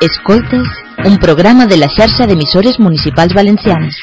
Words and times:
Escoltes, 0.00 0.66
un 1.04 1.18
programa 1.18 1.66
de 1.66 1.76
la 1.76 1.88
xarxa 1.88 2.26
d'emissores 2.26 2.78
municipals 2.78 3.32
valencianes. 3.32 3.96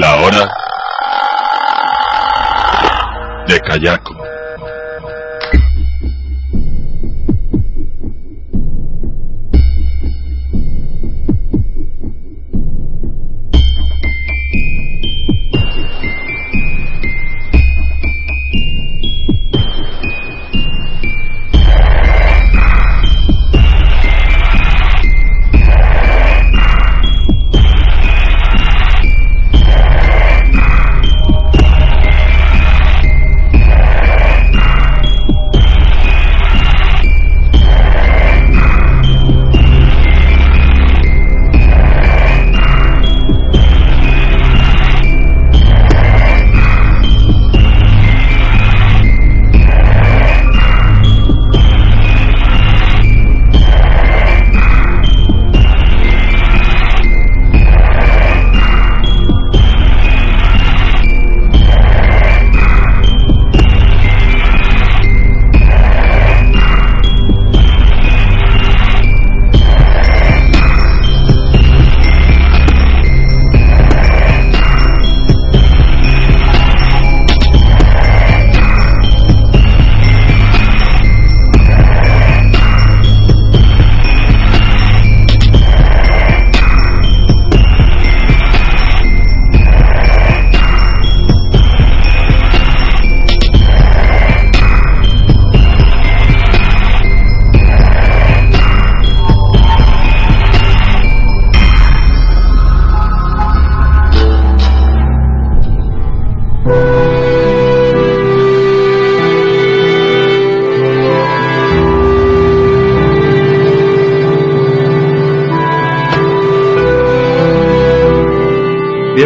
La 0.00 0.14
hora 0.22 0.48
de 3.48 3.60
Kayako. 3.60 4.09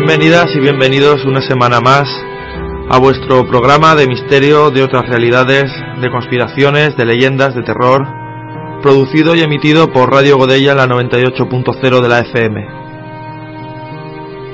Bienvenidas 0.06 0.54
y 0.54 0.60
bienvenidos 0.60 1.24
una 1.24 1.40
semana 1.40 1.80
más 1.80 2.06
a 2.90 2.98
vuestro 2.98 3.48
programa 3.48 3.94
de 3.94 4.06
misterio, 4.06 4.70
de 4.70 4.82
otras 4.82 5.08
realidades, 5.08 5.72
de 5.98 6.10
conspiraciones, 6.10 6.94
de 6.94 7.06
leyendas, 7.06 7.54
de 7.54 7.62
terror, 7.62 8.06
producido 8.82 9.34
y 9.34 9.40
emitido 9.40 9.90
por 9.94 10.12
Radio 10.12 10.36
Godella 10.36 10.74
la 10.74 10.86
98.0 10.86 12.02
de 12.02 12.08
la 12.10 12.20
FM. 12.20 12.68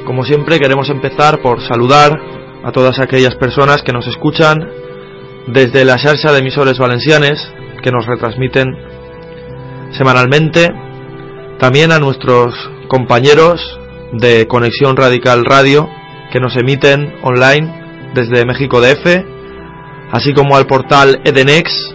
Como 0.07 0.25
siempre 0.25 0.61
queremos 0.61 0.89
empezar 0.89 1.43
por 1.43 1.61
saludar 1.67 2.17
a 2.63 2.71
todas 2.71 3.01
aquellas 3.01 3.35
personas 3.35 3.83
que 3.83 3.93
nos 3.93 4.07
escuchan 4.07 4.71
desde 5.49 5.85
la 5.85 5.99
xarxa 5.99 6.31
de 6.31 6.39
emisores 6.39 6.79
valencianes 6.79 7.45
que 7.83 7.91
nos 7.91 8.07
retransmiten 8.07 8.69
semanalmente, 9.99 10.71
también 11.59 11.91
a 11.91 11.99
nuestros 11.99 12.55
compañeros 12.87 13.80
de 14.13 14.47
Conexión 14.47 14.97
Radical 14.97 15.45
Radio 15.45 15.89
que 16.33 16.41
nos 16.41 16.57
emiten 16.57 17.15
online 17.23 18.13
desde 18.15 18.45
México 18.45 18.81
DF, 18.81 19.25
así 20.13 20.33
como 20.33 20.57
al 20.57 20.67
portal 20.67 21.21
Edenex 21.25 21.95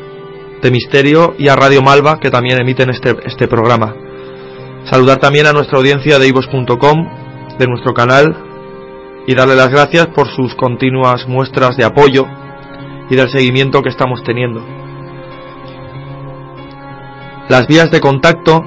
de 0.62 0.72
Misterio 0.72 1.36
y 1.38 1.48
a 1.48 1.56
Radio 1.56 1.82
Malva 1.82 2.20
que 2.20 2.32
también 2.32 2.60
emiten 2.60 2.90
este, 2.90 3.16
este 3.26 3.48
programa. 3.48 3.96
Saludar 4.86 5.20
también 5.20 5.48
a 5.48 5.54
nuestra 5.54 5.78
audiencia 5.78 6.20
de 6.20 6.28
ivos.com, 6.28 7.10
de 7.58 7.68
nuestro 7.68 7.94
canal, 7.94 8.36
y 9.28 9.34
darle 9.34 9.56
las 9.56 9.70
gracias 9.70 10.08
por 10.08 10.28
sus 10.28 10.56
continuas 10.56 11.28
muestras 11.28 11.76
de 11.78 11.84
apoyo 11.84 12.28
y 13.10 13.16
del 13.16 13.30
seguimiento 13.30 13.82
que 13.82 13.90
estamos 13.90 14.24
teniendo. 14.24 14.64
Las 17.50 17.68
vías 17.68 17.92
de 17.92 18.00
contacto 18.00 18.64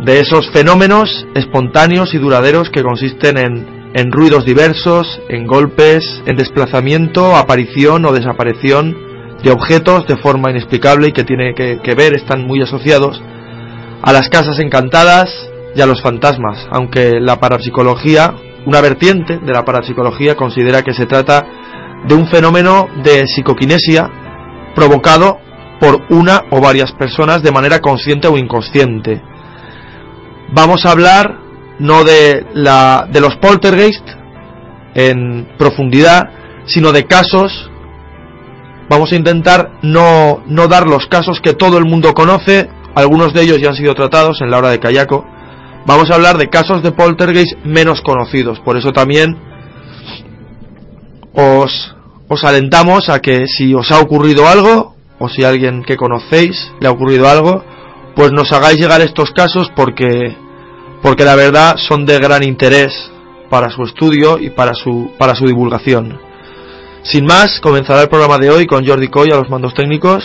de 0.05 0.19
esos 0.19 0.49
fenómenos 0.51 1.27
espontáneos 1.35 2.13
y 2.13 2.17
duraderos 2.17 2.69
que 2.69 2.83
consisten 2.83 3.37
en, 3.37 3.91
en 3.93 4.11
ruidos 4.11 4.45
diversos, 4.45 5.21
en 5.27 5.47
golpes, 5.47 6.21
en 6.25 6.37
desplazamiento, 6.37 7.35
aparición 7.35 8.05
o 8.05 8.13
desaparición 8.13 8.95
de 9.43 9.51
objetos 9.51 10.07
de 10.07 10.17
forma 10.17 10.51
inexplicable 10.51 11.07
y 11.07 11.11
que 11.11 11.23
tiene 11.23 11.53
que, 11.55 11.79
que 11.83 11.95
ver, 11.95 12.13
están 12.13 12.45
muy 12.45 12.61
asociados 12.61 13.21
a 14.03 14.13
las 14.13 14.29
casas 14.29 14.59
encantadas 14.59 15.29
y 15.75 15.81
a 15.81 15.85
los 15.85 16.01
fantasmas, 16.01 16.67
aunque 16.71 17.19
la 17.19 17.39
parapsicología, 17.39 18.33
una 18.65 18.81
vertiente 18.81 19.39
de 19.39 19.51
la 19.51 19.65
parapsicología 19.65 20.35
considera 20.35 20.83
que 20.83 20.93
se 20.93 21.05
trata 21.05 21.45
de 22.07 22.15
un 22.15 22.27
fenómeno 22.27 22.87
de 23.03 23.27
psicoquinesia 23.27 24.09
provocado 24.75 25.39
por 25.79 26.03
una 26.09 26.45
o 26.51 26.61
varias 26.61 26.91
personas 26.93 27.41
de 27.41 27.51
manera 27.51 27.79
consciente 27.79 28.27
o 28.27 28.37
inconsciente. 28.37 29.21
Vamos 30.53 30.85
a 30.85 30.91
hablar 30.91 31.39
no 31.79 32.03
de, 32.03 32.45
la, 32.53 33.07
de 33.11 33.21
los 33.21 33.37
poltergeist 33.37 34.07
en 34.93 35.47
profundidad, 35.57 36.29
sino 36.65 36.91
de 36.91 37.05
casos. 37.05 37.69
Vamos 38.89 39.11
a 39.11 39.15
intentar 39.15 39.79
no, 39.81 40.43
no 40.45 40.67
dar 40.67 40.87
los 40.87 41.07
casos 41.07 41.39
que 41.41 41.53
todo 41.53 41.77
el 41.77 41.85
mundo 41.85 42.13
conoce, 42.13 42.69
algunos 42.93 43.33
de 43.33 43.41
ellos 43.41 43.59
ya 43.59 43.69
han 43.69 43.75
sido 43.75 43.95
tratados 43.95 44.41
en 44.41 44.51
la 44.51 44.57
hora 44.57 44.69
de 44.69 44.79
Kayako. 44.79 45.25
Vamos 45.85 46.11
a 46.11 46.15
hablar 46.15 46.37
de 46.37 46.49
casos 46.49 46.83
de 46.83 46.91
poltergeist 46.91 47.57
menos 47.63 48.01
conocidos, 48.01 48.59
por 48.59 48.77
eso 48.77 48.91
también 48.91 49.50
os, 51.33 51.95
os 52.27 52.43
alentamos 52.43 53.09
a 53.09 53.19
que 53.19 53.47
si 53.47 53.73
os 53.73 53.91
ha 53.91 53.99
ocurrido 53.99 54.47
algo, 54.47 54.95
o 55.19 55.29
si 55.29 55.43
a 55.43 55.49
alguien 55.49 55.83
que 55.83 55.97
conocéis 55.97 56.71
le 56.79 56.87
ha 56.87 56.91
ocurrido 56.91 57.29
algo, 57.29 57.63
pues 58.15 58.31
nos 58.31 58.51
hagáis 58.51 58.79
llegar 58.79 59.01
estos 59.01 59.31
casos 59.31 59.71
porque, 59.75 60.35
porque 61.01 61.25
la 61.25 61.35
verdad 61.35 61.77
son 61.77 62.05
de 62.05 62.19
gran 62.19 62.43
interés 62.43 62.93
para 63.49 63.69
su 63.69 63.83
estudio 63.83 64.39
y 64.39 64.49
para 64.49 64.73
su, 64.73 65.11
para 65.17 65.35
su 65.35 65.45
divulgación. 65.45 66.19
Sin 67.03 67.25
más, 67.25 67.59
comenzará 67.59 68.03
el 68.03 68.09
programa 68.09 68.37
de 68.37 68.49
hoy 68.49 68.65
con 68.65 68.85
Jordi 68.85 69.07
Coy 69.07 69.31
a 69.31 69.35
los 69.35 69.49
mandos 69.49 69.73
técnicos. 69.73 70.23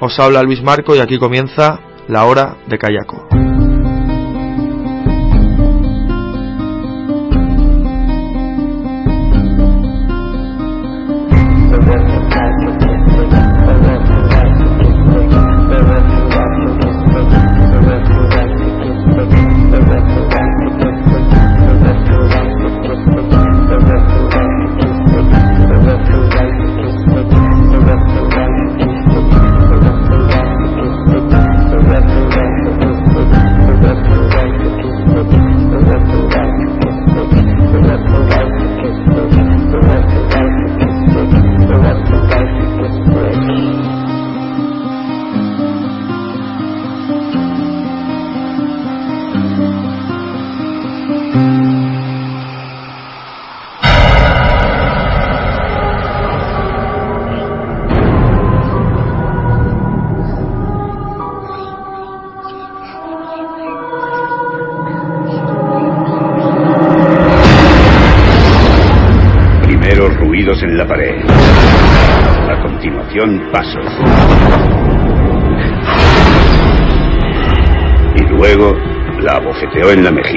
Os 0.00 0.18
habla 0.18 0.42
Luis 0.42 0.62
Marco 0.62 0.94
y 0.94 1.00
aquí 1.00 1.18
comienza 1.18 1.80
la 2.08 2.24
hora 2.24 2.56
de 2.66 2.78
Kayako. 2.78 3.57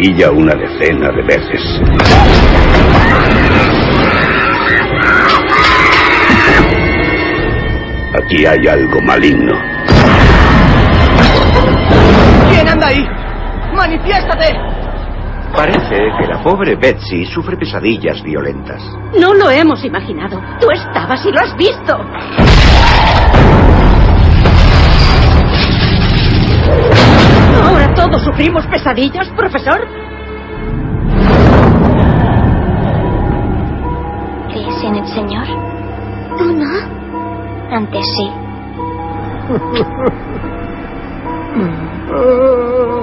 Mejilla 0.02 0.32
una 0.32 0.54
decena 0.56 1.12
de 1.12 1.22
veces. 1.22 1.62
Aquí 8.24 8.46
hay 8.46 8.68
algo 8.68 9.02
maligno. 9.02 9.54
¿Quién 12.50 12.68
anda 12.68 12.88
ahí? 12.88 13.06
¡Manifiéstate! 13.76 14.56
Parece 15.56 15.98
que 16.20 16.28
la 16.28 16.42
pobre 16.42 16.76
Betsy 16.76 17.26
sufre 17.26 17.58
pesadillas 17.58 18.24
violentas. 18.24 18.82
No 19.20 19.34
lo 19.34 19.50
hemos 19.52 19.84
imaginado. 19.84 20.42
Tú 20.60 20.72
estabas 20.72 21.26
y 21.26 21.32
lo 21.32 21.42
has 21.42 21.56
visto. 21.58 21.98
¿Ahora 27.62 27.94
todos 27.94 28.22
sufrimos 28.24 28.66
pesadillas, 28.68 29.30
profesor? 29.30 29.88
¿Crees 34.50 34.84
en 34.84 34.96
el 34.96 35.08
Señor? 35.08 35.48
¿Tú 36.38 36.54
no? 36.54 36.72
Antes 37.72 38.06
sí. 38.18 38.32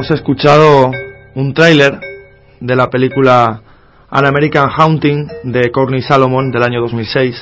Hemos 0.00 0.12
escuchado 0.12 0.90
un 1.34 1.52
tráiler 1.52 2.00
de 2.58 2.74
la 2.74 2.88
película 2.88 3.60
An 4.08 4.24
American 4.24 4.70
Haunting 4.74 5.28
de 5.44 5.70
Courtney 5.70 6.00
Salomon 6.00 6.50
del 6.50 6.62
año 6.62 6.80
2006. 6.80 7.36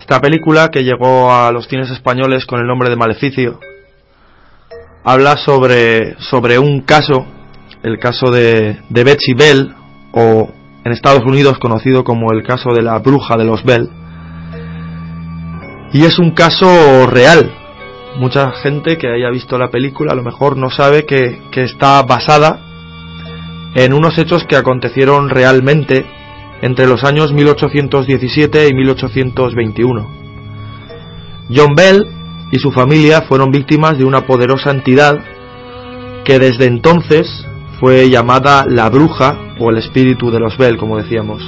Esta 0.00 0.20
película, 0.20 0.72
que 0.72 0.82
llegó 0.82 1.32
a 1.32 1.52
los 1.52 1.68
cines 1.68 1.88
españoles 1.92 2.46
con 2.46 2.58
el 2.58 2.66
nombre 2.66 2.90
de 2.90 2.96
Maleficio, 2.96 3.60
habla 5.04 5.36
sobre, 5.36 6.18
sobre 6.18 6.58
un 6.58 6.80
caso, 6.80 7.24
el 7.84 8.00
caso 8.00 8.32
de, 8.32 8.80
de 8.88 9.04
Betsy 9.04 9.34
Bell, 9.34 9.72
o 10.10 10.48
en 10.84 10.90
Estados 10.90 11.22
Unidos 11.24 11.60
conocido 11.60 12.02
como 12.02 12.32
el 12.32 12.42
caso 12.42 12.70
de 12.74 12.82
la 12.82 12.98
bruja 12.98 13.36
de 13.36 13.44
los 13.44 13.62
Bell. 13.62 13.88
Y 15.92 16.04
es 16.04 16.18
un 16.18 16.32
caso 16.32 17.06
real, 17.06 17.52
mucha 18.18 18.50
gente 18.50 18.98
que 18.98 19.08
haya 19.08 19.30
visto 19.30 19.56
la 19.58 19.70
película 19.70 20.12
a 20.12 20.16
lo 20.16 20.22
mejor 20.22 20.56
no 20.56 20.70
sabe 20.70 21.06
que, 21.06 21.40
está 21.52 22.02
basada 22.02 22.60
en 23.74 23.92
unos 23.92 24.18
hechos 24.18 24.44
que 24.44 24.56
acontecieron 24.56 25.30
realmente 25.30 26.04
entre 26.60 26.86
los 26.86 27.04
años 27.04 27.32
1817 27.32 28.68
y 28.68 28.74
1821. 28.74 30.08
John 31.54 31.74
Bell 31.74 32.06
y 32.50 32.58
su 32.58 32.72
familia 32.72 33.22
fueron 33.22 33.50
víctimas 33.50 33.98
de 33.98 34.04
una 34.04 34.26
poderosa 34.26 34.70
entidad 34.70 35.18
que 36.24 36.38
desde 36.38 36.66
entonces 36.66 37.46
fue 37.80 38.10
llamada 38.10 38.64
la 38.68 38.88
bruja 38.88 39.54
o 39.60 39.70
el 39.70 39.78
espíritu 39.78 40.30
de 40.30 40.40
los 40.40 40.56
Bell, 40.58 40.76
como 40.76 40.96
decíamos. 40.96 41.42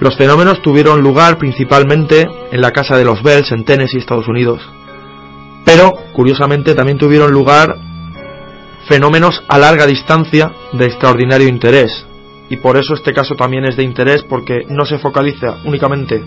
Los 0.00 0.16
fenómenos 0.16 0.62
tuvieron 0.62 1.00
lugar 1.02 1.38
principalmente 1.38 2.26
en 2.52 2.60
la 2.60 2.70
casa 2.70 2.96
de 2.96 3.04
los 3.04 3.22
Bells 3.22 3.52
en 3.52 3.64
Tennessee, 3.64 3.98
Estados 3.98 4.28
Unidos. 4.28 4.62
Pero, 5.64 5.92
curiosamente, 6.12 6.74
también 6.74 6.98
tuvieron 6.98 7.30
lugar 7.32 7.76
fenómenos 8.88 9.42
a 9.48 9.58
larga 9.58 9.86
distancia 9.86 10.52
de 10.72 10.86
extraordinario 10.86 11.48
interés. 11.48 12.06
Y 12.48 12.56
por 12.56 12.76
eso 12.76 12.94
este 12.94 13.12
caso 13.12 13.34
también 13.36 13.64
es 13.64 13.76
de 13.76 13.84
interés 13.84 14.24
porque 14.28 14.64
no 14.68 14.84
se 14.84 14.98
focaliza 14.98 15.58
únicamente 15.64 16.24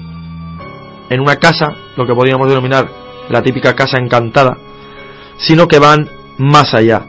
en 1.09 1.19
una 1.19 1.35
casa, 1.35 1.75
lo 1.97 2.05
que 2.05 2.13
podríamos 2.13 2.47
denominar 2.47 2.89
la 3.29 3.41
típica 3.41 3.75
casa 3.75 3.97
encantada, 3.97 4.57
sino 5.37 5.67
que 5.67 5.79
van 5.79 6.09
más 6.37 6.73
allá. 6.73 7.05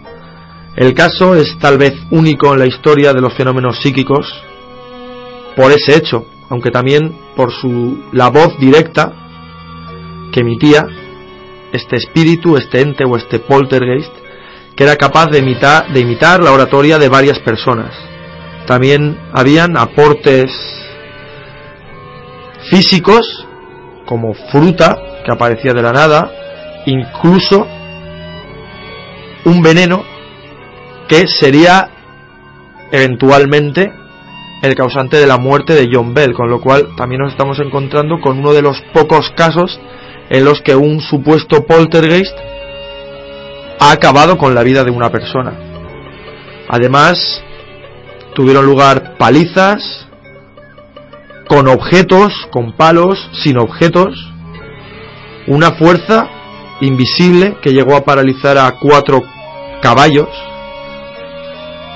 El 0.77 0.93
caso 0.95 1.37
es 1.37 1.57
tal 1.59 1.79
vez 1.79 1.95
único 2.11 2.53
en 2.53 2.59
la 2.59 2.67
historia 2.67 3.13
de 3.13 3.21
los 3.21 3.35
fenómenos 3.35 3.79
psíquicos 3.81 4.35
por 5.55 5.71
ese 5.71 5.97
hecho, 5.97 6.27
aunque 6.49 6.71
también 6.71 7.17
por 7.37 7.53
su 7.53 8.03
la 8.13 8.29
voz 8.29 8.59
directa 8.59 9.13
que 10.33 10.41
emitía 10.41 10.85
este 11.75 11.97
espíritu, 11.97 12.57
este 12.57 12.81
ente 12.81 13.05
o 13.05 13.17
este 13.17 13.41
poltergeist, 13.41 14.13
que 14.77 14.85
era 14.85 14.97
capaz 14.97 15.27
de 15.27 15.39
imitar, 15.39 15.93
de 15.93 16.01
imitar 16.01 16.43
la 16.43 16.53
oratoria 16.53 16.99
de 16.99 17.09
varias 17.09 17.39
personas. 17.41 17.93
También 18.67 19.19
habían 19.33 19.77
aportes 19.77 20.51
físicos, 22.71 23.47
como 24.07 24.35
fruta 24.35 24.99
que 25.25 25.33
aparecía 25.33 25.73
de 25.73 25.83
la 25.83 25.93
nada, 25.93 26.31
incluso 26.87 27.67
un 29.45 29.63
veneno 29.63 30.05
que 31.09 31.27
sería 31.27 31.91
eventualmente 32.93 33.93
el 34.63 34.75
causante 34.75 35.17
de 35.17 35.27
la 35.27 35.39
muerte 35.39 35.75
de 35.75 35.89
John 35.93 36.15
Bell, 36.15 36.33
con 36.33 36.49
lo 36.49 36.61
cual 36.61 36.95
también 36.97 37.21
nos 37.23 37.33
estamos 37.33 37.59
encontrando 37.59 38.21
con 38.21 38.39
uno 38.39 38.53
de 38.53 38.63
los 38.63 38.81
pocos 38.93 39.31
casos 39.37 39.79
en 40.31 40.45
los 40.45 40.61
que 40.63 40.75
un 40.75 41.01
supuesto 41.01 41.65
poltergeist 41.67 42.37
ha 43.81 43.93
acabado 43.93 44.39
con 44.39 44.55
la 44.55 44.63
vida 44.63 44.85
de 44.85 44.91
una 44.91 45.11
persona. 45.11 45.53
Además, 46.69 47.43
tuvieron 48.35 48.65
lugar 48.67 49.17
palizas 49.19 50.07
con 51.47 51.69
objetos, 51.69 52.33
con 52.51 52.77
palos, 52.77 53.31
sin 53.43 53.59
objetos, 53.59 54.15
una 55.47 55.73
fuerza 55.73 56.29
invisible 56.81 57.57
que 57.63 57.73
llegó 57.73 57.97
a 57.97 58.05
paralizar 58.05 58.57
a 58.59 58.73
cuatro 58.81 59.23
caballos. 59.83 60.29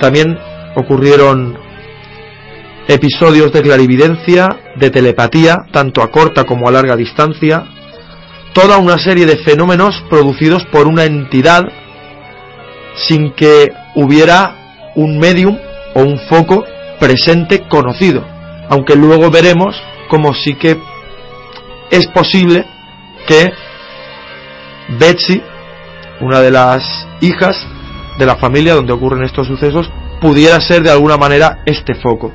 También 0.01 0.39
ocurrieron 0.77 1.59
episodios 2.87 3.53
de 3.53 3.63
clarividencia, 3.63 4.49
de 4.77 4.91
telepatía, 4.91 5.67
tanto 5.73 6.03
a 6.03 6.11
corta 6.11 6.45
como 6.45 6.69
a 6.69 6.73
larga 6.73 6.97
distancia, 6.97 7.65
toda 8.53 8.79
una 8.79 8.99
serie 8.99 9.27
de 9.27 9.37
fenómenos 9.39 10.03
producidos 10.09 10.65
por 10.67 10.87
una 10.87 11.05
entidad 11.05 11.65
sin 12.95 13.33
que 13.33 13.69
hubiera 13.95 14.93
un 14.95 15.19
medium 15.19 15.57
o 15.95 16.03
un 16.03 16.19
foco 16.29 16.65
presente 16.99 17.69
conocido, 17.69 18.25
aunque 18.69 18.97
luego 18.97 19.31
veremos 19.31 19.77
como 20.09 20.35
sí 20.35 20.55
que 20.55 20.79
es 21.91 22.07
posible 22.09 22.67
que 23.27 23.53
Betsy, 24.99 25.43
una 26.21 26.41
de 26.41 26.51
las 26.51 26.83
hijas 27.21 27.57
de 28.19 28.27
la 28.27 28.37
familia 28.37 28.75
donde 28.75 28.93
ocurren 28.93 29.25
estos 29.25 29.47
sucesos, 29.47 29.91
pudiera 30.21 30.61
ser 30.61 30.83
de 30.83 30.91
alguna 30.91 31.17
manera 31.17 31.63
este 31.67 31.95
foco. 31.95 32.33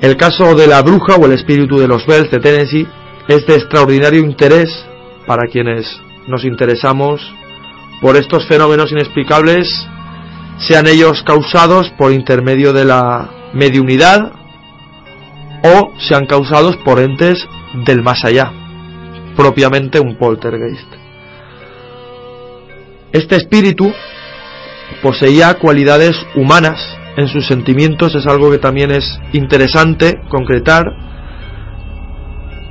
El 0.00 0.16
caso 0.16 0.54
de 0.54 0.66
la 0.66 0.82
bruja 0.82 1.16
o 1.16 1.26
el 1.26 1.32
espíritu 1.32 1.78
de 1.78 1.88
los 1.88 2.06
Bells 2.06 2.30
de 2.30 2.40
Tennessee 2.40 2.86
es 3.28 3.46
de 3.46 3.54
extraordinario 3.54 4.20
interés 4.20 4.70
para 5.26 5.48
quienes 5.48 5.86
nos 6.26 6.44
interesamos 6.44 7.20
por 8.00 8.16
estos 8.16 8.46
fenómenos 8.46 8.92
inexplicables, 8.92 9.68
sean 10.58 10.86
ellos 10.86 11.22
causados 11.22 11.90
por 11.98 12.12
intermedio 12.12 12.72
de 12.72 12.84
la 12.84 13.30
mediunidad 13.52 14.32
o 15.62 15.92
sean 15.98 16.26
causados 16.26 16.76
por 16.78 17.00
entes 17.00 17.46
del 17.84 18.02
más 18.02 18.24
allá, 18.24 18.52
propiamente 19.36 19.98
un 20.00 20.16
poltergeist. 20.16 20.86
Este 23.12 23.36
espíritu 23.36 23.92
poseía 25.02 25.54
cualidades 25.54 26.14
humanas 26.34 26.78
en 27.16 27.28
sus 27.28 27.46
sentimientos, 27.46 28.14
es 28.14 28.26
algo 28.26 28.50
que 28.50 28.58
también 28.58 28.90
es 28.90 29.18
interesante 29.32 30.20
concretar. 30.28 30.84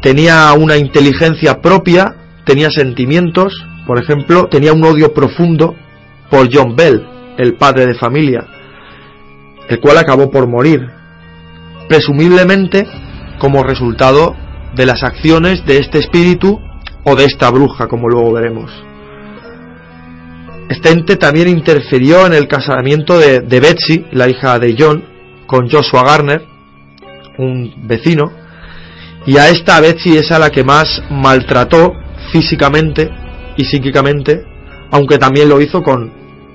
Tenía 0.06 0.54
una 0.54 0.78
inteligencia 0.78 1.64
propia, 1.64 2.14
tenía 2.46 2.70
sentimientos, 2.70 3.66
por 3.88 3.98
ejemplo, 3.98 4.46
tenía 4.46 4.72
un 4.72 4.84
odio 4.84 5.16
profundo 5.16 5.76
por 6.30 6.48
John 6.54 6.76
Bell, 6.76 7.04
el 7.40 7.56
padre 7.56 7.88
de 7.88 7.96
familia, 7.96 8.46
el 9.68 9.80
cual 9.80 9.98
acabó 9.98 10.30
por 10.30 10.48
morir, 10.48 10.86
presumiblemente 11.90 12.88
como 13.40 13.64
resultado 13.64 14.36
de 14.76 14.86
las 14.86 15.02
acciones 15.02 15.66
de 15.66 15.80
este 15.80 15.98
espíritu 15.98 16.60
o 17.04 17.16
de 17.16 17.26
esta 17.26 17.50
bruja, 17.50 17.88
como 17.88 18.08
luego 18.08 18.32
veremos. 18.32 18.72
Este 20.70 20.92
ente 20.92 21.16
también 21.16 21.48
interfirió 21.48 22.28
en 22.28 22.34
el 22.34 22.48
casamiento 22.48 23.18
de, 23.18 23.40
de 23.40 23.60
Betsy, 23.60 24.06
la 24.12 24.30
hija 24.30 24.60
de 24.60 24.76
John, 24.78 25.04
con 25.48 25.68
Joshua 25.68 26.04
Garner, 26.04 26.46
un 27.40 27.74
vecino, 27.88 28.45
y 29.26 29.38
a 29.38 29.50
esta 29.50 29.80
Betsy 29.80 30.18
es 30.18 30.32
a 30.32 30.40
la 30.40 30.52
que 30.52 30.64
más 30.64 31.02
maltrató 31.10 31.94
físicamente 32.32 33.10
y 33.58 33.66
psíquicamente, 33.66 34.44
aunque 34.92 35.18
también 35.18 35.50
lo 35.50 35.62
hizo 35.62 35.82
con, 35.82 36.12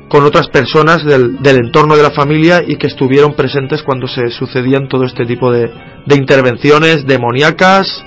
con 0.09 0.25
otras 0.25 0.49
personas 0.49 1.05
del, 1.05 1.43
del, 1.43 1.57
entorno 1.57 1.97
de 1.97 2.03
la 2.03 2.11
familia 2.11 2.63
y 2.67 2.77
que 2.77 2.87
estuvieron 2.87 3.35
presentes 3.35 3.83
cuando 3.83 4.07
se 4.07 4.31
sucedían 4.31 4.89
todo 4.89 5.05
este 5.05 5.27
tipo 5.27 5.51
de, 5.51 5.71
de 6.07 6.15
intervenciones 6.15 7.07
demoníacas 7.07 8.05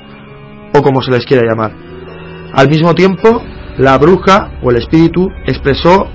o 0.74 0.82
como 0.82 1.02
se 1.02 1.12
les 1.12 1.26
quiera 1.26 1.44
llamar. 1.48 1.74
Al 2.54 2.70
mismo 2.70 2.96
tiempo, 2.96 3.42
la 3.78 3.98
bruja 3.98 4.60
o 4.62 4.72
el 4.72 4.78
espíritu 4.78 5.30
expresó 5.46 6.08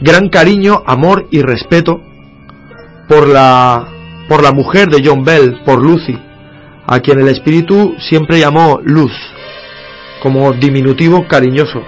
gran 0.00 0.28
cariño, 0.28 0.82
amor 0.86 1.26
y 1.30 1.42
respeto 1.42 2.00
por 3.08 3.26
la, 3.28 3.88
por 4.28 4.42
la 4.42 4.52
mujer 4.52 4.88
de 4.88 5.02
John 5.04 5.24
Bell, 5.24 5.60
por 5.64 5.82
Lucy, 5.82 6.18
a 6.88 7.00
quien 7.00 7.20
el 7.20 7.28
espíritu 7.28 7.94
siempre 7.98 8.40
llamó 8.40 8.80
Luz, 8.82 9.12
como 10.22 10.52
diminutivo 10.54 11.28
cariñoso. 11.28 11.82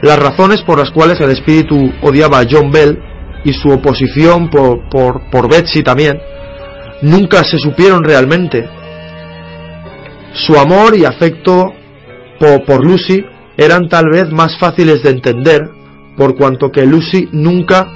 Las 0.00 0.16
razones 0.16 0.62
por 0.62 0.78
las 0.78 0.92
cuales 0.92 1.20
el 1.20 1.30
espíritu 1.30 1.92
odiaba 2.02 2.38
a 2.38 2.46
John 2.48 2.70
Bell 2.70 3.02
y 3.44 3.52
su 3.52 3.68
oposición 3.68 4.48
por, 4.48 4.88
por, 4.88 5.28
por 5.30 5.50
Betsy 5.50 5.82
también, 5.82 6.20
nunca 7.02 7.42
se 7.42 7.58
supieron 7.58 8.04
realmente. 8.04 8.68
Su 10.34 10.56
amor 10.56 10.96
y 10.96 11.04
afecto 11.04 11.72
por, 12.38 12.84
Lucy 12.84 13.24
eran 13.56 13.88
tal 13.88 14.04
vez 14.08 14.30
más 14.30 14.56
fáciles 14.56 15.02
de 15.02 15.10
entender, 15.10 15.68
por 16.16 16.36
cuanto 16.36 16.70
que 16.70 16.86
Lucy 16.86 17.28
nunca 17.32 17.88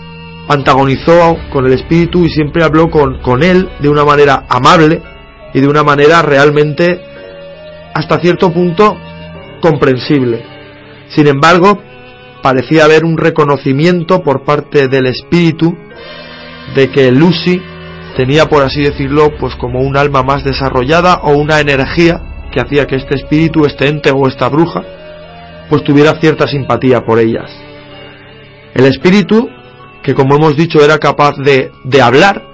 antagonizó 0.49 1.37
con 1.53 1.67
el 1.67 1.75
espíritu 1.75 2.25
y 2.25 2.31
siempre 2.31 2.65
habló 2.65 2.91
con, 2.91 3.21
con 3.21 3.45
él 3.45 3.69
de 3.79 3.89
una 3.89 4.05
manera 4.05 4.45
amable 4.49 5.01
y 5.55 5.61
de 5.61 5.69
una 5.69 5.83
manera 5.83 6.23
realmente 6.23 7.01
hasta 7.95 8.21
cierto 8.21 8.53
punto 8.53 8.97
comprensible. 9.61 10.45
Sin 11.09 11.27
embargo, 11.27 11.81
parecía 12.43 12.85
haber 12.85 13.05
un 13.05 13.17
reconocimiento 13.17 14.23
por 14.23 14.45
parte 14.45 14.89
del 14.89 15.07
espíritu 15.07 15.77
de 16.75 16.91
que 16.91 17.11
Lucy 17.13 17.63
tenía, 18.17 18.49
por 18.49 18.63
así 18.63 18.83
decirlo, 18.83 19.31
pues 19.39 19.55
como 19.57 19.81
un 19.81 19.97
alma 19.97 20.23
más 20.23 20.45
desarrollada 20.45 21.21
o 21.23 21.37
una 21.37 21.61
energía 21.61 22.49
que 22.53 22.61
hacía 22.61 22.87
que 22.87 22.97
este 22.97 23.15
espíritu, 23.15 23.65
este 23.65 23.89
ente 23.89 24.11
o 24.11 24.27
esta 24.29 24.49
bruja, 24.49 24.83
pues 25.69 25.85
tuviera 25.85 26.19
cierta 26.21 26.47
simpatía 26.47 27.01
por 27.01 27.19
ellas. 27.19 27.51
El 28.75 28.85
espíritu, 28.85 29.49
que 30.03 30.15
como 30.15 30.37
hemos 30.37 30.57
dicho 30.57 30.83
era 30.83 30.99
capaz 30.99 31.37
de, 31.37 31.71
de 31.85 32.03
hablar, 32.03 32.52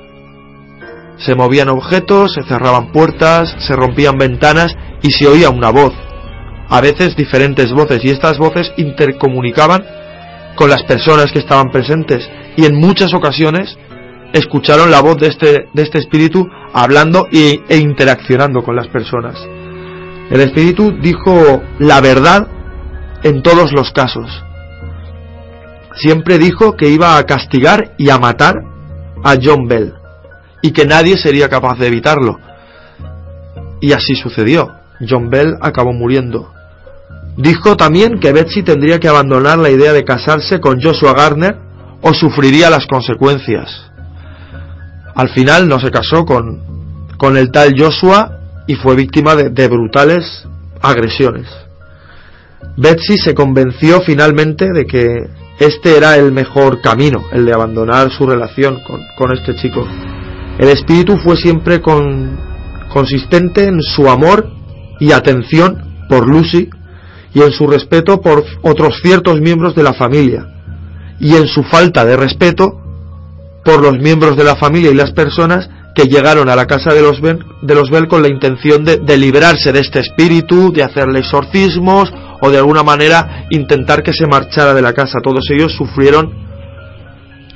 se 1.18 1.34
movían 1.34 1.68
objetos, 1.68 2.32
se 2.34 2.42
cerraban 2.44 2.92
puertas, 2.92 3.54
se 3.66 3.74
rompían 3.74 4.18
ventanas 4.18 4.74
y 5.02 5.10
se 5.10 5.26
oía 5.26 5.50
una 5.50 5.70
voz. 5.70 5.92
a 6.70 6.82
veces 6.82 7.16
diferentes 7.16 7.72
voces 7.72 8.04
y 8.04 8.10
estas 8.10 8.36
voces 8.36 8.70
intercomunicaban 8.76 9.82
con 10.54 10.68
las 10.68 10.82
personas 10.82 11.32
que 11.32 11.38
estaban 11.38 11.70
presentes 11.70 12.28
y 12.58 12.66
en 12.66 12.78
muchas 12.78 13.14
ocasiones 13.14 13.78
escucharon 14.34 14.90
la 14.90 15.00
voz 15.00 15.16
de 15.16 15.28
este, 15.28 15.68
de 15.72 15.82
este 15.82 15.98
espíritu 15.98 16.46
hablando 16.74 17.26
e, 17.32 17.60
e 17.70 17.78
interaccionando 17.78 18.62
con 18.62 18.76
las 18.76 18.88
personas. 18.88 19.36
El 20.30 20.42
espíritu 20.42 20.92
dijo 21.00 21.62
la 21.78 22.02
verdad 22.02 22.48
en 23.22 23.42
todos 23.42 23.72
los 23.72 23.90
casos. 23.92 24.44
Siempre 25.94 26.38
dijo 26.38 26.76
que 26.76 26.90
iba 26.90 27.16
a 27.16 27.24
castigar 27.24 27.94
y 27.96 28.10
a 28.10 28.18
matar 28.18 28.56
a 29.24 29.36
John 29.42 29.66
Bell 29.66 29.97
y 30.62 30.72
que 30.72 30.86
nadie 30.86 31.16
sería 31.16 31.48
capaz 31.48 31.78
de 31.78 31.86
evitarlo. 31.86 32.38
Y 33.80 33.92
así 33.92 34.16
sucedió. 34.16 34.74
John 35.08 35.30
Bell 35.30 35.56
acabó 35.60 35.92
muriendo. 35.92 36.52
Dijo 37.36 37.76
también 37.76 38.18
que 38.18 38.32
Betsy 38.32 38.64
tendría 38.64 38.98
que 38.98 39.08
abandonar 39.08 39.58
la 39.58 39.70
idea 39.70 39.92
de 39.92 40.04
casarse 40.04 40.60
con 40.60 40.82
Joshua 40.82 41.14
Garner 41.14 41.56
o 42.02 42.12
sufriría 42.12 42.70
las 42.70 42.86
consecuencias. 42.86 43.68
Al 45.14 45.28
final 45.28 45.68
no 45.68 45.78
se 45.78 45.90
casó 45.90 46.24
con, 46.24 47.08
con 47.16 47.36
el 47.36 47.50
tal 47.52 47.74
Joshua 47.78 48.40
y 48.66 48.74
fue 48.74 48.96
víctima 48.96 49.36
de, 49.36 49.50
de 49.50 49.68
brutales 49.68 50.46
agresiones. 50.82 51.46
Betsy 52.76 53.18
se 53.18 53.34
convenció 53.34 54.00
finalmente 54.00 54.72
de 54.72 54.86
que 54.86 55.28
este 55.58 55.96
era 55.96 56.16
el 56.16 56.30
mejor 56.32 56.80
camino, 56.80 57.24
el 57.32 57.44
de 57.44 57.52
abandonar 57.52 58.10
su 58.10 58.26
relación 58.26 58.80
con, 58.84 59.00
con 59.16 59.36
este 59.36 59.56
chico. 59.56 59.86
El 60.58 60.68
espíritu 60.68 61.16
fue 61.18 61.36
siempre 61.36 61.80
con, 61.80 62.38
consistente 62.92 63.64
en 63.64 63.80
su 63.80 64.08
amor 64.08 64.50
y 64.98 65.12
atención 65.12 66.06
por 66.08 66.28
Lucy 66.28 66.68
y 67.32 67.42
en 67.42 67.52
su 67.52 67.66
respeto 67.66 68.20
por 68.20 68.44
otros 68.62 69.00
ciertos 69.00 69.40
miembros 69.40 69.74
de 69.74 69.84
la 69.84 69.92
familia 69.92 70.46
y 71.20 71.36
en 71.36 71.46
su 71.46 71.62
falta 71.62 72.04
de 72.04 72.16
respeto 72.16 72.80
por 73.64 73.80
los 73.82 73.98
miembros 73.98 74.36
de 74.36 74.44
la 74.44 74.56
familia 74.56 74.90
y 74.90 74.94
las 74.94 75.12
personas 75.12 75.68
que 75.94 76.08
llegaron 76.08 76.48
a 76.48 76.56
la 76.56 76.66
casa 76.66 76.92
de 76.92 77.02
los, 77.02 77.20
de 77.20 77.74
los 77.74 77.90
Bell 77.90 78.08
con 78.08 78.22
la 78.22 78.28
intención 78.28 78.84
de, 78.84 78.96
de 78.96 79.16
liberarse 79.16 79.72
de 79.72 79.80
este 79.80 80.00
espíritu, 80.00 80.72
de 80.72 80.82
hacerle 80.82 81.20
exorcismos 81.20 82.12
o 82.40 82.50
de 82.50 82.58
alguna 82.58 82.82
manera 82.82 83.46
intentar 83.50 84.02
que 84.02 84.12
se 84.12 84.26
marchara 84.26 84.74
de 84.74 84.82
la 84.82 84.92
casa. 84.92 85.18
Todos 85.22 85.44
ellos 85.50 85.72
sufrieron 85.72 86.32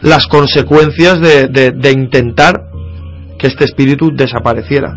las 0.03 0.27
consecuencias 0.27 1.21
de 1.21 1.93
intentar 1.93 2.72
que 3.43 3.49
este 3.49 3.65
espíritu 3.65 4.13
desapareciera. 4.15 4.97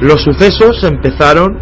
Los 0.00 0.22
sucesos 0.22 0.82
empezaron 0.82 1.56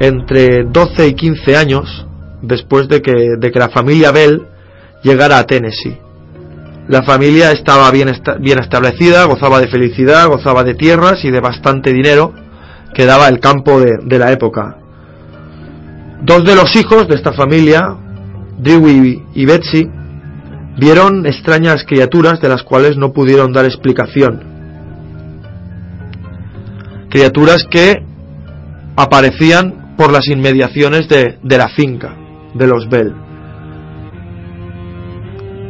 entre 0.00 0.64
12 0.64 1.08
y 1.08 1.14
15 1.14 1.56
años 1.56 2.06
después 2.40 2.88
de 2.88 3.02
que, 3.02 3.36
de 3.38 3.50
que 3.50 3.58
la 3.58 3.68
familia 3.68 4.10
Bell 4.10 4.46
llegara 5.02 5.38
a 5.38 5.44
Tennessee. 5.44 5.98
La 6.88 7.02
familia 7.02 7.52
estaba 7.52 7.90
bien, 7.90 8.10
bien 8.40 8.58
establecida, 8.58 9.24
gozaba 9.24 9.60
de 9.60 9.68
felicidad, 9.68 10.28
gozaba 10.28 10.64
de 10.64 10.74
tierras 10.74 11.22
y 11.24 11.30
de 11.30 11.40
bastante 11.40 11.92
dinero 11.92 12.32
que 12.94 13.04
daba 13.04 13.28
el 13.28 13.38
campo 13.38 13.80
de, 13.80 13.98
de 14.02 14.18
la 14.18 14.32
época. 14.32 14.78
Dos 16.22 16.44
de 16.44 16.54
los 16.54 16.74
hijos 16.74 17.06
de 17.06 17.16
esta 17.16 17.32
familia, 17.32 17.96
Dewey 18.58 19.22
y 19.34 19.44
Betsy, 19.44 19.90
vieron 20.76 21.26
extrañas 21.26 21.84
criaturas 21.84 22.40
de 22.40 22.48
las 22.48 22.62
cuales 22.62 22.96
no 22.96 23.12
pudieron 23.12 23.52
dar 23.52 23.64
explicación. 23.64 24.42
Criaturas 27.08 27.64
que 27.70 28.02
aparecían 28.96 29.94
por 29.96 30.12
las 30.12 30.26
inmediaciones 30.28 31.08
de, 31.08 31.38
de 31.42 31.58
la 31.58 31.68
finca 31.68 32.16
de 32.54 32.66
los 32.66 32.88
Bell. 32.88 33.14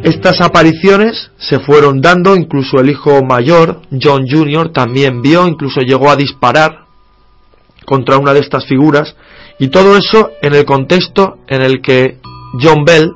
Estas 0.03 0.41
apariciones 0.41 1.31
se 1.37 1.59
fueron 1.59 2.01
dando, 2.01 2.37
incluso 2.37 2.79
el 2.79 2.91
hijo 2.91 3.23
mayor, 3.23 3.83
John 4.01 4.25
Jr., 4.29 4.73
también 4.73 5.23
vio, 5.23 5.49
incluso 5.49 5.81
llegó 5.81 6.11
a 6.11 6.17
disparar 6.17 6.87
contra 7.85 8.19
una 8.19 8.33
de 8.33 8.41
estas 8.41 8.67
figuras, 8.67 9.17
y 9.59 9.69
todo 9.69 9.97
eso 9.97 10.31
en 10.43 10.55
el 10.55 10.65
contexto 10.65 11.39
en 11.49 11.63
el 11.63 11.81
que 11.81 12.19
John 12.61 12.85
Bell, 12.85 13.13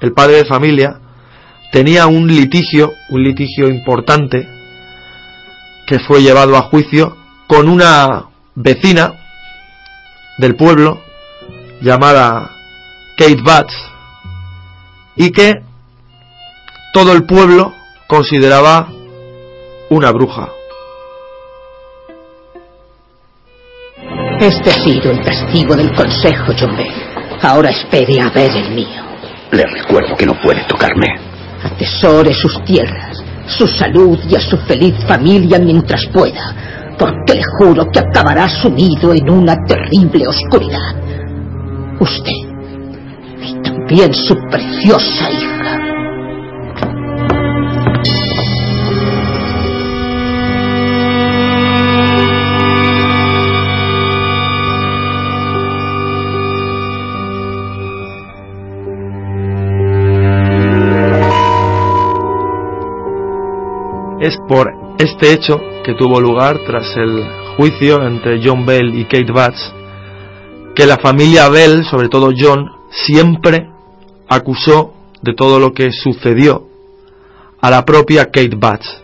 el 0.00 0.12
padre 0.12 0.38
de 0.38 0.44
familia, 0.44 1.00
tenía 1.74 2.06
un 2.06 2.28
litigio, 2.28 2.94
un 3.08 3.24
litigio 3.24 3.66
importante, 3.66 4.48
que 5.88 5.98
fue 5.98 6.22
llevado 6.22 6.56
a 6.56 6.62
juicio 6.62 7.16
con 7.48 7.68
una 7.68 8.26
vecina 8.54 9.12
del 10.38 10.54
pueblo 10.54 11.02
llamada 11.80 12.52
Kate 13.18 13.42
Batts 13.42 13.74
y 15.16 15.32
que 15.32 15.62
todo 16.92 17.10
el 17.10 17.24
pueblo 17.24 17.74
consideraba 18.06 18.88
una 19.90 20.12
bruja. 20.12 20.50
Este 24.38 24.70
ha 24.70 24.84
sido 24.84 25.10
el 25.10 25.24
castigo 25.24 25.74
del 25.74 25.92
Consejo, 25.92 26.52
John 26.56 26.76
Bell. 26.76 26.94
Ahora 27.42 27.70
espere 27.70 28.20
a 28.20 28.30
ver 28.30 28.52
el 28.52 28.70
mío. 28.76 29.02
Le 29.50 29.64
recuerdo 29.64 30.16
que 30.16 30.24
no 30.24 30.40
puede 30.40 30.62
tocarme. 30.68 31.33
Atesore 31.64 32.32
sus 32.34 32.62
tierras, 32.64 33.22
su 33.46 33.66
salud 33.66 34.18
y 34.28 34.36
a 34.36 34.40
su 34.40 34.56
feliz 34.58 34.94
familia 35.06 35.58
mientras 35.58 36.06
pueda, 36.12 36.54
porque 36.98 37.34
le 37.34 37.42
juro 37.58 37.90
que 37.90 38.00
acabará 38.00 38.48
sumido 38.48 39.12
en 39.12 39.30
una 39.30 39.56
terrible 39.66 40.26
oscuridad. 40.26 40.94
Usted 41.98 42.54
y 43.42 43.62
también 43.62 44.14
su 44.14 44.34
preciosa 44.50 45.30
hija. 45.30 45.93
Es 64.24 64.38
por 64.48 64.72
este 64.98 65.34
hecho 65.34 65.60
que 65.84 65.92
tuvo 65.92 66.18
lugar 66.18 66.58
tras 66.66 66.96
el 66.96 67.26
juicio 67.58 68.06
entre 68.06 68.40
John 68.42 68.64
Bell 68.64 68.98
y 68.98 69.04
Kate 69.04 69.30
Batts 69.30 69.74
que 70.74 70.86
la 70.86 70.96
familia 70.96 71.50
Bell, 71.50 71.84
sobre 71.84 72.08
todo 72.08 72.30
John, 72.34 72.70
siempre 72.90 73.68
acusó 74.26 74.94
de 75.20 75.34
todo 75.34 75.60
lo 75.60 75.74
que 75.74 75.92
sucedió 75.92 76.66
a 77.60 77.68
la 77.68 77.84
propia 77.84 78.30
Kate 78.30 78.56
Batts, 78.56 79.02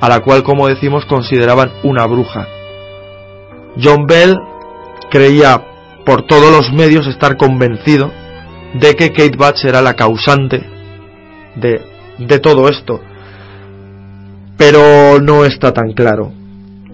a 0.00 0.08
la 0.08 0.20
cual, 0.20 0.44
como 0.44 0.68
decimos, 0.68 1.04
consideraban 1.06 1.72
una 1.82 2.06
bruja. 2.06 2.46
John 3.82 4.06
Bell 4.06 4.38
creía 5.10 5.64
por 6.06 6.28
todos 6.28 6.52
los 6.52 6.72
medios 6.72 7.08
estar 7.08 7.36
convencido 7.36 8.12
de 8.74 8.94
que 8.94 9.10
Kate 9.10 9.36
Batts 9.36 9.64
era 9.64 9.82
la 9.82 9.96
causante 9.96 10.64
de, 11.56 11.82
de 12.18 12.38
todo 12.38 12.68
esto, 12.68 13.00
pero 14.60 15.22
no 15.22 15.46
está 15.46 15.72
tan 15.72 15.94
claro. 15.94 16.32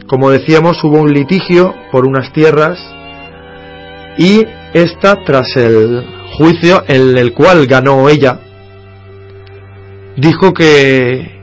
Como 0.07 0.31
decíamos, 0.31 0.85
hubo 0.85 1.01
un 1.01 1.13
litigio 1.13 1.75
por 1.91 2.07
unas 2.07 2.33
tierras 2.33 2.79
y 4.17 4.47
esta, 4.73 5.25
tras 5.25 5.57
el 5.57 6.07
juicio 6.39 6.85
en 6.87 7.19
el 7.19 7.33
cual 7.35 7.67
ganó 7.67 8.09
ella, 8.09 8.39
dijo 10.17 10.55
que 10.55 11.41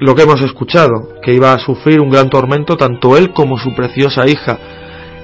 lo 0.00 0.16
que 0.16 0.22
hemos 0.22 0.42
escuchado, 0.42 1.20
que 1.22 1.32
iba 1.32 1.52
a 1.52 1.60
sufrir 1.60 2.00
un 2.00 2.10
gran 2.10 2.28
tormento 2.28 2.76
tanto 2.76 3.16
él 3.16 3.32
como 3.32 3.56
su 3.56 3.76
preciosa 3.76 4.26
hija. 4.26 4.58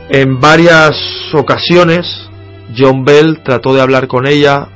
En 0.08 0.38
varias 0.38 0.96
ocasiones, 1.32 2.06
John 2.78 3.04
Bell 3.04 3.40
trató 3.42 3.74
de 3.74 3.80
hablar 3.80 4.06
con 4.06 4.28
ella, 4.28 4.68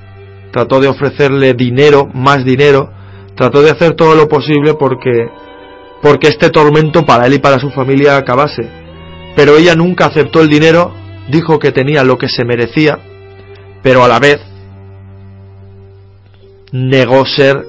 trató 0.50 0.80
de 0.80 0.88
ofrecerle 0.88 1.54
dinero, 1.54 2.08
más 2.12 2.44
dinero, 2.44 2.97
trató 3.38 3.62
de 3.62 3.70
hacer 3.70 3.94
todo 3.94 4.16
lo 4.16 4.28
posible 4.28 4.74
porque 4.74 5.28
porque 6.02 6.28
este 6.28 6.50
tormento 6.50 7.06
para 7.06 7.26
él 7.26 7.34
y 7.34 7.38
para 7.38 7.58
su 7.58 7.70
familia 7.70 8.16
acabase. 8.16 8.68
Pero 9.34 9.56
ella 9.56 9.74
nunca 9.74 10.06
aceptó 10.06 10.40
el 10.40 10.48
dinero, 10.48 10.92
dijo 11.28 11.58
que 11.58 11.72
tenía 11.72 12.04
lo 12.04 12.18
que 12.18 12.28
se 12.28 12.44
merecía, 12.44 12.98
pero 13.82 14.04
a 14.04 14.08
la 14.08 14.18
vez 14.18 14.40
negó 16.72 17.24
ser 17.26 17.64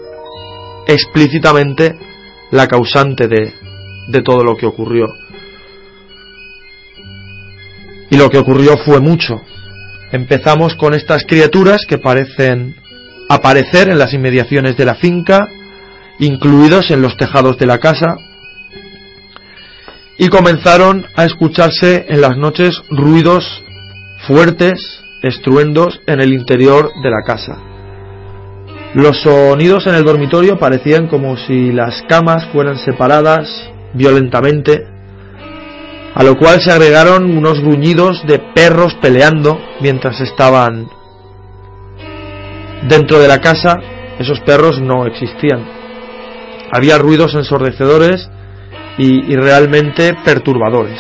explícitamente 0.88 1.98
la 2.52 2.68
causante 2.68 3.28
de, 3.28 3.54
de 4.10 4.22
todo 4.22 4.44
lo 4.44 4.58
que 4.58 4.66
ocurrió. 4.66 5.06
Y 8.10 8.18
lo 8.18 8.30
que 8.30 8.40
ocurrió 8.40 8.76
fue 8.78 9.00
mucho. 9.00 9.40
Empezamos 10.12 10.76
con 10.76 10.96
estas 10.96 11.26
criaturas 11.26 11.86
que 11.88 12.00
parecen 12.00 12.76
aparecer 13.30 13.90
en 13.90 14.00
las 14.00 14.14
inmediaciones 14.14 14.76
de 14.76 14.86
la 14.86 14.96
finca, 14.96 15.48
incluidos 16.20 16.92
en 16.92 17.02
los 17.02 17.18
tejados 17.18 17.58
de 17.58 17.66
la 17.66 17.80
casa, 17.80 18.18
y 20.18 20.28
comenzaron 20.28 21.06
a 21.16 21.24
escucharse 21.24 22.06
en 22.10 22.20
las 22.20 22.36
noches 22.38 22.82
ruidos 22.90 23.64
fuertes, 24.28 25.02
estruendos 25.24 26.02
en 26.08 26.20
el 26.20 26.34
interior 26.34 26.92
de 27.02 27.10
la 27.10 27.22
casa. 27.26 27.58
Los 28.94 29.22
sonidos 29.22 29.88
en 29.88 29.96
el 29.96 30.04
dormitorio 30.04 30.60
parecían 30.60 31.08
como 31.08 31.38
si 31.38 31.72
las 31.72 32.02
camas 32.10 32.48
fueran 32.52 32.78
separadas 32.78 33.72
violentamente, 33.94 34.84
a 36.16 36.24
lo 36.24 36.36
cual 36.36 36.60
se 36.60 36.72
agregaron 36.72 37.38
unos 37.38 37.62
gruñidos 37.62 38.26
de 38.28 38.40
perros 38.40 38.96
peleando 38.96 39.58
mientras 39.80 40.20
estaban 40.20 40.88
dentro 42.90 43.20
de 43.20 43.28
la 43.28 43.40
casa. 43.40 43.78
Esos 44.20 44.42
perros 44.42 44.82
no 44.82 45.06
existían. 45.06 45.79
Había 46.72 46.98
ruidos 46.98 47.34
ensordecedores 47.34 48.30
y, 48.98 49.36
realmente 49.36 50.14
perturbadores. 50.26 51.00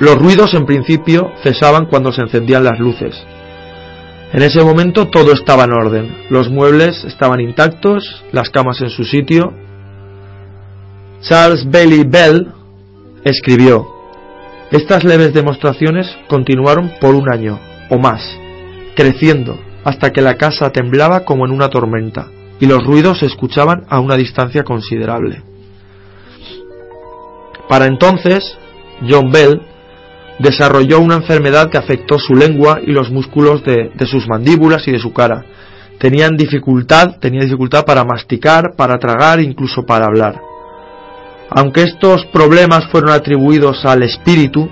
Los 0.00 0.16
ruidos 0.16 0.54
en 0.54 0.66
principio 0.66 1.32
cesaban 1.42 1.86
cuando 1.86 2.12
se 2.12 2.22
encendían 2.22 2.64
las 2.64 2.78
luces. 2.78 3.20
En 4.32 4.42
ese 4.42 4.62
momento 4.62 5.08
todo 5.08 5.32
estaba 5.32 5.64
en 5.64 5.72
orden. 5.72 6.16
Los 6.30 6.48
muebles 6.48 7.04
estaban 7.04 7.40
intactos, 7.40 8.24
las 8.32 8.50
camas 8.50 8.80
en 8.82 8.90
su 8.90 9.04
sitio. 9.04 9.52
Charles 11.20 11.68
Bailey 11.68 12.04
Bell 12.04 12.52
escribió, 13.24 13.88
estas 14.70 15.04
leves 15.04 15.32
demostraciones 15.34 16.06
continuaron 16.28 16.92
por 17.00 17.14
un 17.14 17.32
año 17.32 17.58
o 17.90 17.98
más, 17.98 18.22
creciendo 18.94 19.58
hasta 19.84 20.12
que 20.12 20.22
la 20.22 20.34
casa 20.34 20.70
temblaba 20.70 21.24
como 21.24 21.46
en 21.46 21.52
una 21.52 21.68
tormenta 21.68 22.28
y 22.60 22.66
los 22.66 22.84
ruidos 22.84 23.18
se 23.18 23.26
escuchaban 23.26 23.84
a 23.88 24.00
una 24.00 24.16
distancia 24.16 24.62
considerable. 24.62 25.42
Para 27.68 27.86
entonces, 27.86 28.56
John 29.08 29.30
Bell 29.30 29.60
desarrolló 30.38 31.00
una 31.00 31.16
enfermedad 31.16 31.70
que 31.70 31.78
afectó 31.78 32.18
su 32.18 32.34
lengua 32.34 32.80
y 32.84 32.90
los 32.92 33.10
músculos 33.10 33.62
de, 33.64 33.90
sus 34.06 34.26
mandíbulas 34.28 34.86
y 34.88 34.92
de 34.92 34.98
su 34.98 35.12
cara. 35.12 35.44
Tenían 35.98 36.36
dificultad, 36.36 37.18
tenía 37.20 37.40
dificultad 37.40 37.84
para 37.84 38.04
masticar, 38.04 38.74
para 38.76 38.98
tragar, 38.98 39.40
incluso 39.40 39.86
para 39.86 40.06
hablar. 40.06 40.40
Aunque 41.50 41.82
estos 41.82 42.24
problemas 42.26 42.86
fueron 42.90 43.10
atribuidos 43.10 43.84
al 43.84 44.02
espíritu, 44.02 44.68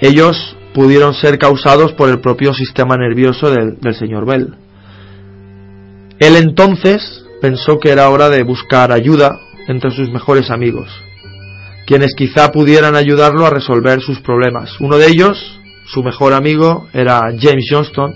ellos 0.00 0.56
pudieron 0.74 1.14
ser 1.14 1.38
causados 1.38 1.92
por 1.92 2.10
el 2.10 2.20
propio 2.20 2.52
sistema 2.52 2.96
nervioso 2.96 3.50
del, 3.50 3.80
del 3.80 3.94
señor 3.94 4.26
Bell. 4.26 4.63
Él 6.18 6.36
entonces 6.36 7.24
pensó 7.40 7.78
que 7.78 7.90
era 7.90 8.08
hora 8.10 8.30
de 8.30 8.42
buscar 8.42 8.92
ayuda 8.92 9.40
entre 9.68 9.90
sus 9.90 10.10
mejores 10.10 10.50
amigos 10.50 10.88
quienes 11.86 12.14
quizá 12.14 12.50
pudieran 12.50 12.96
ayudarlo 12.96 13.46
a 13.46 13.50
resolver 13.50 14.00
sus 14.00 14.20
problemas. 14.20 14.80
Uno 14.80 14.96
de 14.96 15.08
ellos, 15.08 15.60
su 15.86 16.02
mejor 16.02 16.32
amigo, 16.32 16.88
era 16.92 17.20
James 17.38 17.66
Johnston. 17.68 18.14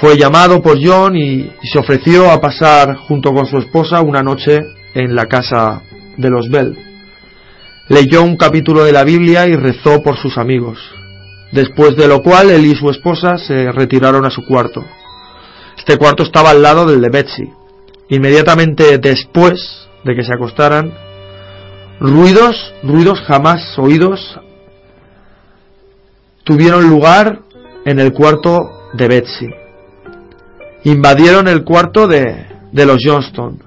Fue 0.00 0.16
llamado 0.16 0.62
por 0.62 0.78
John 0.82 1.16
y, 1.16 1.50
se 1.62 1.78
ofreció 1.78 2.30
a 2.30 2.40
pasar 2.40 2.96
junto 2.96 3.32
con 3.32 3.46
su 3.46 3.58
esposa 3.58 4.00
una 4.00 4.22
noche 4.22 4.60
en 4.94 5.14
la 5.14 5.26
casa 5.26 5.82
de 6.16 6.30
los 6.30 6.48
Bell. 6.48 6.76
Leyó 7.88 8.22
un 8.22 8.36
capítulo 8.36 8.84
de 8.84 8.92
la 8.92 9.04
Biblia 9.04 9.46
y 9.46 9.54
rezó 9.54 10.02
por 10.02 10.16
sus 10.16 10.38
amigos, 10.38 10.78
después 11.52 11.96
de 11.96 12.08
lo 12.08 12.22
cual 12.22 12.50
él 12.50 12.64
y 12.64 12.74
su 12.74 12.88
esposa 12.88 13.36
se 13.36 13.70
retiraron 13.70 14.24
a 14.24 14.30
su 14.30 14.46
cuarto. 14.46 14.84
Este 15.76 15.96
cuarto 15.96 16.22
estaba 16.22 16.50
al 16.50 16.62
lado 16.62 16.86
del 16.86 17.00
de 17.00 17.08
Betsy. 17.08 17.52
Inmediatamente 18.08 18.98
después 18.98 19.88
de 20.04 20.14
que 20.14 20.22
se 20.22 20.32
acostaran, 20.34 20.92
Ruidos, 22.02 22.74
ruidos 22.82 23.20
jamás 23.20 23.78
oídos, 23.78 24.40
tuvieron 26.42 26.90
lugar 26.90 27.42
en 27.84 28.00
el 28.00 28.12
cuarto 28.12 28.90
de 28.94 29.06
Betsy. 29.06 29.46
Invadieron 30.82 31.46
el 31.46 31.62
cuarto 31.62 32.08
de, 32.08 32.44
de 32.72 32.86
los 32.86 32.98
Johnston. 33.04 33.62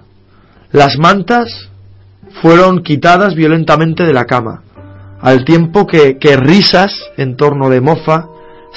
Las 0.73 0.97
mantas 0.97 1.69
fueron 2.41 2.83
quitadas 2.83 3.35
violentamente 3.35 4.03
de 4.03 4.11
la 4.11 4.25
cama, 4.25 4.63
al 5.21 5.45
tiempo 5.45 5.87
que, 5.87 6.17
que 6.17 6.35
risas 6.35 6.93
en 7.15 7.37
torno 7.37 7.69
de 7.69 7.79
mofa 7.79 8.27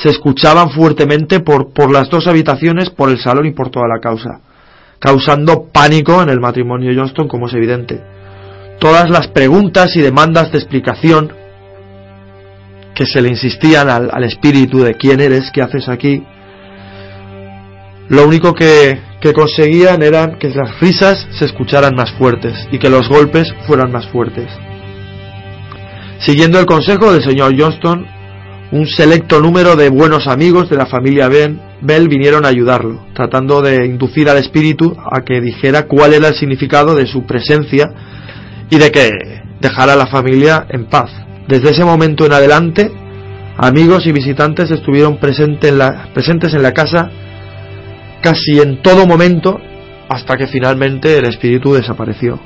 se 0.02 0.10
escuchaban 0.10 0.70
fuertemente 0.70 1.40
por, 1.40 1.72
por 1.72 1.90
las 1.90 2.08
dos 2.08 2.26
habitaciones, 2.26 2.90
por 2.90 3.10
el 3.10 3.18
salón 3.18 3.46
y 3.46 3.50
por 3.50 3.70
toda 3.70 3.88
la 3.88 4.00
causa, 4.00 4.40
causando 4.98 5.64
pánico 5.72 6.22
en 6.22 6.28
el 6.28 6.40
matrimonio 6.40 6.92
Johnston, 6.94 7.28
como 7.28 7.48
es 7.48 7.54
evidente. 7.54 8.00
Todas 8.78 9.10
las 9.10 9.28
preguntas 9.28 9.96
y 9.96 10.00
demandas 10.00 10.52
de 10.52 10.58
explicación 10.58 11.32
que 12.94 13.06
se 13.06 13.20
le 13.20 13.28
insistían 13.28 13.88
al, 13.88 14.24
espíritu 14.24 14.80
de 14.80 14.94
quién 14.94 15.20
eres, 15.20 15.50
qué 15.52 15.62
haces 15.62 15.88
aquí, 15.88 16.22
lo 18.08 18.26
único 18.26 18.54
que, 18.54 19.00
que 19.20 19.32
conseguían 19.32 20.02
eran 20.02 20.38
que 20.38 20.48
las 20.48 20.80
risas 20.80 21.26
se 21.38 21.44
escucharan 21.44 21.94
más 21.94 22.12
fuertes 22.12 22.54
y 22.72 22.78
que 22.78 22.88
los 22.88 23.08
golpes 23.08 23.52
fueran 23.66 23.92
más 23.92 24.08
fuertes. 24.08 24.48
Siguiendo 26.20 26.58
el 26.58 26.66
consejo 26.66 27.12
del 27.12 27.22
señor 27.22 27.54
Johnston, 27.56 28.17
un 28.70 28.86
selecto 28.86 29.40
número 29.40 29.76
de 29.76 29.88
buenos 29.88 30.26
amigos 30.26 30.68
de 30.68 30.76
la 30.76 30.86
familia 30.86 31.28
ben, 31.28 31.60
Bell 31.80 32.08
vinieron 32.08 32.44
a 32.44 32.48
ayudarlo, 32.48 33.06
tratando 33.14 33.62
de 33.62 33.86
inducir 33.86 34.28
al 34.28 34.38
espíritu 34.38 34.96
a 35.10 35.22
que 35.22 35.40
dijera 35.40 35.86
cuál 35.86 36.12
era 36.12 36.28
el 36.28 36.34
significado 36.34 36.94
de 36.94 37.06
su 37.06 37.24
presencia 37.24 37.90
y 38.68 38.78
de 38.78 38.90
que 38.90 39.10
dejara 39.60 39.94
a 39.94 39.96
la 39.96 40.06
familia 40.06 40.66
en 40.68 40.86
paz. 40.86 41.10
Desde 41.46 41.70
ese 41.70 41.84
momento 41.84 42.26
en 42.26 42.32
adelante, 42.32 42.90
amigos 43.56 44.06
y 44.06 44.12
visitantes 44.12 44.70
estuvieron 44.70 45.18
presentes 45.18 45.70
en 45.70 46.62
la 46.62 46.74
casa 46.74 47.10
casi 48.20 48.60
en 48.60 48.82
todo 48.82 49.06
momento 49.06 49.58
hasta 50.08 50.36
que 50.36 50.46
finalmente 50.46 51.16
el 51.16 51.26
espíritu 51.26 51.72
desapareció. 51.72 52.38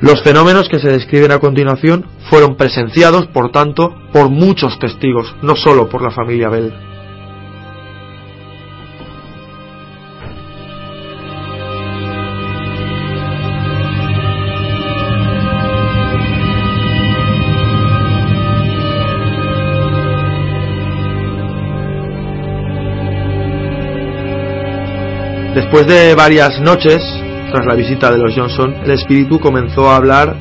Los 0.00 0.22
fenómenos 0.22 0.68
que 0.68 0.78
se 0.78 0.88
describen 0.88 1.32
a 1.32 1.38
continuación 1.38 2.04
fueron 2.28 2.56
presenciados, 2.56 3.26
por 3.28 3.50
tanto, 3.50 3.94
por 4.12 4.28
muchos 4.28 4.78
testigos, 4.78 5.34
no 5.42 5.56
solo 5.56 5.88
por 5.88 6.02
la 6.02 6.10
familia 6.10 6.50
Bell. 6.50 6.72
Después 25.54 25.86
de 25.86 26.14
varias 26.14 26.60
noches, 26.60 27.02
tras 27.50 27.66
la 27.66 27.74
visita 27.74 28.10
de 28.10 28.18
los 28.18 28.34
Johnson, 28.34 28.74
el 28.84 28.90
espíritu 28.90 29.38
comenzó 29.38 29.90
a 29.90 29.96
hablar 29.96 30.36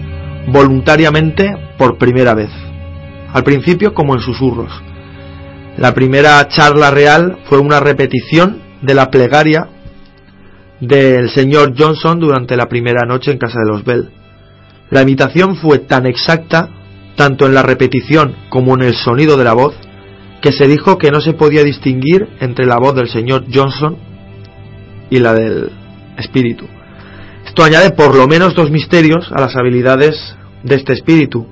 voluntariamente 0.47 1.55
por 1.77 1.97
primera 1.97 2.33
vez. 2.33 2.49
Al 3.33 3.43
principio 3.43 3.93
como 3.93 4.13
en 4.13 4.21
susurros. 4.21 4.71
La 5.77 5.93
primera 5.93 6.47
charla 6.47 6.89
real 6.91 7.37
fue 7.45 7.59
una 7.59 7.79
repetición 7.79 8.61
de 8.81 8.93
la 8.93 9.11
plegaria 9.11 9.67
del 10.79 11.29
señor 11.29 11.73
Johnson 11.77 12.19
durante 12.19 12.55
la 12.55 12.69
primera 12.69 13.05
noche 13.05 13.31
en 13.31 13.37
casa 13.37 13.59
de 13.59 13.71
los 13.71 13.83
Bell. 13.83 14.09
La 14.89 15.01
imitación 15.01 15.55
fue 15.57 15.79
tan 15.79 16.05
exacta, 16.05 16.69
tanto 17.15 17.45
en 17.45 17.53
la 17.53 17.63
repetición 17.63 18.35
como 18.49 18.75
en 18.75 18.83
el 18.83 18.95
sonido 18.95 19.37
de 19.37 19.43
la 19.43 19.53
voz, 19.53 19.75
que 20.41 20.51
se 20.51 20.67
dijo 20.67 20.97
que 20.97 21.11
no 21.11 21.21
se 21.21 21.33
podía 21.33 21.63
distinguir 21.63 22.27
entre 22.39 22.65
la 22.65 22.77
voz 22.77 22.95
del 22.95 23.09
señor 23.09 23.45
Johnson 23.51 23.97
y 25.09 25.19
la 25.19 25.33
del 25.33 25.71
espíritu. 26.17 26.67
Esto 27.55 27.63
añade 27.63 27.91
por 27.91 28.13
lo 28.13 28.27
menos 28.27 28.53
dos 28.53 28.69
misterios 28.69 29.31
a 29.31 29.39
las 29.39 29.55
habilidades 29.55 30.35
de 30.63 30.75
este 30.75 30.91
espíritu, 30.91 31.47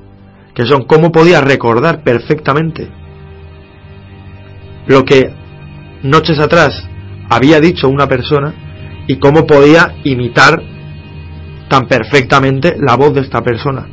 que 0.53 0.65
son 0.65 0.83
cómo 0.83 1.13
podía 1.13 1.39
recordar 1.39 2.03
perfectamente 2.03 2.89
lo 4.85 5.05
que 5.05 5.31
noches 6.03 6.39
atrás 6.39 6.83
había 7.29 7.61
dicho 7.61 7.87
una 7.87 8.09
persona 8.09 8.53
y 9.07 9.15
cómo 9.15 9.47
podía 9.47 9.95
imitar 10.03 10.61
tan 11.69 11.87
perfectamente 11.87 12.75
la 12.77 12.97
voz 12.97 13.13
de 13.13 13.21
esta 13.21 13.41
persona. 13.41 13.87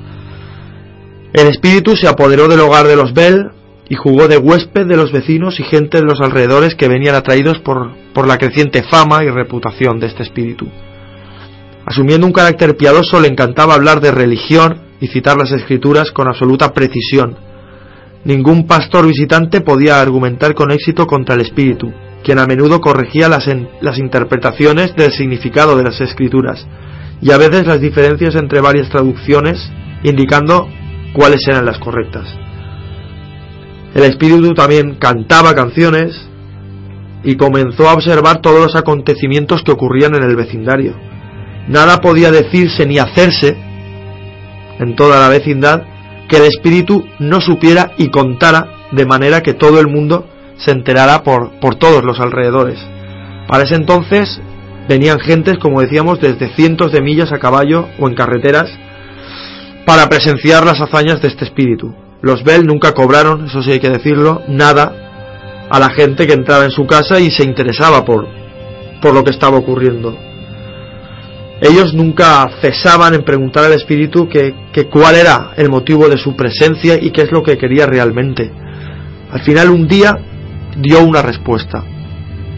El 1.32 1.46
espíritu 1.46 1.94
se 1.94 2.08
apoderó 2.08 2.48
del 2.48 2.58
hogar 2.58 2.88
de 2.88 2.96
los 2.96 3.14
Bell 3.14 3.52
y 3.88 3.94
jugó 3.94 4.26
de 4.26 4.36
huésped 4.36 4.88
de 4.88 4.96
los 4.96 5.12
vecinos 5.12 5.60
y 5.60 5.62
gente 5.62 5.98
de 5.98 6.06
los 6.06 6.20
alrededores 6.20 6.74
que 6.74 6.88
venían 6.88 7.14
atraídos 7.14 7.60
por, 7.60 7.92
por 8.12 8.26
la 8.26 8.36
creciente 8.36 8.82
fama 8.82 9.22
y 9.22 9.30
reputación 9.30 10.00
de 10.00 10.08
este 10.08 10.24
espíritu. 10.24 10.66
Asumiendo 11.90 12.24
un 12.24 12.32
carácter 12.32 12.76
piadoso 12.76 13.18
le 13.20 13.26
encantaba 13.26 13.74
hablar 13.74 14.00
de 14.00 14.12
religión 14.12 14.80
y 15.00 15.08
citar 15.08 15.36
las 15.36 15.50
escrituras 15.50 16.12
con 16.12 16.28
absoluta 16.28 16.72
precisión. 16.72 17.36
Ningún 18.22 18.68
pastor 18.68 19.08
visitante 19.08 19.60
podía 19.60 20.00
argumentar 20.00 20.54
con 20.54 20.70
éxito 20.70 21.08
contra 21.08 21.34
el 21.34 21.40
espíritu, 21.40 21.92
quien 22.22 22.38
a 22.38 22.46
menudo 22.46 22.80
corregía 22.80 23.28
las, 23.28 23.48
las 23.80 23.98
interpretaciones 23.98 24.94
del 24.94 25.10
significado 25.10 25.76
de 25.76 25.82
las 25.82 26.00
escrituras, 26.00 26.64
y 27.20 27.32
a 27.32 27.38
veces 27.38 27.66
las 27.66 27.80
diferencias 27.80 28.36
entre 28.36 28.60
varias 28.60 28.88
traducciones 28.88 29.58
indicando 30.04 30.68
cuáles 31.12 31.40
eran 31.48 31.66
las 31.66 31.80
correctas. 31.80 32.28
El 33.96 34.04
espíritu 34.04 34.54
también 34.54 34.94
cantaba 34.94 35.56
canciones 35.56 36.28
y 37.24 37.34
comenzó 37.34 37.88
a 37.88 37.94
observar 37.94 38.40
todos 38.40 38.60
los 38.60 38.76
acontecimientos 38.76 39.64
que 39.64 39.72
ocurrían 39.72 40.14
en 40.14 40.22
el 40.22 40.36
vecindario. 40.36 40.94
Nada 41.70 42.00
podía 42.00 42.32
decirse 42.32 42.84
ni 42.84 42.98
hacerse 42.98 43.56
en 44.80 44.96
toda 44.96 45.20
la 45.20 45.28
vecindad 45.28 45.84
que 46.28 46.38
el 46.38 46.42
espíritu 46.42 47.06
no 47.20 47.40
supiera 47.40 47.92
y 47.96 48.08
contara 48.08 48.88
de 48.90 49.06
manera 49.06 49.40
que 49.40 49.54
todo 49.54 49.78
el 49.78 49.86
mundo 49.86 50.26
se 50.56 50.72
enterara 50.72 51.22
por, 51.22 51.60
por 51.60 51.76
todos 51.76 52.02
los 52.02 52.18
alrededores. 52.18 52.76
Para 53.46 53.62
ese 53.62 53.76
entonces 53.76 54.40
venían 54.88 55.20
gentes, 55.20 55.58
como 55.58 55.80
decíamos, 55.80 56.20
desde 56.20 56.52
cientos 56.56 56.90
de 56.90 57.02
millas 57.02 57.30
a 57.30 57.38
caballo 57.38 57.86
o 58.00 58.08
en 58.08 58.16
carreteras 58.16 58.68
para 59.86 60.08
presenciar 60.08 60.66
las 60.66 60.80
hazañas 60.80 61.22
de 61.22 61.28
este 61.28 61.44
espíritu. 61.44 61.94
Los 62.20 62.42
Bell 62.42 62.66
nunca 62.66 62.94
cobraron, 62.94 63.46
eso 63.46 63.62
sí 63.62 63.70
hay 63.70 63.78
que 63.78 63.90
decirlo, 63.90 64.42
nada 64.48 65.68
a 65.70 65.78
la 65.78 65.90
gente 65.90 66.26
que 66.26 66.32
entraba 66.32 66.64
en 66.64 66.72
su 66.72 66.84
casa 66.88 67.20
y 67.20 67.30
se 67.30 67.44
interesaba 67.44 68.04
por, 68.04 68.26
por 69.00 69.14
lo 69.14 69.22
que 69.22 69.30
estaba 69.30 69.56
ocurriendo. 69.56 70.29
Ellos 71.60 71.92
nunca 71.92 72.48
cesaban 72.62 73.12
en 73.12 73.22
preguntar 73.22 73.64
al 73.64 73.74
espíritu 73.74 74.28
que, 74.28 74.54
cuál 74.90 75.14
era 75.14 75.52
el 75.56 75.68
motivo 75.68 76.08
de 76.08 76.16
su 76.16 76.34
presencia 76.34 76.96
y 77.00 77.10
qué 77.10 77.22
es 77.22 77.32
lo 77.32 77.42
que 77.42 77.58
quería 77.58 77.86
realmente. 77.86 78.50
Al 79.30 79.42
final 79.42 79.68
un 79.68 79.86
día 79.86 80.18
dio 80.78 81.04
una 81.04 81.20
respuesta. 81.20 81.84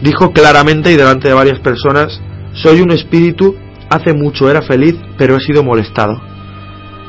Dijo 0.01 0.31
claramente 0.31 0.91
y 0.91 0.95
delante 0.95 1.27
de 1.27 1.33
varias 1.33 1.59
personas, 1.59 2.21
soy 2.53 2.79
un 2.79 2.91
espíritu, 2.91 3.55
hace 3.89 4.13
mucho 4.13 4.49
era 4.49 4.61
feliz, 4.61 4.95
pero 5.17 5.35
he 5.35 5.41
sido 5.41 5.63
molestado. 5.63 6.21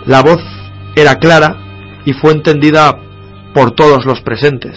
La 0.07 0.21
voz 0.23 0.43
era 0.97 1.19
clara 1.19 1.57
y 2.05 2.13
fue 2.13 2.33
entendida 2.33 2.99
por 3.55 3.71
todos 3.71 4.05
los 4.05 4.21
presentes. 4.21 4.77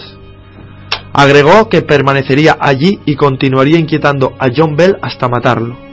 Agregó 1.12 1.68
que 1.68 1.82
permanecería 1.82 2.56
allí 2.60 3.00
y 3.04 3.16
continuaría 3.16 3.78
inquietando 3.78 4.34
a 4.38 4.48
John 4.54 4.76
Bell 4.76 4.98
hasta 5.02 5.28
matarlo. 5.28 5.87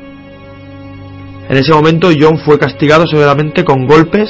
En 1.47 1.58
ese 1.58 1.73
momento 1.73 2.10
John 2.19 2.39
fue 2.39 2.58
castigado 2.58 3.05
severamente 3.05 3.63
con 3.63 3.86
golpes 3.86 4.29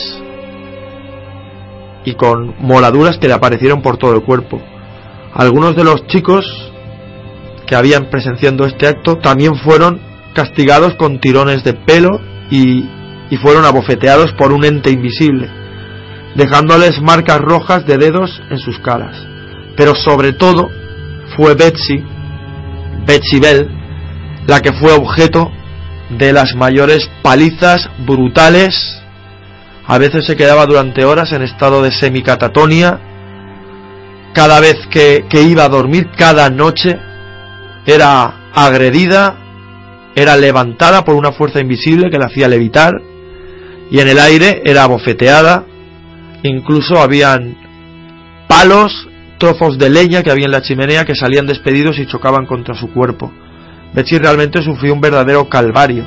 y 2.04 2.13
con 2.13 2.56
moladuras 2.60 3.17
que 3.17 3.28
le 3.28 3.34
aparecieron 3.34 3.82
por 3.82 3.97
todo 3.97 4.13
el 4.15 4.21
cuerpo. 4.21 4.62
Algunos 5.34 5.75
de 5.75 5.86
los 5.86 6.06
chicos 6.08 6.45
que 7.65 7.75
habían 7.75 8.10
presenciando 8.10 8.65
este 8.65 8.88
acto 8.88 9.17
también 9.17 9.56
fueron 9.56 9.99
castigados 10.34 10.95
con 10.95 11.19
tirones 11.19 11.63
de 11.63 11.73
pelo 11.73 12.19
y, 12.51 12.86
y 13.30 13.38
fueron 13.38 13.65
abofeteados 13.65 14.34
por 14.34 14.51
un 14.51 14.65
ente 14.65 14.91
invisible, 14.91 15.49
dejándoles 16.36 17.01
marcas 17.01 17.39
rojas 17.39 17.86
de 17.88 17.97
dedos 17.97 18.41
en 18.51 18.60
sus 18.60 18.78
caras. 18.80 19.15
Pero 19.78 19.95
sobre 19.95 20.34
todo 20.34 20.69
fue 21.38 21.56
Betsy, 21.56 22.04
Betsy 23.08 23.39
Bell, 23.39 23.69
la 24.47 24.62
que 24.62 24.73
fue 24.73 24.93
objeto 24.93 25.49
de 26.10 26.34
las 26.34 26.56
mayores 26.56 27.10
palizas 27.22 27.89
brutales. 28.06 29.02
A 29.88 29.98
veces 29.98 30.26
se 30.26 30.36
quedaba 30.36 30.65
durante 30.65 31.06
horas 31.06 31.32
en 31.32 31.41
estado 31.41 31.82
de 31.82 31.91
semicatatonia. 31.91 33.00
Cada 34.34 34.60
vez 34.60 34.76
que, 34.89 35.26
que 35.30 35.44
iba 35.44 35.63
a 35.63 35.70
dormir, 35.70 36.10
cada 36.18 36.50
noche, 36.50 37.00
era 37.86 38.52
agredida, 38.54 39.38
era 40.15 40.36
levantada 40.38 41.06
por 41.06 41.15
una 41.15 41.32
fuerza 41.32 41.60
invisible 41.60 42.10
que 42.10 42.18
la 42.18 42.26
hacía 42.26 42.48
levitar 42.48 42.94
y 43.91 44.00
en 44.00 44.08
el 44.08 44.20
aire 44.20 44.62
era 44.65 44.88
bofeteada. 44.88 45.65
Incluso 46.44 47.00
habían 47.00 47.58
palos, 48.48 49.08
trozos 49.38 49.78
de 49.78 49.89
leña 49.89 50.24
que 50.24 50.32
había 50.32 50.46
en 50.46 50.52
la 50.52 50.62
chimenea 50.62 51.06
que 51.06 51.15
salían 51.15 51.48
despedidos 51.48 52.00
y 52.00 52.08
chocaban 52.08 52.46
contra 52.46 52.76
su 52.76 52.91
cuerpo. 52.91 53.32
Betsy 53.93 54.17
realmente 54.17 54.62
sufrió 54.62 54.93
un 54.93 55.02
verdadero 55.02 55.48
calvario. 55.48 56.06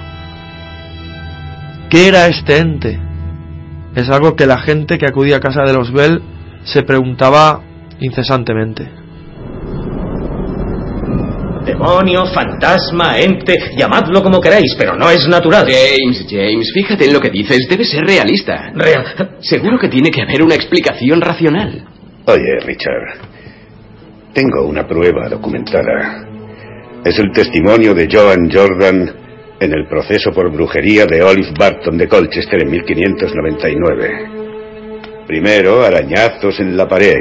¿Qué 1.89 2.09
era 2.09 2.27
este 2.27 2.59
ente? 2.59 3.01
Es 3.95 4.11
algo 4.11 4.37
que 4.37 4.47
la 4.47 4.59
gente 4.59 4.99
que 4.99 5.07
acudía 5.07 5.37
a 5.37 5.41
casa 5.41 5.63
de 5.63 5.73
los 5.73 5.93
Bell 5.93 6.23
se 6.65 6.83
preguntaba 6.83 7.63
incesantemente. 8.01 8.89
Demonio, 11.65 12.25
fantasma, 12.27 13.19
ente, 13.19 13.55
llamadlo 13.77 14.23
como 14.23 14.41
queráis, 14.41 14.75
pero 14.79 14.97
no 14.97 15.11
es 15.11 15.27
natural. 15.29 15.67
James, 15.67 16.27
James, 16.29 16.71
fíjate 16.73 17.07
en 17.07 17.13
lo 17.13 17.21
que 17.21 17.31
dices, 17.31 17.67
debe 17.69 17.85
ser 17.85 18.05
realista. 18.05 18.71
Real. 18.75 19.37
Seguro 19.41 19.79
que 19.79 19.89
tiene 19.89 20.11
que 20.11 20.23
haber 20.23 20.43
una 20.43 20.55
explicación 20.55 21.21
racional. 21.21 21.85
Oye, 22.27 22.61
Richard, 22.65 23.21
tengo 24.33 24.67
una 24.67 24.87
prueba 24.87 25.29
documentada. 25.29 26.28
Es 27.05 27.19
el 27.19 27.31
testimonio 27.33 27.95
de 27.95 28.09
Joan 28.11 28.51
Jordan 28.51 29.11
en 29.61 29.73
el 29.73 29.87
proceso 29.89 30.33
por 30.33 30.51
brujería 30.53 31.07
de 31.07 31.23
Olive 31.23 31.53
Barton 31.59 31.97
de 31.97 32.09
Colchester 32.09 32.63
en 32.63 32.71
1599. 32.71 34.31
Primero 35.27 35.85
arañazos 35.85 36.59
en 36.61 36.77
la 36.77 36.89
pared, 36.89 37.17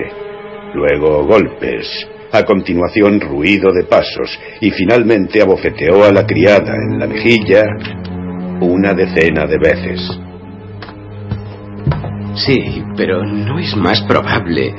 luego 0.74 1.26
golpes, 1.26 2.08
a 2.32 2.44
continuación 2.44 3.20
ruido 3.20 3.72
de 3.72 3.84
pasos 3.84 4.38
y 4.62 4.72
finalmente 4.72 5.42
abofeteó 5.42 6.04
a 6.04 6.12
la 6.12 6.26
criada 6.26 6.74
en 6.76 7.00
la 7.00 7.08
mejilla 7.08 7.63
una 8.62 8.94
decena 8.94 9.46
de 9.46 9.58
veces. 9.58 10.02
Sí, 12.36 12.84
pero 12.96 13.24
no 13.26 13.60
es 13.60 13.76
más 13.76 14.02
probable 14.04 14.74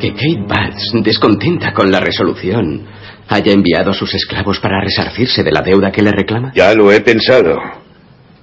que 0.00 0.12
Kate 0.12 0.44
Batts, 0.46 0.92
descontenta 1.02 1.72
con 1.72 1.90
la 1.90 2.00
resolución, 2.00 2.86
haya 3.28 3.52
enviado 3.52 3.90
a 3.90 3.94
sus 3.94 4.14
esclavos 4.14 4.60
para 4.60 4.80
resarcirse 4.80 5.42
de 5.42 5.52
la 5.52 5.62
deuda 5.62 5.90
que 5.90 6.02
le 6.02 6.12
reclama? 6.12 6.52
Ya 6.54 6.72
lo 6.74 6.92
he 6.92 7.00
pensado. 7.00 7.58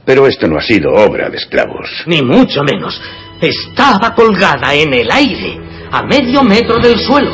Pero 0.06 0.28
esto 0.28 0.48
no 0.48 0.58
ha 0.58 0.62
sido 0.62 0.92
obra 0.92 1.30
de 1.30 1.38
esclavos. 1.38 1.90
Ni 2.08 2.22
mucho 2.22 2.64
menos. 2.64 3.02
Estaba 3.40 4.14
colgada 4.14 4.74
en 4.74 4.94
el 4.94 5.10
aire, 5.12 5.60
a 5.92 6.04
medio 6.04 6.44
metro 6.44 6.80
del 6.80 7.00
suelo. 7.00 7.32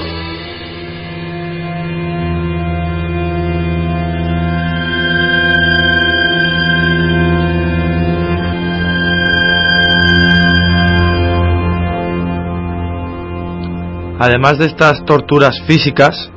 Además 14.22 14.58
de 14.60 14.66
estas 14.66 15.06
torturas 15.06 15.62
físicas 15.66 16.30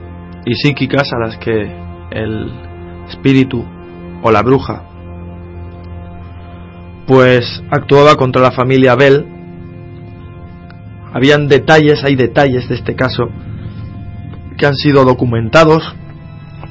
y 0.44 0.54
psíquicas 0.54 1.12
a 1.12 1.18
las 1.18 1.36
que 1.38 1.70
el 2.10 2.50
espíritu 3.08 3.64
o 4.22 4.30
la 4.30 4.42
bruja 4.42 4.92
pues 7.06 7.62
actuaba 7.70 8.16
contra 8.16 8.40
la 8.40 8.52
familia 8.52 8.94
Bell, 8.94 9.26
habían 11.12 11.48
detalles, 11.48 12.04
hay 12.04 12.16
detalles 12.16 12.68
de 12.68 12.76
este 12.76 12.94
caso 12.94 13.28
que 14.56 14.66
han 14.66 14.76
sido 14.76 15.04
documentados 15.04 15.82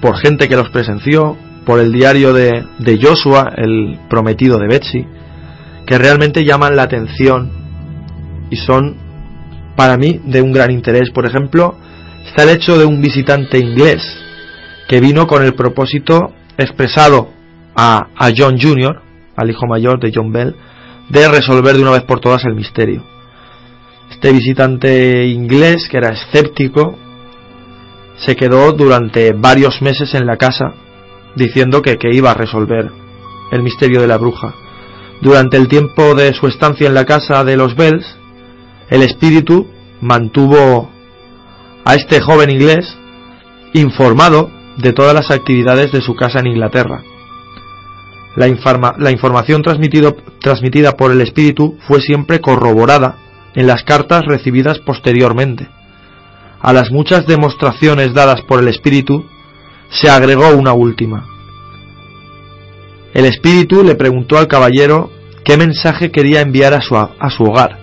por 0.02 0.18
gente 0.18 0.48
que 0.48 0.56
los 0.56 0.70
presenció, 0.70 1.38
por 1.66 1.80
el 1.80 1.92
diario 1.92 2.34
de, 2.34 2.66
de 2.80 3.00
Joshua, 3.00 3.54
el 3.56 4.00
prometido 4.10 4.58
de 4.58 4.68
Betsy, 4.68 5.06
que 5.86 5.98
realmente 5.98 6.44
llaman 6.44 6.76
la 6.76 6.84
atención 6.84 7.52
y 8.50 8.56
son 8.56 8.96
para 9.76 9.96
mí 9.98 10.20
de 10.26 10.42
un 10.42 10.54
gran 10.54 10.72
interés. 10.72 11.12
Por 11.12 11.28
ejemplo, 11.28 11.78
está 12.26 12.44
el 12.44 12.50
hecho 12.50 12.78
de 12.78 12.86
un 12.86 13.02
visitante 13.02 13.58
inglés 13.58 14.02
que 14.88 15.00
vino 15.00 15.28
con 15.28 15.44
el 15.44 15.54
propósito 15.54 16.34
expresado 16.58 17.30
a, 17.76 18.08
a 18.16 18.32
John 18.36 18.60
Jr., 18.60 19.02
al 19.36 19.50
hijo 19.50 19.66
mayor 19.66 20.00
de 20.00 20.12
John 20.14 20.32
Bell, 20.32 20.56
de 21.10 21.28
resolver 21.30 21.76
de 21.76 21.82
una 21.82 21.92
vez 21.92 22.04
por 22.04 22.20
todas 22.20 22.44
el 22.46 22.56
misterio. 22.56 23.04
Este 24.12 24.32
visitante 24.32 25.26
inglés, 25.28 25.88
que 25.90 25.98
era 25.98 26.10
escéptico, 26.10 26.98
se 28.18 28.36
quedó 28.36 28.72
durante 28.74 29.34
varios 29.34 29.82
meses 29.82 30.14
en 30.14 30.26
la 30.26 30.38
casa 30.38 30.74
diciendo 31.36 31.82
que, 31.82 31.98
que 31.98 32.14
iba 32.14 32.32
a 32.32 32.36
resolver 32.36 32.92
el 33.52 33.64
misterio 33.64 34.02
de 34.02 34.08
la 34.08 34.18
bruja. 34.18 34.54
Durante 35.22 35.58
el 35.58 35.68
tiempo 35.68 36.16
de 36.16 36.34
su 36.34 36.48
estancia 36.48 36.88
en 36.88 36.94
la 36.94 37.06
casa 37.06 37.44
de 37.44 37.58
los 37.58 37.76
Bells, 37.76 38.06
el 38.90 39.04
espíritu 39.04 39.68
mantuvo 40.02 40.90
a 41.86 41.96
este 41.96 42.22
joven 42.22 42.50
inglés 42.50 42.98
informado 43.74 44.52
de 44.78 44.94
todas 44.94 45.14
las 45.14 45.32
actividades 45.32 45.92
de 45.92 46.02
su 46.02 46.16
casa 46.16 46.40
en 46.40 46.48
Inglaterra. 46.48 47.04
La, 48.36 48.48
informa 48.48 48.96
la 48.98 49.12
información 49.12 49.62
transmitido, 49.62 50.16
transmitida 50.40 50.96
por 50.96 51.12
el 51.12 51.22
espíritu 51.22 51.78
fue 51.88 52.02
siempre 52.02 52.40
corroborada 52.40 53.18
en 53.56 53.68
las 53.68 53.84
cartas 53.84 54.24
recibidas 54.26 54.80
posteriormente. 54.80 55.68
A 56.62 56.74
las 56.74 56.92
muchas 56.92 57.26
demostraciones 57.26 58.14
dadas 58.14 58.42
por 58.44 58.60
el 58.60 58.68
espíritu 58.68 59.26
se 59.90 60.10
agregó 60.10 60.50
una 60.50 60.74
última. 60.74 61.28
el 63.14 63.26
espíritu 63.26 63.84
le 63.84 63.96
preguntó 63.96 64.38
al 64.38 64.48
caballero 64.48 65.12
qué 65.44 65.58
mensaje 65.58 66.12
quería 66.12 66.40
enviar 66.40 66.74
a 66.74 66.82
su, 66.82 66.96
a 66.96 67.30
su 67.30 67.44
hogar. 67.44 67.81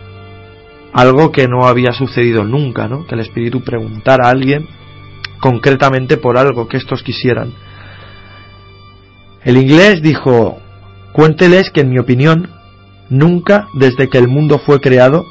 Algo 0.99 1.31
que 1.31 1.47
no 1.47 1.69
había 1.69 1.93
sucedido 1.93 2.43
nunca, 2.43 2.89
¿no? 2.89 3.07
Que 3.07 3.15
el 3.15 3.21
espíritu 3.21 3.63
preguntara 3.63 4.27
a 4.27 4.31
alguien 4.31 4.67
concretamente 5.39 6.17
por 6.17 6.37
algo 6.37 6.67
que 6.67 6.77
estos 6.77 7.05
quisieran. 7.05 7.53
El 9.45 9.59
inglés 9.59 10.03
dijo, 10.03 10.59
cuénteles 11.13 11.71
que 11.71 11.83
en 11.83 11.91
mi 11.91 12.01
opinión, 12.01 12.51
nunca 13.11 13.69
desde 13.75 14.09
que 14.09 14.19
el 14.19 14.27
mundo 14.27 14.59
fue 14.59 14.81
creado, 14.81 15.25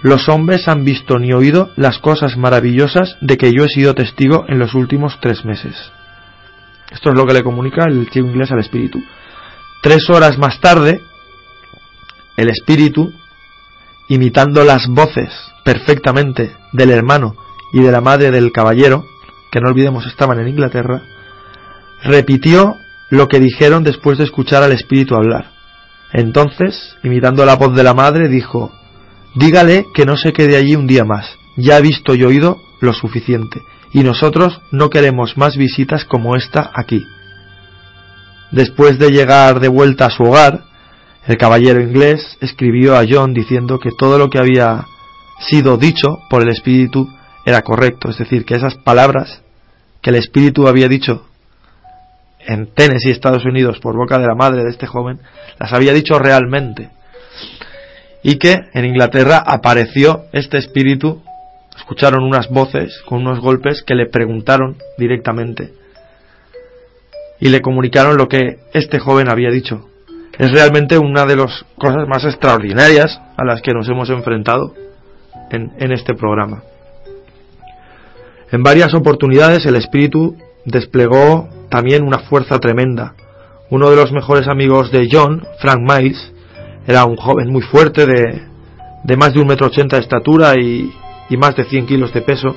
los 0.00 0.26
hombres 0.30 0.66
han 0.68 0.84
visto 0.84 1.18
ni 1.18 1.34
oído 1.34 1.68
las 1.76 1.98
cosas 1.98 2.38
maravillosas 2.38 3.18
de 3.20 3.36
que 3.36 3.52
yo 3.52 3.66
he 3.66 3.68
sido 3.68 3.94
testigo 3.94 4.46
en 4.48 4.58
los 4.58 4.72
últimos 4.74 5.18
tres 5.20 5.44
meses. 5.44 5.76
Esto 6.90 7.10
es 7.10 7.14
lo 7.14 7.26
que 7.26 7.34
le 7.34 7.44
comunica 7.44 7.84
el 7.84 8.08
chico 8.08 8.26
inglés 8.26 8.52
al 8.52 8.60
espíritu. 8.60 9.02
Tres 9.82 10.08
horas 10.08 10.38
más 10.38 10.58
tarde, 10.62 11.02
el 12.38 12.48
espíritu, 12.48 13.12
imitando 14.08 14.64
las 14.64 14.86
voces 14.88 15.30
perfectamente 15.64 16.54
del 16.72 16.90
hermano 16.90 17.36
y 17.72 17.80
de 17.80 17.92
la 17.92 18.00
madre 18.00 18.30
del 18.30 18.52
caballero, 18.52 19.04
que 19.50 19.60
no 19.60 19.68
olvidemos 19.68 20.06
estaban 20.06 20.40
en 20.40 20.48
Inglaterra, 20.48 21.02
repitió 22.02 22.76
lo 23.10 23.28
que 23.28 23.40
dijeron 23.40 23.84
después 23.84 24.18
de 24.18 24.24
escuchar 24.24 24.62
al 24.62 24.72
espíritu 24.72 25.14
hablar. 25.14 25.50
Entonces, 26.12 26.96
imitando 27.02 27.44
la 27.44 27.56
voz 27.56 27.74
de 27.74 27.82
la 27.82 27.94
madre, 27.94 28.28
dijo, 28.28 28.72
Dígale 29.34 29.86
que 29.94 30.06
no 30.06 30.16
se 30.16 30.32
quede 30.32 30.56
allí 30.56 30.74
un 30.74 30.86
día 30.86 31.04
más. 31.04 31.36
Ya 31.56 31.76
ha 31.76 31.80
visto 31.80 32.14
y 32.14 32.24
oído 32.24 32.56
lo 32.80 32.92
suficiente 32.92 33.62
y 33.92 34.02
nosotros 34.02 34.60
no 34.70 34.90
queremos 34.90 35.36
más 35.36 35.56
visitas 35.56 36.04
como 36.04 36.36
esta 36.36 36.70
aquí. 36.74 37.06
Después 38.50 38.98
de 38.98 39.10
llegar 39.10 39.60
de 39.60 39.68
vuelta 39.68 40.06
a 40.06 40.10
su 40.10 40.24
hogar, 40.24 40.64
el 41.28 41.36
caballero 41.36 41.80
inglés 41.82 42.38
escribió 42.40 42.96
a 42.96 43.04
John 43.08 43.34
diciendo 43.34 43.78
que 43.78 43.90
todo 43.96 44.18
lo 44.18 44.30
que 44.30 44.38
había 44.38 44.86
sido 45.40 45.76
dicho 45.76 46.20
por 46.30 46.42
el 46.42 46.48
espíritu 46.48 47.06
era 47.44 47.60
correcto, 47.62 48.08
es 48.08 48.16
decir, 48.16 48.46
que 48.46 48.54
esas 48.54 48.76
palabras 48.76 49.42
que 50.00 50.08
el 50.10 50.16
espíritu 50.16 50.66
había 50.66 50.88
dicho 50.88 51.26
en 52.40 52.72
Tennessee, 52.72 53.10
Estados 53.10 53.44
Unidos, 53.44 53.78
por 53.78 53.94
boca 53.94 54.18
de 54.18 54.26
la 54.26 54.34
madre 54.34 54.64
de 54.64 54.70
este 54.70 54.86
joven, 54.86 55.20
las 55.60 55.72
había 55.74 55.92
dicho 55.92 56.18
realmente. 56.18 56.88
Y 58.22 58.36
que 58.36 58.56
en 58.72 58.86
Inglaterra 58.86 59.42
apareció 59.46 60.24
este 60.32 60.56
espíritu 60.56 61.22
escucharon 61.76 62.24
unas 62.24 62.48
voces 62.48 63.02
con 63.04 63.18
unos 63.20 63.40
golpes 63.40 63.82
que 63.82 63.94
le 63.94 64.06
preguntaron 64.06 64.76
directamente 64.96 65.72
y 67.38 67.50
le 67.50 67.60
comunicaron 67.60 68.16
lo 68.16 68.28
que 68.28 68.58
este 68.72 68.98
joven 68.98 69.28
había 69.30 69.50
dicho. 69.50 69.87
Es 70.38 70.52
realmente 70.52 70.96
una 70.96 71.26
de 71.26 71.34
las 71.34 71.64
cosas 71.76 72.06
más 72.06 72.24
extraordinarias 72.24 73.20
a 73.36 73.44
las 73.44 73.60
que 73.60 73.72
nos 73.72 73.88
hemos 73.88 74.08
enfrentado 74.08 74.72
en, 75.50 75.72
en 75.78 75.90
este 75.90 76.14
programa. 76.14 76.62
En 78.52 78.62
varias 78.62 78.94
oportunidades 78.94 79.66
el 79.66 79.74
espíritu 79.74 80.36
desplegó 80.64 81.48
también 81.70 82.04
una 82.04 82.20
fuerza 82.20 82.58
tremenda. 82.60 83.14
Uno 83.68 83.90
de 83.90 83.96
los 83.96 84.12
mejores 84.12 84.46
amigos 84.46 84.92
de 84.92 85.08
John, 85.10 85.44
Frank 85.60 85.80
Miles, 85.80 86.32
era 86.86 87.04
un 87.04 87.16
joven 87.16 87.52
muy 87.52 87.62
fuerte 87.62 88.06
de, 88.06 88.42
de 89.02 89.16
más 89.16 89.34
de 89.34 89.40
un 89.40 89.48
metro 89.48 89.66
ochenta 89.66 89.96
de 89.96 90.02
estatura 90.02 90.54
y, 90.58 90.92
y 91.28 91.36
más 91.36 91.56
de 91.56 91.64
100 91.64 91.86
kilos 91.86 92.12
de 92.14 92.22
peso, 92.22 92.54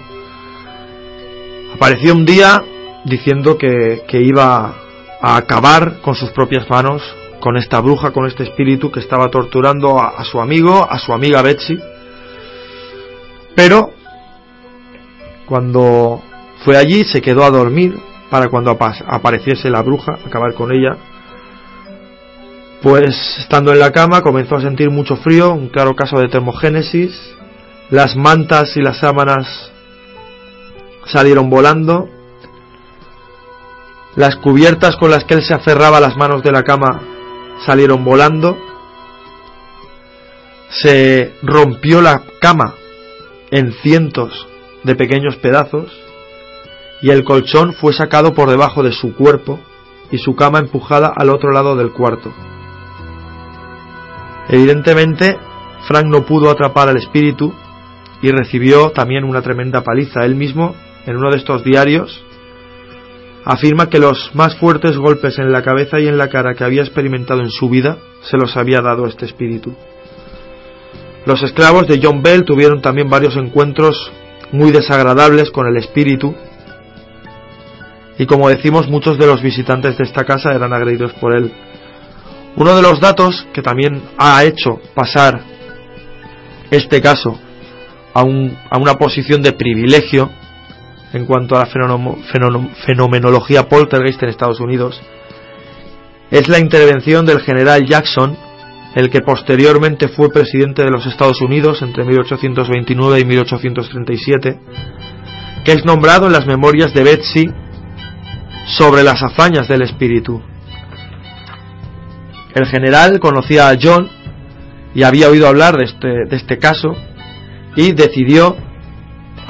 apareció 1.74 2.14
un 2.14 2.26
día 2.26 2.64
diciendo 3.06 3.58
que, 3.58 4.04
que 4.08 4.22
iba 4.22 4.76
a 5.20 5.36
acabar 5.36 6.00
con 6.02 6.16
sus 6.16 6.30
propias 6.30 6.70
manos 6.70 7.02
con 7.42 7.58
esta 7.58 7.82
bruja, 7.82 8.12
con 8.12 8.26
este 8.26 8.44
espíritu 8.44 8.90
que 8.90 9.02
estaba 9.02 9.30
torturando 9.30 10.00
a, 10.00 10.24
su 10.24 10.40
amigo, 10.40 10.88
a 10.90 10.98
su 11.00 11.12
amiga 11.12 11.42
Betsy. 11.42 11.78
Pero 13.54 13.92
cuando 15.46 16.22
fue 16.64 16.78
allí 16.78 17.04
se 17.04 17.22
quedó 17.22 17.44
a 17.44 17.50
dormir 17.50 18.00
para 18.30 18.48
cuando 18.48 18.72
apareciese 18.72 19.70
la 19.70 19.82
bruja, 19.82 20.20
acabar 20.26 20.54
con 20.54 20.72
ella. 20.72 20.96
Pues 22.82 23.38
estando 23.40 23.74
en 23.74 23.80
la 23.80 23.92
cama 23.92 24.22
comenzó 24.22 24.56
a 24.56 24.62
sentir 24.62 24.90
mucho 24.90 25.18
frío, 25.18 25.52
un 25.54 25.68
claro 25.68 25.96
caso 25.96 26.18
de 26.20 26.30
termogénesis, 26.30 27.12
las 27.90 28.16
mantas 28.16 28.78
y 28.78 28.82
las 28.82 29.00
sábanas 29.00 29.72
salieron 31.06 31.50
volando, 31.50 32.08
las 34.16 34.36
cubiertas 34.38 34.96
con 34.96 35.12
las 35.12 35.26
que 35.26 35.34
él 35.34 35.44
se 35.44 35.54
aferraba 35.54 35.98
a 35.98 36.02
las 36.02 36.16
manos 36.16 36.42
de 36.44 36.52
la 36.52 36.64
cama 36.64 37.02
salieron 37.66 38.04
volando, 38.04 38.58
se 40.70 41.34
rompió 41.44 42.02
la 42.02 42.24
cama 42.40 42.76
en 43.52 43.74
cientos 43.74 44.48
de 44.84 44.96
pequeños 44.96 45.36
pedazos 45.38 45.92
y 47.02 47.10
el 47.10 47.24
colchón 47.24 47.74
fue 47.74 47.94
sacado 47.94 48.34
por 48.34 48.50
debajo 48.50 48.84
de 48.84 48.92
su 48.92 49.14
cuerpo 49.14 49.60
y 50.12 50.18
su 50.18 50.36
cama 50.36 50.60
empujada 50.60 51.12
al 51.16 51.30
otro 51.30 51.52
lado 51.52 51.76
del 51.76 51.92
cuarto. 51.92 52.32
Evidentemente, 54.50 55.38
Frank 55.88 56.06
no 56.06 56.26
pudo 56.26 56.50
atrapar 56.50 56.90
al 56.90 56.98
espíritu 56.98 57.54
y 58.22 58.32
recibió 58.32 58.92
también 58.92 59.24
una 59.24 59.42
tremenda 59.42 59.82
paliza. 59.82 60.26
Él 60.26 60.36
mismo, 60.36 60.76
en 61.06 61.18
uno 61.18 61.32
de 61.32 61.38
estos 61.38 61.64
diarios, 61.64 62.24
afirma 63.46 63.90
que 63.90 64.00
los 64.00 64.32
más 64.34 64.56
fuertes 64.58 64.98
golpes 64.98 65.40
en 65.40 65.52
la 65.52 65.64
cabeza 65.64 66.00
y 66.00 66.08
en 66.08 66.18
la 66.18 66.30
cara 66.30 66.54
que 66.54 66.64
había 66.64 66.82
experimentado 66.82 67.42
en 67.42 67.50
su 67.50 67.70
vida 67.70 67.98
se 68.22 68.38
los 68.38 68.56
había 68.58 68.82
dado 68.82 69.08
este 69.08 69.26
espíritu. 69.26 69.76
Los 71.26 71.42
esclavos 71.44 71.88
de 71.88 72.00
John 72.02 72.22
Bell 72.22 72.46
tuvieron 72.46 72.82
también 72.82 73.10
varios 73.10 73.36
encuentros 73.36 74.12
muy 74.52 74.72
desagradables 74.72 75.50
con 75.52 75.68
el 75.68 75.78
espíritu 75.78 76.36
y 78.18 78.26
como 78.26 78.50
decimos 78.50 78.90
muchos 78.90 79.18
de 79.18 79.28
los 79.28 79.42
visitantes 79.42 79.98
de 79.98 80.04
esta 80.04 80.26
casa 80.26 80.54
eran 80.54 80.74
agredidos 80.74 81.14
por 81.14 81.36
él. 81.36 81.52
Uno 82.56 82.76
de 82.76 82.82
los 82.82 83.00
datos 83.00 83.48
que 83.54 83.62
también 83.62 84.02
ha 84.18 84.44
hecho 84.44 84.80
pasar 84.94 85.42
este 86.70 87.02
caso 87.02 87.40
a, 88.14 88.24
un, 88.24 88.58
a 88.70 88.78
una 88.78 88.96
posición 88.96 89.42
de 89.42 89.54
privilegio 89.54 90.30
en 91.14 91.26
cuanto 91.26 91.56
a 91.56 91.66
la 91.66 92.72
fenomenología 92.86 93.68
poltergeist 93.68 94.24
en 94.24 94.30
Estados 94.30 94.60
Unidos 94.60 95.02
es 96.32 96.48
la 96.48 96.60
intervención 96.60 97.26
del 97.26 97.42
general 97.42 97.86
Jackson, 97.86 98.38
el 98.96 99.10
que 99.10 99.20
posteriormente 99.20 100.08
fue 100.08 100.30
presidente 100.30 100.82
de 100.82 100.90
los 100.90 101.06
Estados 101.06 101.42
Unidos 101.42 101.82
entre 101.82 102.06
1829 102.06 103.20
y 103.20 103.26
1837, 103.26 104.60
que 105.66 105.72
es 105.74 105.86
nombrado 105.86 106.28
en 106.28 106.34
las 106.34 106.46
memorias 106.48 106.94
de 106.94 107.04
Betsy 107.04 107.52
sobre 108.78 109.04
las 109.04 109.22
hazañas 109.22 109.68
del 109.68 109.82
espíritu. 109.82 110.42
El 112.56 112.66
general 112.68 113.20
conocía 113.20 113.70
a 113.70 113.78
John 113.82 114.10
y 114.96 115.04
había 115.04 115.30
oído 115.30 115.48
hablar 115.48 115.76
de 115.78 115.84
este, 115.84 116.08
de 116.30 116.36
este 116.36 116.58
caso 116.58 116.96
y 117.76 117.92
decidió 117.92 118.56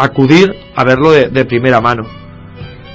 acudir 0.03 0.55
a 0.75 0.83
verlo 0.83 1.11
de, 1.11 1.45
primera 1.45 1.81
mano. 1.81 2.03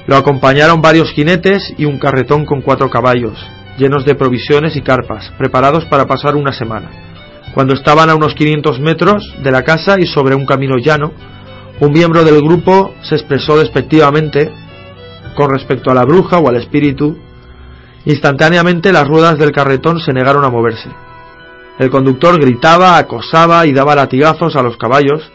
Lo 0.07 0.17
acompañaron 0.17 0.83
varios 0.83 1.11
jinetes 1.11 1.75
y 1.79 1.85
un 1.85 1.99
carretón 1.99 2.45
con 2.45 2.63
cuatro 2.63 2.91
caballos, 2.91 3.39
llenos 3.79 4.05
de 4.05 4.15
provisiones 4.15 4.77
y 4.77 4.83
carpas, 4.83 5.33
preparados 5.39 5.85
para 5.87 6.07
pasar 6.07 6.37
una 6.37 6.53
semana. 6.53 6.91
Cuando 7.55 7.75
estaban 7.75 8.11
a 8.11 8.15
unos 8.15 8.35
500 8.35 8.81
metros 8.81 9.35
de 9.43 9.51
la 9.51 9.63
casa 9.63 9.99
y 9.99 10.07
sobre 10.07 10.35
un 10.35 10.47
camino 10.47 10.77
llano, 10.79 11.13
un 11.81 11.93
miembro 11.93 12.25
del 12.25 12.41
grupo 12.41 12.95
se 13.03 13.17
expresó 13.17 13.59
despectivamente 13.59 14.51
con 15.35 15.51
respecto 15.51 15.91
a 15.91 15.95
la 15.95 16.05
bruja 16.05 16.39
o 16.39 16.49
al 16.49 16.57
espíritu. 16.57 17.19
Instantáneamente 18.05 18.93
las 18.93 19.07
ruedas 19.07 19.39
del 19.39 19.53
carretón 19.53 20.01
se 20.01 20.13
negaron 20.13 20.45
a 20.45 20.51
moverse. 20.51 20.89
El 21.79 21.91
conductor 21.91 22.41
gritaba, 22.41 22.97
acosaba 22.97 23.67
y 23.67 23.73
daba 23.73 23.95
latigazos 23.95 24.57
a 24.57 24.63
los 24.63 24.77
caballos, 24.77 25.31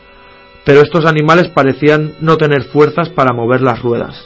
pero 0.63 0.81
estos 0.81 1.05
animales 1.05 1.49
parecían 1.49 2.13
no 2.19 2.37
tener 2.37 2.63
fuerzas 2.65 3.09
para 3.09 3.33
mover 3.33 3.61
las 3.61 3.81
ruedas. 3.81 4.25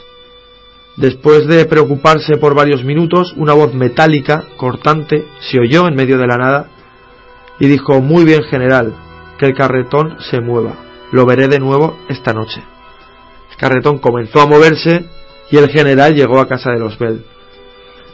Después 0.96 1.46
de 1.46 1.66
preocuparse 1.66 2.36
por 2.38 2.54
varios 2.54 2.82
minutos, 2.84 3.34
una 3.36 3.52
voz 3.52 3.74
metálica, 3.74 4.44
cortante, 4.56 5.26
se 5.40 5.58
oyó 5.58 5.86
en 5.88 5.94
medio 5.94 6.18
de 6.18 6.26
la 6.26 6.38
nada 6.38 6.68
y 7.60 7.66
dijo 7.66 8.00
Muy 8.00 8.24
bien, 8.24 8.42
general, 8.44 8.94
que 9.38 9.46
el 9.46 9.54
carretón 9.54 10.16
se 10.30 10.40
mueva. 10.40 10.74
Lo 11.12 11.26
veré 11.26 11.48
de 11.48 11.60
nuevo 11.60 11.98
esta 12.08 12.32
noche. 12.32 12.62
El 13.50 13.56
carretón 13.56 13.98
comenzó 13.98 14.40
a 14.40 14.46
moverse 14.46 15.04
y 15.50 15.58
el 15.58 15.68
general 15.68 16.14
llegó 16.14 16.40
a 16.40 16.48
casa 16.48 16.70
de 16.70 16.78
los 16.78 16.98
Bell. 16.98 17.24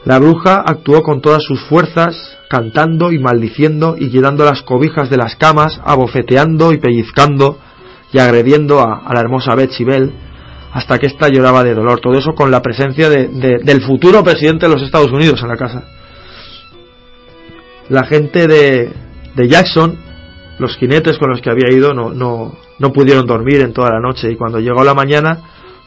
La 0.05 0.19
bruja 0.19 0.61
actuó 0.67 1.03
con 1.03 1.21
todas 1.21 1.45
sus 1.45 1.61
fuerzas, 1.63 2.37
cantando 2.49 3.13
y 3.13 3.21
maldiciendo 3.21 3.95
y 3.97 4.11
llenando 4.11 4.45
las 4.45 4.63
cobijas 4.63 5.09
de 5.09 5.17
las 5.17 5.37
camas, 5.37 5.81
abofeteando 5.85 6.73
y 6.73 6.79
pellizcando 6.79 7.59
y 8.13 8.19
agrediendo 8.19 8.81
a, 8.81 9.13
la 9.13 9.21
hermosa 9.21 9.55
Betsy 9.55 9.85
Bell 9.85 10.13
hasta 10.73 10.99
que 10.99 11.07
ésta 11.07 11.29
lloraba 11.29 11.65
de 11.65 11.75
dolor. 11.75 12.01
Todo 12.01 12.15
eso 12.15 12.35
con 12.35 12.51
la 12.51 12.63
presencia 12.63 13.09
de, 13.09 13.29
de, 13.29 13.59
del 13.59 13.83
futuro 13.83 14.23
presidente 14.23 14.67
de 14.67 14.73
los 14.73 14.83
Estados 14.83 15.11
Unidos 15.11 15.41
en 15.43 15.49
la 15.49 15.57
casa. 15.57 15.85
La 17.89 18.05
gente 18.05 18.47
de, 18.47 18.93
de 19.35 19.49
Jackson, 19.49 19.99
los 20.59 20.77
jinetes 20.77 21.19
con 21.19 21.31
los 21.31 21.41
que 21.41 21.51
había 21.51 21.71
ido, 21.71 21.93
no, 21.93 22.11
no, 22.11 22.57
no 22.79 22.93
pudieron 22.93 23.27
dormir 23.27 23.61
en 23.61 23.73
toda 23.73 23.91
la 23.91 24.01
noche 24.01 24.31
y 24.31 24.37
cuando 24.37 24.61
llegó 24.61 24.85
la 24.85 24.95
mañana 24.95 25.41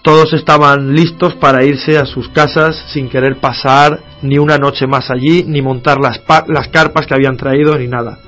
todos 0.05 0.33
estaban 0.33 0.93
listos 0.93 1.33
para 1.33 1.63
irse 1.63 1.97
a 1.97 2.05
sus 2.05 2.29
casas 2.29 2.75
sin 2.93 3.09
querer 3.09 3.37
pasar 3.37 4.01
ni 4.21 4.37
una 4.37 4.59
noche 4.59 4.85
más 4.85 5.09
allí, 5.09 5.43
ni 5.47 5.63
montar 5.63 5.97
las, 5.99 6.21
las 6.47 6.67
carpas 6.67 7.07
que 7.07 7.15
habían 7.15 7.37
traído, 7.37 7.75
ni 7.75 7.87
nada. 7.87 8.19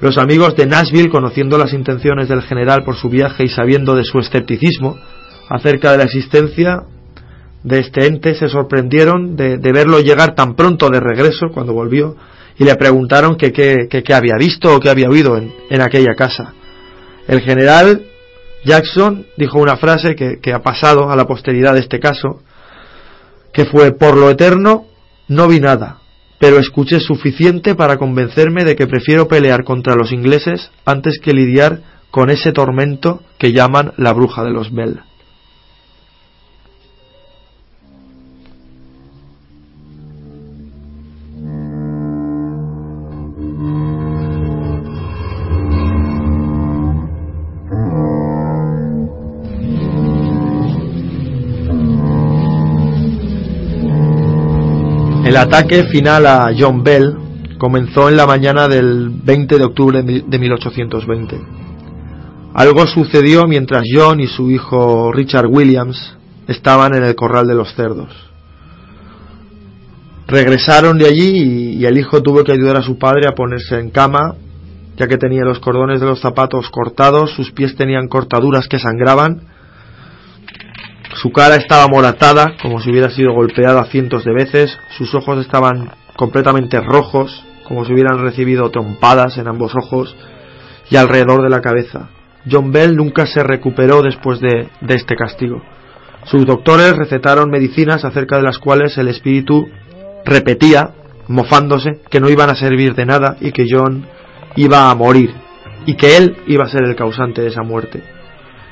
Los 0.00 0.18
amigos 0.18 0.54
de 0.56 0.66
Nashville, 0.66 1.08
conociendo 1.08 1.56
las 1.56 1.72
intenciones 1.72 2.28
del 2.28 2.42
general 2.42 2.84
por 2.84 2.96
su 2.96 3.08
viaje 3.08 3.44
y 3.44 3.48
sabiendo 3.48 3.94
de 3.94 4.04
su 4.04 4.18
escepticismo 4.18 4.98
acerca 5.48 5.92
de 5.92 5.98
la 5.98 6.04
existencia 6.04 6.82
de 7.62 7.80
este 7.80 8.06
ente, 8.06 8.34
se 8.34 8.48
sorprendieron 8.48 9.36
de, 9.36 9.56
verlo 9.58 10.00
llegar 10.00 10.34
tan 10.34 10.54
pronto 10.54 10.90
de 10.90 11.00
regreso 11.00 11.46
cuando 11.52 11.72
volvió 11.72 12.16
y 12.58 12.64
le 12.64 12.74
preguntaron 12.76 13.36
qué 13.36 13.52
que, 13.52 14.14
había 14.14 14.34
visto 14.38 14.74
o 14.74 14.80
qué 14.80 14.90
había 14.90 15.08
oído 15.08 15.36
en, 15.36 15.80
aquella 15.80 16.14
casa. 16.14 16.52
El 17.26 17.40
general 17.40 18.02
Jackson 18.64 19.26
dijo 19.36 19.58
una 19.58 19.76
frase 19.76 20.14
que 20.14 20.52
ha 20.52 20.62
pasado 20.62 21.10
a 21.10 21.16
la 21.16 21.26
posteridad 21.26 21.74
de 21.74 21.80
este 21.80 22.00
caso, 22.00 22.42
que 23.52 23.64
fue, 23.64 23.92
por 23.92 24.16
lo 24.16 24.28
eterno, 24.28 24.84
no 25.28 25.48
vi 25.48 25.60
nada, 25.60 26.00
pero 26.38 26.58
escuché 26.58 27.00
suficiente 27.00 27.74
para 27.74 27.96
convencerme 27.96 28.64
de 28.64 28.76
que 28.76 28.86
prefiero 28.86 29.28
pelear 29.28 29.64
contra 29.64 29.94
los 29.94 30.12
ingleses 30.12 30.70
antes 30.84 31.18
que 31.18 31.32
lidiar 31.32 31.80
con 32.10 32.30
ese 32.30 32.52
tormento 32.52 33.22
que 33.38 33.52
llaman 33.52 33.92
la 33.96 34.12
bruja 34.12 34.42
de 34.44 34.50
los 34.50 34.72
Bell. 34.72 35.00
El 55.26 55.36
ataque 55.36 55.82
final 55.86 56.24
a 56.24 56.52
John 56.56 56.84
Bell 56.84 57.16
comenzó 57.58 58.08
en 58.08 58.16
la 58.16 58.28
mañana 58.28 58.68
del 58.68 59.10
20 59.10 59.58
de 59.58 59.64
octubre 59.64 60.02
de 60.04 60.38
1820. 60.38 61.40
Algo 62.54 62.86
sucedió 62.86 63.44
mientras 63.48 63.82
John 63.92 64.20
y 64.20 64.28
su 64.28 64.52
hijo 64.52 65.10
Richard 65.10 65.48
Williams 65.48 66.16
estaban 66.46 66.94
en 66.94 67.02
el 67.02 67.16
corral 67.16 67.48
de 67.48 67.56
los 67.56 67.74
cerdos. 67.74 68.08
Regresaron 70.28 70.96
de 70.96 71.06
allí 71.06 71.74
y, 71.80 71.84
el 71.84 71.98
hijo 71.98 72.22
tuvo 72.22 72.44
que 72.44 72.52
ayudar 72.52 72.76
a 72.76 72.82
su 72.82 72.96
padre 72.96 73.26
a 73.26 73.34
ponerse 73.34 73.80
en 73.80 73.90
cama, 73.90 74.36
ya 74.96 75.08
que 75.08 75.18
tenía 75.18 75.42
los 75.42 75.58
cordones 75.58 75.98
de 75.98 76.06
los 76.06 76.20
zapatos 76.20 76.70
cortados, 76.70 77.32
sus 77.32 77.50
pies 77.50 77.74
tenían 77.74 78.06
cortaduras 78.06 78.68
que 78.68 78.78
sangraban 78.78 79.40
su 81.16 81.32
cara 81.32 81.56
estaba 81.56 81.88
moratada, 81.88 82.56
como 82.60 82.80
si 82.80 82.90
hubiera 82.90 83.10
sido 83.10 83.32
golpeada 83.32 83.84
cientos 83.86 84.24
de 84.24 84.32
veces, 84.32 84.78
sus 84.96 85.14
ojos 85.14 85.38
estaban 85.38 85.90
completamente 86.16 86.80
rojos, 86.80 87.44
como 87.64 87.84
si 87.84 87.92
hubieran 87.92 88.20
recibido 88.20 88.70
trompadas 88.70 89.38
en 89.38 89.48
ambos 89.48 89.74
ojos, 89.74 90.14
y 90.90 90.96
alrededor 90.96 91.42
de 91.42 91.50
la 91.50 91.60
cabeza. 91.60 92.10
John 92.50 92.70
Bell 92.70 92.96
nunca 92.96 93.26
se 93.26 93.42
recuperó 93.42 94.02
después 94.02 94.40
de, 94.40 94.68
este 94.88 95.16
castigo. 95.16 95.62
Sus 96.24 96.44
doctores 96.44 96.96
recetaron 96.96 97.50
medicinas 97.50 98.04
acerca 98.04 98.36
de 98.36 98.42
las 98.42 98.58
cuales 98.58 98.96
el 98.98 99.08
espíritu 99.08 99.68
repetía, 100.24 100.90
mofándose, 101.28 102.00
que 102.10 102.20
no 102.20 102.28
iban 102.28 102.50
a 102.50 102.56
servir 102.56 102.94
de 102.94 103.06
nada 103.06 103.36
y 103.40 103.52
que 103.52 103.66
John 103.68 104.06
iba 104.54 104.90
a 104.90 104.94
morir, 104.94 105.34
y 105.86 105.94
que 105.94 106.16
él 106.16 106.36
iba 106.46 106.64
a 106.64 106.68
ser 106.68 106.84
el 106.84 106.94
causante 106.94 107.42
de 107.42 107.48
esa 107.48 107.62
muerte. 107.62 108.02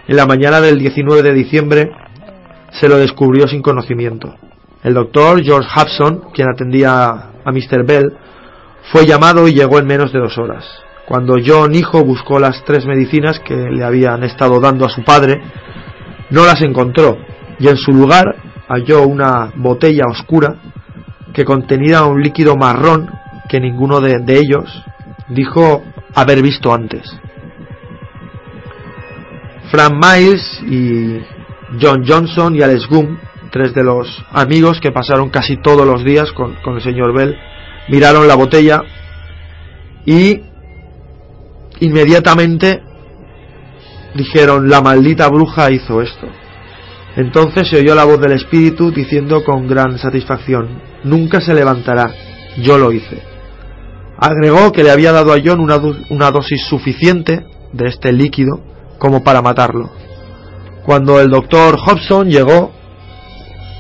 En 0.07 0.17
la 0.17 0.27
mañana 0.27 0.61
del 0.61 0.79
19 0.79 1.23
de 1.23 1.33
diciembre, 1.33 1.91
se 2.81 2.89
lo 2.89 2.97
descubrió 2.99 3.47
sin 3.47 3.63
conocimiento. 3.63 4.35
El 4.83 4.95
doctor 4.95 5.43
George 5.43 5.69
Hudson, 5.75 6.31
quien 6.33 6.49
atendía 6.49 7.09
a 7.45 7.53
Mr. 7.53 7.85
Bell, 7.85 8.13
fue 8.93 9.07
llamado 9.07 9.49
y 9.49 9.55
llegó 9.55 9.79
en 9.79 9.87
menos 9.87 10.13
de 10.13 10.19
dos 10.19 10.37
horas. 10.37 10.65
Cuando 11.07 11.37
John 11.45 11.75
hijo 11.75 12.05
buscó 12.05 12.39
las 12.39 12.65
tres 12.65 12.87
medicinas 12.87 13.41
que 13.41 13.55
le 13.55 13.85
habían 13.85 14.25
estado 14.25 14.61
dando 14.61 14.85
a 14.85 14.91
su 14.91 15.03
padre, 15.05 15.41
no 16.31 16.45
las 16.45 16.61
encontró 16.63 17.17
y 17.59 17.69
en 17.69 17.77
su 17.77 17.93
lugar 17.93 18.37
halló 18.69 19.07
una 19.07 19.53
botella 19.57 20.05
oscura 20.09 20.57
que 21.33 21.45
contenía 21.45 22.05
un 22.05 22.23
líquido 22.23 22.57
marrón 22.57 23.11
que 23.49 23.61
ninguno 23.61 24.01
de, 24.01 24.19
de 24.19 24.39
ellos 24.39 24.83
dijo 25.29 25.83
haber 26.15 26.43
visto 26.43 26.73
antes. 26.73 27.03
Frank 29.71 29.93
Miles 29.93 30.63
y 30.67 31.21
John 31.81 32.05
Johnson 32.07 32.55
y 32.57 32.63
Alex 32.63 32.87
Goom, 32.89 33.19
tres 33.51 33.75
de 33.75 33.85
los 33.85 34.25
amigos 34.31 34.81
que 34.81 34.93
pasaron 34.93 35.31
casi 35.31 35.57
todos 35.57 35.87
los 35.87 36.05
días 36.05 36.33
con, 36.33 36.57
el 36.65 36.83
señor 36.83 37.15
Bell, 37.15 37.37
miraron 37.89 38.27
la 38.27 38.35
botella 38.35 38.83
y 40.07 40.41
inmediatamente 41.81 42.83
dijeron 44.15 44.69
la 44.69 44.81
maldita 44.81 45.29
bruja 45.29 45.71
hizo 45.71 46.03
esto. 46.03 46.27
Entonces 47.17 47.69
se 47.69 47.79
oyó 47.79 47.95
la 47.95 48.05
voz 48.05 48.21
del 48.21 48.33
espíritu 48.33 48.91
diciendo 48.91 49.45
con 49.45 49.69
gran 49.69 49.99
satisfacción 49.99 50.95
nunca 51.05 51.41
se 51.41 51.55
levantará, 51.55 52.11
yo 52.59 52.79
lo 52.79 52.91
hice. 52.91 53.23
Agregó 54.19 54.73
que 54.73 54.83
le 54.83 54.91
había 54.91 55.13
dado 55.13 55.33
a 55.33 55.39
John 55.45 55.61
una, 55.61 55.81
una 56.11 56.31
dosis 56.31 56.65
suficiente 56.67 57.45
de 57.73 57.89
este 57.89 58.13
líquido 58.13 58.61
como 58.99 59.23
para 59.23 59.43
matarlo. 59.43 59.91
Cuando 60.85 61.19
el 61.19 61.31
doctor 61.31 61.79
Hobson 61.79 62.29
llegó, 62.29 62.71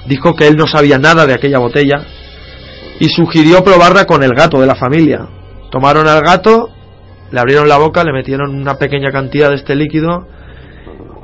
dijo 0.07 0.35
que 0.35 0.49
él 0.49 0.57
no 0.57 0.67
sabía 0.67 0.99
nada 0.99 1.27
de 1.27 1.35
aquella 1.35 1.59
botella 1.59 2.03
y 2.99 3.09
sugirió 3.09 3.63
probarla 3.63 4.07
con 4.07 4.23
el 4.23 4.31
gato 4.31 4.59
de 4.59 4.67
la 4.67 4.75
familia. 4.75 5.29
Tomaron 5.71 6.09
al 6.09 6.23
gato, 6.23 6.71
le 7.31 7.41
abrieron 7.41 7.69
la 7.69 7.77
boca, 7.77 8.05
le 8.05 8.13
metieron 8.13 8.55
una 8.55 8.79
pequeña 8.79 9.11
cantidad 9.11 9.51
de 9.51 9.57
este 9.57 9.75
líquido 9.75 10.27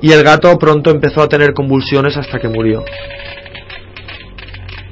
y 0.03 0.13
el 0.13 0.23
gato 0.23 0.59
pronto 0.59 0.91
empezó 0.91 1.23
a 1.23 1.29
tener 1.29 1.55
convulsiones 1.55 2.15
hasta 2.17 2.39
que 2.39 2.49
murió. 2.49 2.85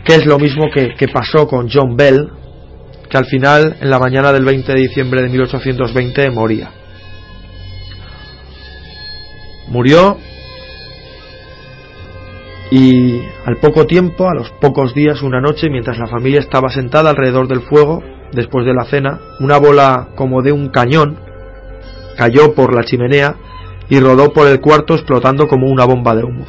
Que 0.05 0.14
es 0.14 0.24
lo 0.24 0.39
mismo 0.39 0.70
que, 0.72 1.09
pasó 1.09 1.47
con 1.47 1.68
John 1.70 1.97
Bell, 1.97 2.30
que 3.11 3.18
al 3.18 3.26
final, 3.26 3.76
en 3.80 3.91
la 3.91 3.99
mañana 3.99 4.32
del 4.32 4.45
20 4.45 4.72
de 4.72 4.80
diciembre 4.80 5.22
de 5.22 5.28
1820, 5.28 6.30
moría. 6.30 6.70
Murió 9.66 10.16
y 12.70 13.22
al 13.44 13.56
poco 13.56 13.86
tiempo, 13.86 14.28
a 14.28 14.34
los 14.34 14.50
pocos 14.60 14.94
días, 14.94 15.22
una 15.22 15.40
noche, 15.40 15.70
mientras 15.70 15.98
la 15.98 16.06
familia 16.06 16.40
estaba 16.40 16.68
sentada 16.70 17.10
alrededor 17.10 17.48
del 17.48 17.62
fuego, 17.62 18.02
después 18.32 18.66
de 18.66 18.74
la 18.74 18.84
cena, 18.84 19.20
una 19.40 19.58
bola 19.58 20.08
como 20.14 20.42
de 20.42 20.52
un 20.52 20.68
cañón 20.68 21.18
cayó 22.16 22.52
por 22.52 22.74
la 22.74 22.84
chimenea 22.84 23.36
y 23.88 24.00
rodó 24.00 24.32
por 24.32 24.48
el 24.48 24.60
cuarto 24.60 24.94
explotando 24.94 25.48
como 25.48 25.68
una 25.68 25.84
bomba 25.84 26.14
de 26.14 26.24
humo. 26.24 26.44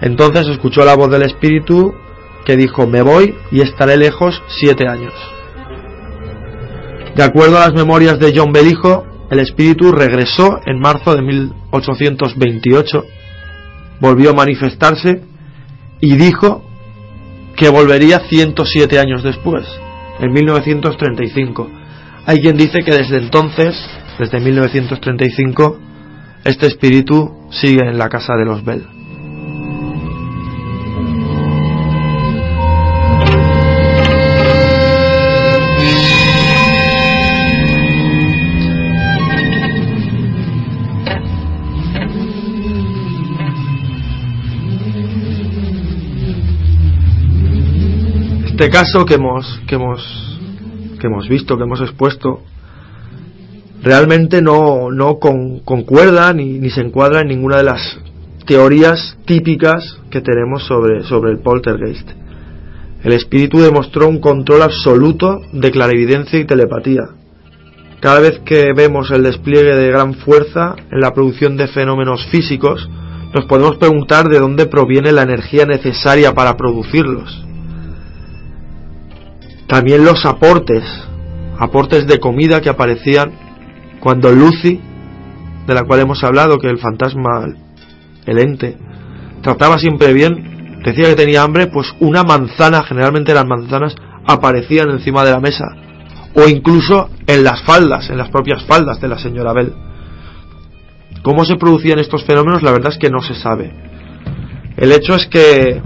Entonces 0.00 0.46
escuchó 0.46 0.84
la 0.84 0.94
voz 0.94 1.10
del 1.10 1.22
espíritu 1.22 1.92
que 2.44 2.56
dijo, 2.56 2.86
me 2.86 3.02
voy 3.02 3.34
y 3.50 3.60
estaré 3.60 3.96
lejos 3.96 4.40
siete 4.46 4.88
años. 4.88 5.12
De 7.16 7.24
acuerdo 7.24 7.56
a 7.56 7.68
las 7.68 7.74
memorias 7.74 8.18
de 8.20 8.32
John 8.34 8.52
Belijo, 8.52 9.04
el 9.30 9.40
espíritu 9.40 9.92
regresó 9.92 10.60
en 10.64 10.78
marzo 10.78 11.14
de 11.14 11.22
1828 11.22 13.04
volvió 14.00 14.30
a 14.30 14.34
manifestarse 14.34 15.22
y 16.00 16.16
dijo 16.16 16.64
que 17.56 17.68
volvería 17.68 18.20
107 18.20 18.98
años 18.98 19.22
después, 19.22 19.66
en 20.20 20.32
1935. 20.32 21.70
Hay 22.26 22.38
quien 22.38 22.56
dice 22.56 22.80
que 22.84 22.92
desde 22.92 23.18
entonces, 23.18 23.74
desde 24.18 24.40
1935, 24.40 25.78
este 26.44 26.66
espíritu 26.66 27.48
sigue 27.50 27.82
en 27.88 27.98
la 27.98 28.08
casa 28.08 28.34
de 28.34 28.44
los 28.44 28.64
Bell. 28.64 28.97
Este 48.60 48.70
caso 48.70 49.04
que 49.04 49.14
hemos, 49.14 49.60
que 49.68 49.76
hemos, 49.76 50.02
que 50.98 51.06
hemos 51.06 51.28
visto, 51.28 51.56
que 51.56 51.62
hemos 51.62 51.80
expuesto, 51.80 52.42
realmente 53.84 54.42
no, 54.42 54.90
no 54.90 55.20
concuerda 55.20 56.32
ni, 56.32 56.58
ni, 56.58 56.68
se 56.68 56.80
encuadra 56.80 57.20
en 57.20 57.28
ninguna 57.28 57.58
de 57.58 57.62
las 57.62 58.00
teorías 58.46 59.16
típicas 59.26 60.00
que 60.10 60.22
tenemos 60.22 60.64
sobre, 60.64 61.04
sobre 61.04 61.30
el 61.30 61.38
poltergeist. 61.38 62.10
El 63.04 63.12
espíritu 63.12 63.60
demostró 63.60 64.08
un 64.08 64.18
control 64.18 64.62
absoluto 64.62 65.38
de 65.52 65.70
clarividencia 65.70 66.40
y 66.40 66.44
telepatía. 66.44 67.02
Cada 68.00 68.18
vez 68.18 68.40
que 68.40 68.72
vemos 68.72 69.12
el 69.12 69.22
despliegue 69.22 69.76
de 69.76 69.86
gran 69.86 70.14
fuerza 70.14 70.74
en 70.90 70.98
la 70.98 71.14
producción 71.14 71.56
de 71.56 71.68
fenómenos 71.68 72.26
físicos, 72.26 72.90
nos 73.32 73.44
podemos 73.44 73.76
preguntar 73.76 74.28
de 74.28 74.40
dónde 74.40 74.66
proviene 74.66 75.12
la 75.12 75.22
energía 75.22 75.64
necesaria 75.64 76.34
para 76.34 76.56
producirlos. 76.56 77.44
También 79.68 80.02
los 80.02 80.24
aportes, 80.24 80.82
aportes 81.58 82.06
de 82.06 82.18
comida 82.18 82.62
que 82.62 82.70
aparecían 82.70 83.32
cuando 84.00 84.32
Lucy, 84.32 84.80
de 85.66 85.74
la 85.74 85.84
cual 85.84 86.00
hemos 86.00 86.24
hablado, 86.24 86.58
que 86.58 86.70
el 86.70 86.78
fantasma, 86.78 87.46
el 88.24 88.38
ente, 88.38 88.78
trataba 89.42 89.78
siempre 89.78 90.14
bien, 90.14 90.80
decía 90.82 91.10
que 91.10 91.16
tenía 91.16 91.42
hambre, 91.42 91.66
pues 91.66 91.92
una 92.00 92.24
manzana, 92.24 92.82
generalmente 92.82 93.34
las 93.34 93.44
manzanas, 93.46 93.94
aparecían 94.26 94.88
encima 94.88 95.22
de 95.22 95.32
la 95.32 95.40
mesa, 95.40 95.66
o 96.34 96.48
incluso 96.48 97.10
en 97.26 97.44
las 97.44 97.62
faldas, 97.62 98.08
en 98.08 98.16
las 98.16 98.30
propias 98.30 98.64
faldas 98.64 98.98
de 99.02 99.08
la 99.08 99.18
señora 99.18 99.52
Bell. 99.52 99.74
¿Cómo 101.22 101.44
se 101.44 101.56
producían 101.56 101.98
estos 101.98 102.24
fenómenos? 102.24 102.62
La 102.62 102.72
verdad 102.72 102.92
es 102.92 102.98
que 102.98 103.10
no 103.10 103.20
se 103.20 103.34
sabe. 103.34 103.70
El 104.78 104.92
hecho 104.92 105.14
es 105.14 105.26
que 105.26 105.82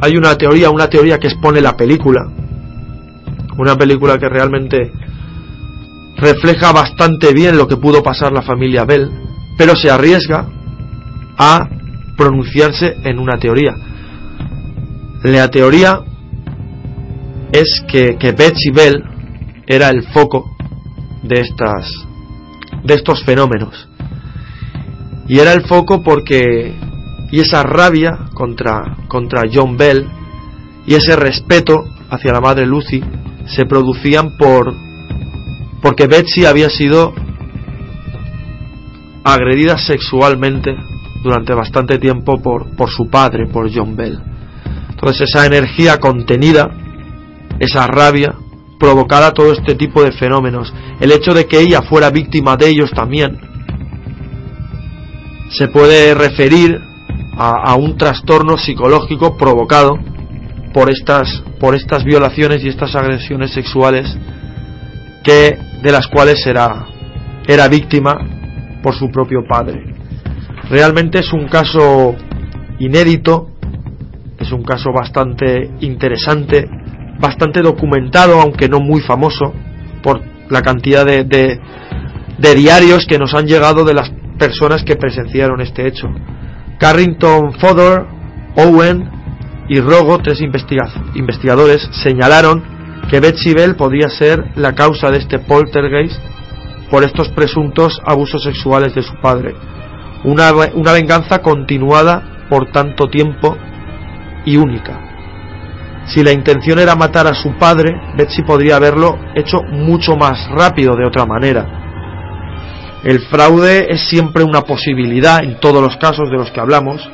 hay 0.00 0.16
una 0.16 0.36
teoría, 0.36 0.70
una 0.70 0.88
teoría 0.88 1.18
que 1.18 1.28
expone 1.28 1.60
la 1.60 1.76
película, 1.76 2.20
una 3.58 3.76
película 3.76 4.18
que 4.18 4.28
realmente 4.28 4.92
refleja 6.16 6.72
bastante 6.72 7.32
bien 7.32 7.56
lo 7.56 7.68
que 7.68 7.76
pudo 7.76 8.02
pasar 8.02 8.32
la 8.32 8.42
familia 8.42 8.84
Bell, 8.84 9.10
pero 9.56 9.76
se 9.76 9.90
arriesga 9.90 10.46
a 11.38 11.68
pronunciarse 12.16 12.96
en 13.04 13.18
una 13.18 13.38
teoría. 13.38 13.74
La 15.22 15.50
teoría 15.50 16.00
es 17.52 17.82
que, 17.88 18.16
que 18.16 18.32
Betsy 18.32 18.70
Bell 18.70 19.02
era 19.66 19.90
el 19.90 20.04
foco 20.08 20.56
de 21.22 21.40
estas 21.40 22.06
de 22.84 22.94
estos 22.94 23.24
fenómenos 23.24 23.88
y 25.26 25.38
era 25.38 25.52
el 25.52 25.62
foco 25.62 26.02
porque 26.02 26.74
y 27.32 27.40
esa 27.40 27.62
rabia 27.64 28.26
contra 28.32 28.96
contra 29.08 29.42
John 29.52 29.76
Bell 29.76 30.06
y 30.86 30.94
ese 30.94 31.16
respeto 31.16 31.84
hacia 32.10 32.32
la 32.32 32.40
madre 32.40 32.66
Lucy 32.66 33.02
se 33.46 33.64
producían 33.64 34.36
por 34.36 34.74
porque 35.82 36.06
Betsy 36.06 36.44
había 36.44 36.68
sido 36.68 37.14
agredida 39.22 39.78
sexualmente 39.78 40.74
durante 41.22 41.54
bastante 41.54 41.98
tiempo 41.98 42.42
por, 42.42 42.74
por 42.76 42.90
su 42.90 43.08
padre, 43.08 43.46
por 43.46 43.72
John 43.72 43.96
Bell. 43.96 44.20
Entonces 44.90 45.28
esa 45.28 45.46
energía 45.46 45.98
contenida, 45.98 46.70
esa 47.58 47.86
rabia, 47.86 48.34
provocada 48.78 49.32
todo 49.32 49.52
este 49.52 49.74
tipo 49.74 50.02
de 50.02 50.12
fenómenos, 50.12 50.72
el 51.00 51.12
hecho 51.12 51.34
de 51.34 51.46
que 51.46 51.60
ella 51.60 51.82
fuera 51.82 52.10
víctima 52.10 52.56
de 52.56 52.68
ellos 52.68 52.90
también, 52.90 53.38
se 55.50 55.68
puede 55.68 56.14
referir 56.14 56.80
a, 57.36 57.70
a 57.70 57.74
un 57.76 57.96
trastorno 57.96 58.58
psicológico 58.58 59.36
provocado 59.36 59.98
por 60.76 60.90
estas, 60.90 61.42
por 61.58 61.74
estas 61.74 62.04
violaciones 62.04 62.62
y 62.62 62.68
estas 62.68 62.94
agresiones 62.94 63.50
sexuales 63.50 64.14
que, 65.24 65.58
de 65.82 65.90
las 65.90 66.06
cuales 66.06 66.46
era, 66.46 66.84
era 67.48 67.66
víctima 67.66 68.18
por 68.82 68.94
su 68.94 69.10
propio 69.10 69.46
padre. 69.48 69.94
Realmente 70.68 71.20
es 71.20 71.32
un 71.32 71.48
caso 71.48 72.14
inédito, 72.78 73.48
es 74.38 74.52
un 74.52 74.64
caso 74.64 74.92
bastante 74.92 75.70
interesante, 75.80 76.68
bastante 77.18 77.62
documentado, 77.62 78.38
aunque 78.42 78.68
no 78.68 78.78
muy 78.78 79.00
famoso, 79.00 79.54
por 80.02 80.20
la 80.50 80.60
cantidad 80.60 81.06
de, 81.06 81.24
de, 81.24 81.58
de 82.36 82.54
diarios 82.54 83.06
que 83.06 83.18
nos 83.18 83.32
han 83.32 83.46
llegado 83.46 83.86
de 83.86 83.94
las 83.94 84.12
personas 84.38 84.84
que 84.84 84.96
presenciaron 84.96 85.62
este 85.62 85.88
hecho. 85.88 86.08
Carrington 86.78 87.54
Fodor, 87.54 88.08
Owen 88.56 89.15
y 89.68 89.80
Rogo, 89.80 90.18
tres 90.18 90.40
investigadores, 90.40 91.88
señalaron 92.02 92.62
que 93.10 93.20
Betsy 93.20 93.54
Bell 93.54 93.76
podría 93.76 94.08
ser 94.08 94.52
la 94.56 94.74
causa 94.74 95.10
de 95.10 95.18
este 95.18 95.38
poltergeist 95.38 96.20
por 96.90 97.04
estos 97.04 97.28
presuntos 97.30 98.00
abusos 98.04 98.42
sexuales 98.42 98.94
de 98.94 99.02
su 99.02 99.14
padre. 99.20 99.54
Una, 100.24 100.52
una 100.74 100.92
venganza 100.92 101.40
continuada 101.40 102.46
por 102.48 102.70
tanto 102.70 103.08
tiempo 103.08 103.56
y 104.44 104.56
única. 104.56 105.00
Si 106.06 106.22
la 106.22 106.32
intención 106.32 106.78
era 106.78 106.94
matar 106.94 107.26
a 107.26 107.34
su 107.34 107.52
padre, 107.58 107.92
Betsy 108.16 108.42
podría 108.42 108.76
haberlo 108.76 109.18
hecho 109.34 109.62
mucho 109.62 110.16
más 110.16 110.48
rápido 110.50 110.94
de 110.94 111.06
otra 111.06 111.26
manera. 111.26 111.66
El 113.02 113.20
fraude 113.20 113.92
es 113.92 114.08
siempre 114.08 114.44
una 114.44 114.62
posibilidad 114.62 115.42
en 115.42 115.58
todos 115.58 115.82
los 115.82 115.96
casos 115.96 116.30
de 116.30 116.36
los 116.36 116.50
que 116.50 116.60
hablamos, 116.60 117.08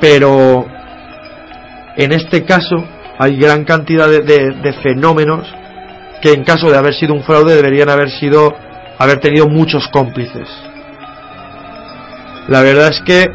pero 0.00 0.66
en 1.98 2.12
este 2.12 2.44
caso 2.44 2.76
hay 3.18 3.36
gran 3.36 3.64
cantidad 3.64 4.08
de, 4.08 4.72
fenómenos 4.82 5.52
que 6.22 6.32
en 6.32 6.44
caso 6.44 6.70
de 6.70 6.78
haber 6.78 6.94
sido 6.94 7.12
un 7.12 7.24
fraude 7.24 7.56
deberían 7.56 7.88
haber 7.90 8.10
sido 8.10 8.54
haber 8.98 9.18
tenido 9.18 9.48
muchos 9.48 9.88
cómplices. 9.88 10.48
La 12.46 12.62
verdad 12.62 12.88
es 12.88 13.00
que 13.00 13.28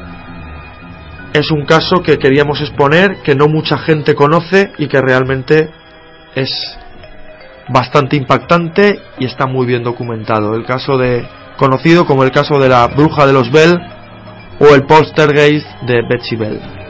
es 1.33 1.51
un 1.51 1.65
caso 1.65 2.01
que 2.01 2.17
queríamos 2.17 2.61
exponer, 2.61 3.17
que 3.21 3.35
no 3.35 3.47
mucha 3.47 3.77
gente 3.77 4.15
conoce 4.15 4.71
y 4.77 4.87
que 4.87 5.01
realmente 5.01 5.69
es 6.35 6.49
bastante 7.67 8.15
impactante 8.15 8.99
y 9.19 9.25
está 9.25 9.45
muy 9.45 9.65
bien 9.65 9.83
documentado. 9.83 10.55
El 10.55 10.65
caso 10.65 10.97
de 10.97 11.27
conocido 11.57 12.05
como 12.05 12.23
el 12.23 12.31
caso 12.31 12.59
de 12.59 12.69
la 12.69 12.87
bruja 12.87 13.25
de 13.25 13.33
los 13.33 13.51
Bell 13.51 13.77
o 14.59 14.73
el 14.73 14.83
poltergeist 14.83 15.67
de 15.81 16.01
Betsy 16.07 16.37
Bell. 16.37 16.82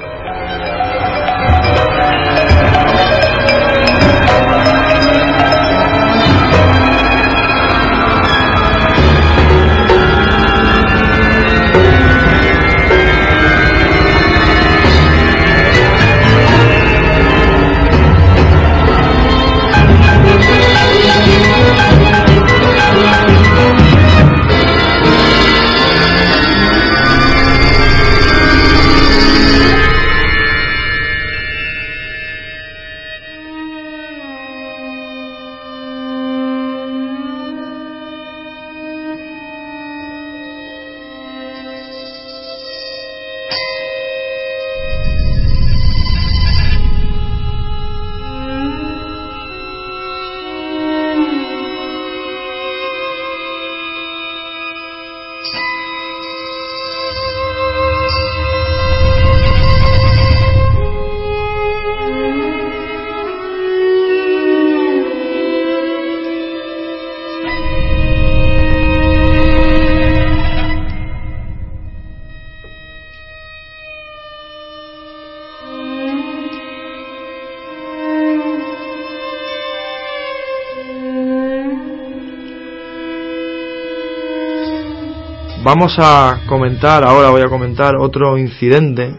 Vamos 85.63 85.95
a 85.97 86.41
comentar, 86.45 87.05
ahora 87.05 87.29
voy 87.29 87.41
a 87.41 87.47
comentar 87.47 87.95
otro 87.95 88.37
incidente, 88.37 89.15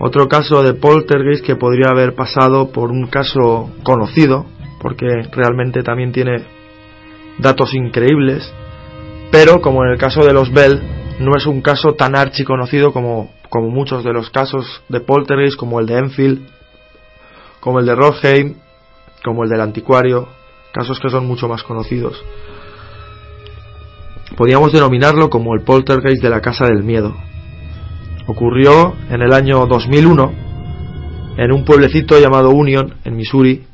otro 0.00 0.26
caso 0.26 0.60
de 0.64 0.74
poltergeist 0.74 1.46
que 1.46 1.54
podría 1.54 1.90
haber 1.90 2.16
pasado 2.16 2.72
por 2.72 2.90
un 2.90 3.06
caso 3.06 3.70
conocido, 3.84 4.46
porque 4.80 5.06
realmente 5.30 5.84
también 5.84 6.10
tiene 6.10 6.44
datos 7.38 7.74
increíbles, 7.74 8.52
pero 9.30 9.60
como 9.60 9.84
en 9.84 9.92
el 9.92 9.98
caso 9.98 10.24
de 10.24 10.32
los 10.32 10.52
Bell, 10.52 10.82
no 11.20 11.36
es 11.36 11.46
un 11.46 11.60
caso 11.60 11.92
tan 11.92 12.16
archiconocido 12.16 12.92
como, 12.92 13.30
como 13.50 13.70
muchos 13.70 14.02
de 14.02 14.12
los 14.12 14.30
casos 14.30 14.82
de 14.88 14.98
poltergeist, 14.98 15.56
como 15.56 15.78
el 15.78 15.86
de 15.86 15.98
Enfield, 15.98 16.48
como 17.60 17.78
el 17.78 17.86
de 17.86 17.94
Rothheim, 17.94 18.54
como 19.22 19.44
el 19.44 19.48
del 19.48 19.60
anticuario, 19.60 20.26
casos 20.72 20.98
que 20.98 21.08
son 21.08 21.24
mucho 21.28 21.46
más 21.46 21.62
conocidos. 21.62 22.20
Podríamos 24.36 24.72
denominarlo 24.72 25.28
como 25.28 25.54
el 25.54 25.62
poltergeist 25.62 26.22
de 26.22 26.30
la 26.30 26.40
Casa 26.40 26.66
del 26.66 26.82
Miedo. 26.82 27.14
Ocurrió 28.26 28.94
en 29.10 29.22
el 29.22 29.32
año 29.32 29.66
2001 29.66 30.32
en 31.36 31.52
un 31.52 31.64
pueblecito 31.64 32.18
llamado 32.18 32.50
Union, 32.50 32.94
en 33.04 33.16
Missouri, 33.16 33.64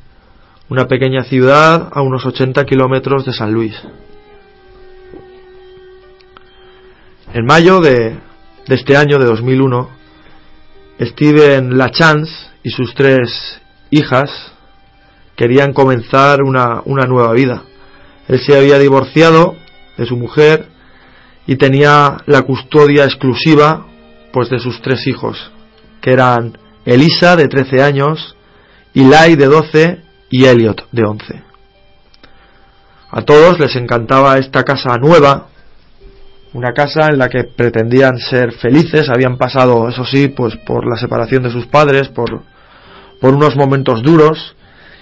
una 0.69 0.87
pequeña 0.87 1.23
ciudad 1.23 1.89
a 1.91 2.01
unos 2.01 2.25
80 2.25 2.65
kilómetros 2.65 3.25
de 3.25 3.33
San 3.33 3.51
Luis. 3.53 3.73
En 7.33 7.45
mayo 7.45 7.81
de, 7.81 8.17
de 8.67 8.75
este 8.75 8.97
año, 8.97 9.19
de 9.19 9.25
2001, 9.25 9.89
Steven 10.99 11.77
LaChance 11.77 12.31
y 12.63 12.71
sus 12.71 12.93
tres 12.95 13.61
hijas 13.91 14.53
querían 15.35 15.73
comenzar 15.73 16.41
una, 16.41 16.81
una 16.85 17.05
nueva 17.05 17.31
vida. 17.33 17.63
Él 18.27 18.39
se 18.39 18.57
había 18.57 18.79
divorciado 18.79 19.55
de 19.97 20.05
su 20.05 20.15
mujer 20.15 20.67
y 21.45 21.55
tenía 21.55 22.17
la 22.25 22.41
custodia 22.43 23.05
exclusiva 23.05 23.87
pues 24.31 24.49
de 24.49 24.59
sus 24.59 24.81
tres 24.81 25.07
hijos, 25.07 25.51
que 26.01 26.11
eran 26.11 26.57
Elisa 26.85 27.35
de 27.35 27.47
13 27.47 27.81
años, 27.81 28.35
Eli 28.93 29.35
de 29.35 29.45
12 29.45 30.01
y 30.29 30.45
Elliot 30.45 30.87
de 30.91 31.03
11. 31.03 31.43
A 33.11 33.21
todos 33.21 33.59
les 33.59 33.75
encantaba 33.75 34.37
esta 34.37 34.63
casa 34.63 34.97
nueva, 34.97 35.47
una 36.53 36.73
casa 36.73 37.07
en 37.07 37.17
la 37.17 37.29
que 37.29 37.43
pretendían 37.43 38.17
ser 38.17 38.53
felices, 38.53 39.09
habían 39.09 39.37
pasado, 39.37 39.87
eso 39.89 40.05
sí, 40.05 40.27
pues 40.27 40.55
por 40.57 40.87
la 40.87 40.97
separación 40.97 41.43
de 41.43 41.51
sus 41.51 41.67
padres, 41.67 42.09
por, 42.09 42.41
por 43.21 43.33
unos 43.33 43.55
momentos 43.55 44.01
duros 44.01 44.55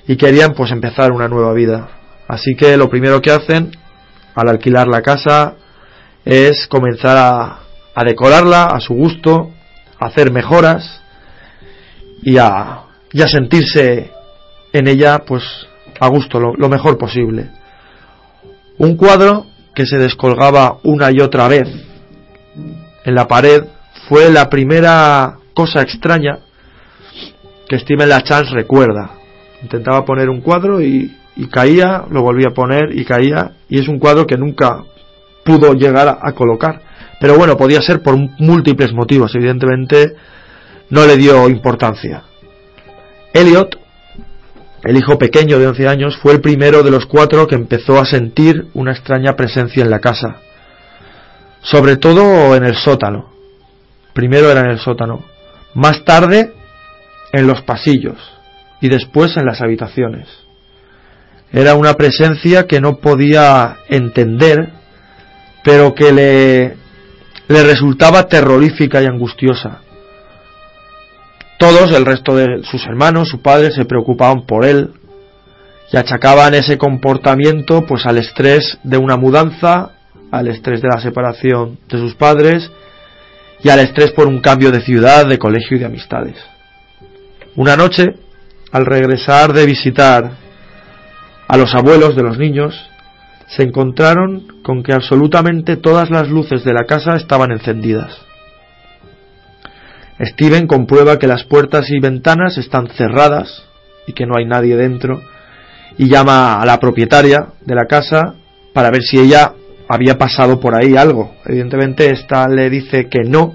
y 0.07 0.17
querían 0.17 0.53
pues 0.53 0.71
empezar 0.71 1.11
una 1.11 1.27
nueva 1.27 1.53
vida. 1.53 1.89
Así 2.27 2.55
que 2.55 2.77
lo 2.77 2.89
primero 2.89 3.21
que 3.21 3.31
hacen 3.31 3.71
al 4.35 4.49
alquilar 4.49 4.87
la 4.87 5.01
casa 5.01 5.55
es 6.23 6.67
comenzar 6.67 7.17
a, 7.17 7.59
a 7.95 8.03
decorarla 8.03 8.65
a 8.65 8.79
su 8.79 8.93
gusto, 8.93 9.51
a 9.99 10.07
hacer 10.07 10.31
mejoras 10.31 11.01
y 12.21 12.37
a, 12.37 12.83
y 13.11 13.21
a 13.21 13.27
sentirse 13.27 14.11
en 14.73 14.87
ella 14.87 15.19
pues 15.25 15.43
a 15.99 16.07
gusto, 16.07 16.39
lo, 16.39 16.53
lo 16.55 16.67
mejor 16.67 16.97
posible. 16.97 17.49
Un 18.77 18.97
cuadro 18.97 19.45
que 19.73 19.85
se 19.85 19.97
descolgaba 19.97 20.77
una 20.83 21.11
y 21.11 21.21
otra 21.21 21.47
vez 21.47 21.67
en 23.05 23.15
la 23.15 23.27
pared 23.27 23.63
fue 24.09 24.29
la 24.29 24.49
primera 24.49 25.37
cosa 25.53 25.81
extraña 25.81 26.39
que 27.67 27.79
Steven 27.79 28.09
LaChance 28.09 28.53
recuerda. 28.53 29.11
Intentaba 29.61 30.05
poner 30.05 30.29
un 30.29 30.41
cuadro 30.41 30.81
y, 30.81 31.15
y, 31.35 31.47
caía, 31.47 32.05
lo 32.09 32.21
volvía 32.21 32.49
a 32.49 32.53
poner 32.53 32.97
y 32.97 33.05
caía, 33.05 33.53
y 33.69 33.79
es 33.79 33.87
un 33.87 33.99
cuadro 33.99 34.25
que 34.25 34.37
nunca 34.37 34.83
pudo 35.43 35.73
llegar 35.73 36.07
a, 36.07 36.19
a, 36.21 36.33
colocar. 36.33 36.81
Pero 37.19 37.37
bueno, 37.37 37.57
podía 37.57 37.81
ser 37.81 38.01
por 38.01 38.17
múltiples 38.39 38.93
motivos, 38.93 39.33
evidentemente 39.35 40.15
no 40.89 41.05
le 41.05 41.17
dio 41.17 41.47
importancia. 41.49 42.23
Elliot, 43.33 43.77
el 44.83 44.97
hijo 44.97 45.17
pequeño 45.17 45.59
de 45.59 45.67
11 45.67 45.87
años, 45.87 46.17
fue 46.21 46.33
el 46.33 46.41
primero 46.41 46.83
de 46.83 46.91
los 46.91 47.05
cuatro 47.05 47.47
que 47.47 47.55
empezó 47.55 47.99
a 47.99 48.05
sentir 48.05 48.67
una 48.73 48.91
extraña 48.91 49.35
presencia 49.35 49.83
en 49.83 49.89
la 49.89 49.99
casa. 49.99 50.37
Sobre 51.61 51.97
todo 51.97 52.55
en 52.55 52.63
el 52.63 52.75
sótano. 52.75 53.33
Primero 54.13 54.49
era 54.49 54.61
en 54.61 54.69
el 54.69 54.79
sótano. 54.79 55.25
Más 55.73 56.05
tarde 56.05 56.53
en 57.33 57.47
los 57.47 57.61
pasillos 57.63 58.15
y 58.79 58.87
después 58.87 59.35
en 59.35 59.45
las 59.45 59.61
habitaciones. 59.61 60.44
Era 61.55 61.75
una 61.75 61.93
presencia 61.93 62.67
que 62.67 62.81
no 62.81 62.97
podía 62.97 63.77
entender, 63.87 64.73
pero 65.63 65.95
que 65.95 66.11
le, 66.11 66.75
resultaba 67.47 68.27
terrorífica 68.27 69.01
y 69.01 69.05
angustiosa. 69.05 69.79
Todos, 71.57 71.93
el 71.93 72.05
resto 72.05 72.35
de 72.35 72.61
sus 72.63 72.85
hermanos, 72.85 73.29
su 73.29 73.41
padre, 73.41 73.71
se 73.71 73.85
preocupaban 73.85 74.45
por 74.45 74.65
él 74.65 74.95
y 75.93 75.95
achacaban 75.95 76.55
ese 76.55 76.77
comportamiento 76.77 77.85
pues 77.85 78.05
al 78.05 78.17
estrés 78.17 78.77
de 78.83 78.97
una 78.97 79.15
mudanza, 79.15 79.91
al 80.31 80.49
estrés 80.49 80.81
de 80.81 80.89
la 80.93 80.99
separación 80.99 81.79
de 81.87 81.99
sus 81.99 82.15
padres 82.15 82.69
y 83.63 83.69
al 83.69 83.79
estrés 83.79 84.11
por 84.11 84.27
un 84.27 84.41
cambio 84.41 84.71
de 84.71 84.81
ciudad, 84.81 85.25
de 85.25 85.39
colegio 85.39 85.77
y 85.77 85.79
de 85.79 85.85
amistades. 85.85 86.35
Una 87.55 87.77
noche, 87.77 88.13
al 88.73 88.85
regresar 88.85 89.53
de 89.53 89.65
visitar 89.65 90.44
a 91.47 91.57
los 91.57 91.73
abuelos 91.75 92.15
de 92.15 92.23
los 92.23 92.37
niños, 92.37 92.89
se 93.47 93.63
encontraron 93.63 94.47
con 94.63 94.83
que 94.83 94.93
absolutamente 94.93 95.77
todas 95.77 96.09
las 96.09 96.29
luces 96.29 96.63
de 96.63 96.73
la 96.73 96.85
casa 96.85 97.15
estaban 97.15 97.51
encendidas. 97.51 98.17
Steven 100.19 100.65
comprueba 100.67 101.19
que 101.19 101.27
las 101.27 101.43
puertas 101.43 101.89
y 101.89 101.99
ventanas 101.99 102.57
están 102.57 102.87
cerradas 102.87 103.63
y 104.07 104.13
que 104.13 104.25
no 104.25 104.37
hay 104.37 104.45
nadie 104.45 104.75
dentro 104.75 105.21
y 105.97 106.09
llama 106.09 106.61
a 106.61 106.65
la 106.65 106.79
propietaria 106.79 107.47
de 107.61 107.75
la 107.75 107.85
casa 107.85 108.35
para 108.73 108.91
ver 108.91 109.03
si 109.03 109.19
ella 109.19 109.53
había 109.87 110.17
pasado 110.17 110.59
por 110.59 110.75
ahí 110.75 110.95
algo. 110.95 111.35
Evidentemente 111.45 112.09
esta 112.09 112.47
le 112.47 112.69
dice 112.69 113.07
que 113.07 113.23
no. 113.23 113.53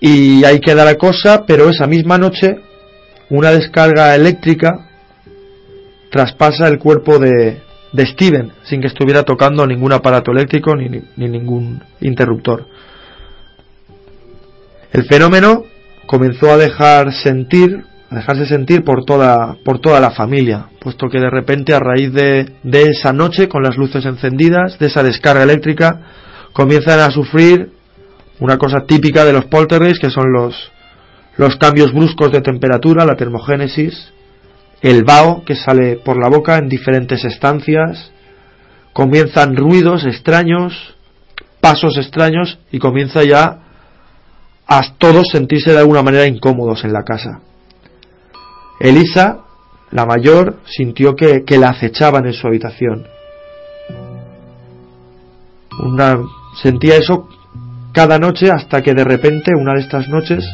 Y 0.00 0.44
ahí 0.44 0.60
queda 0.60 0.84
la 0.84 0.96
cosa, 0.96 1.44
pero 1.46 1.68
esa 1.68 1.86
misma 1.86 2.18
noche 2.18 2.56
una 3.30 3.50
descarga 3.50 4.14
eléctrica 4.14 4.90
traspasa 6.12 6.68
el 6.68 6.78
cuerpo 6.78 7.18
de, 7.18 7.62
de 7.92 8.06
Steven 8.06 8.52
sin 8.64 8.82
que 8.82 8.88
estuviera 8.88 9.22
tocando 9.22 9.66
ningún 9.66 9.92
aparato 9.92 10.30
eléctrico 10.30 10.76
ni, 10.76 10.88
ni 11.16 11.28
ningún 11.28 11.82
interruptor. 12.02 12.66
El 14.92 15.04
fenómeno 15.04 15.64
comenzó 16.06 16.52
a 16.52 16.58
dejar 16.58 17.14
sentir, 17.14 17.84
a 18.10 18.16
dejarse 18.16 18.44
sentir 18.44 18.84
por 18.84 19.06
toda, 19.06 19.56
por 19.64 19.80
toda 19.80 20.00
la 20.00 20.10
familia, 20.10 20.66
puesto 20.80 21.08
que 21.08 21.18
de 21.18 21.30
repente 21.30 21.74
a 21.74 21.80
raíz 21.80 22.12
de, 22.12 22.52
de 22.62 22.82
esa 22.90 23.14
noche 23.14 23.48
con 23.48 23.62
las 23.62 23.78
luces 23.78 24.04
encendidas, 24.04 24.78
de 24.78 24.88
esa 24.88 25.02
descarga 25.02 25.42
eléctrica, 25.42 26.00
comienzan 26.52 27.00
a 27.00 27.10
sufrir 27.10 27.70
una 28.38 28.58
cosa 28.58 28.84
típica 28.86 29.24
de 29.24 29.32
los 29.32 29.46
poltergeists, 29.46 29.98
que 29.98 30.10
son 30.10 30.30
los, 30.30 30.54
los 31.38 31.56
cambios 31.56 31.94
bruscos 31.94 32.30
de 32.32 32.42
temperatura, 32.42 33.06
la 33.06 33.16
termogénesis, 33.16 34.12
el 34.82 35.04
vaho 35.04 35.44
que 35.44 35.54
sale 35.54 35.96
por 35.96 36.20
la 36.20 36.28
boca 36.28 36.58
en 36.58 36.68
diferentes 36.68 37.24
estancias, 37.24 38.10
comienzan 38.92 39.56
ruidos 39.56 40.04
extraños, 40.04 40.96
pasos 41.60 41.96
extraños 41.96 42.58
y 42.72 42.78
comienza 42.78 43.22
ya 43.22 43.60
a 44.66 44.82
todos 44.98 45.28
sentirse 45.28 45.70
de 45.72 45.78
alguna 45.78 46.02
manera 46.02 46.26
incómodos 46.26 46.84
en 46.84 46.92
la 46.92 47.04
casa. 47.04 47.40
Elisa, 48.80 49.38
la 49.92 50.04
mayor, 50.04 50.58
sintió 50.66 51.14
que, 51.14 51.44
que 51.44 51.58
la 51.58 51.68
acechaban 51.68 52.26
en 52.26 52.32
su 52.32 52.46
habitación. 52.48 53.06
Una, 55.78 56.18
sentía 56.60 56.96
eso 56.96 57.28
cada 57.92 58.18
noche 58.18 58.50
hasta 58.50 58.82
que 58.82 58.94
de 58.94 59.04
repente, 59.04 59.52
una 59.54 59.74
de 59.74 59.80
estas 59.80 60.08
noches, 60.08 60.44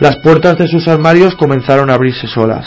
las 0.00 0.16
puertas 0.16 0.56
de 0.56 0.66
sus 0.66 0.88
armarios 0.88 1.34
comenzaron 1.36 1.90
a 1.90 1.94
abrirse 1.94 2.26
solas. 2.26 2.66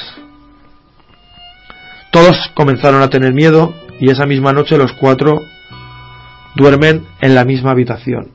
Todos 2.11 2.51
comenzaron 2.53 3.01
a 3.01 3.09
tener 3.09 3.33
miedo 3.33 3.73
y 3.99 4.11
esa 4.11 4.25
misma 4.25 4.53
noche 4.53 4.77
los 4.77 4.93
cuatro 4.93 5.41
duermen 6.55 7.05
en 7.21 7.33
la 7.33 7.43
misma 7.43 7.71
habitación. 7.71 8.31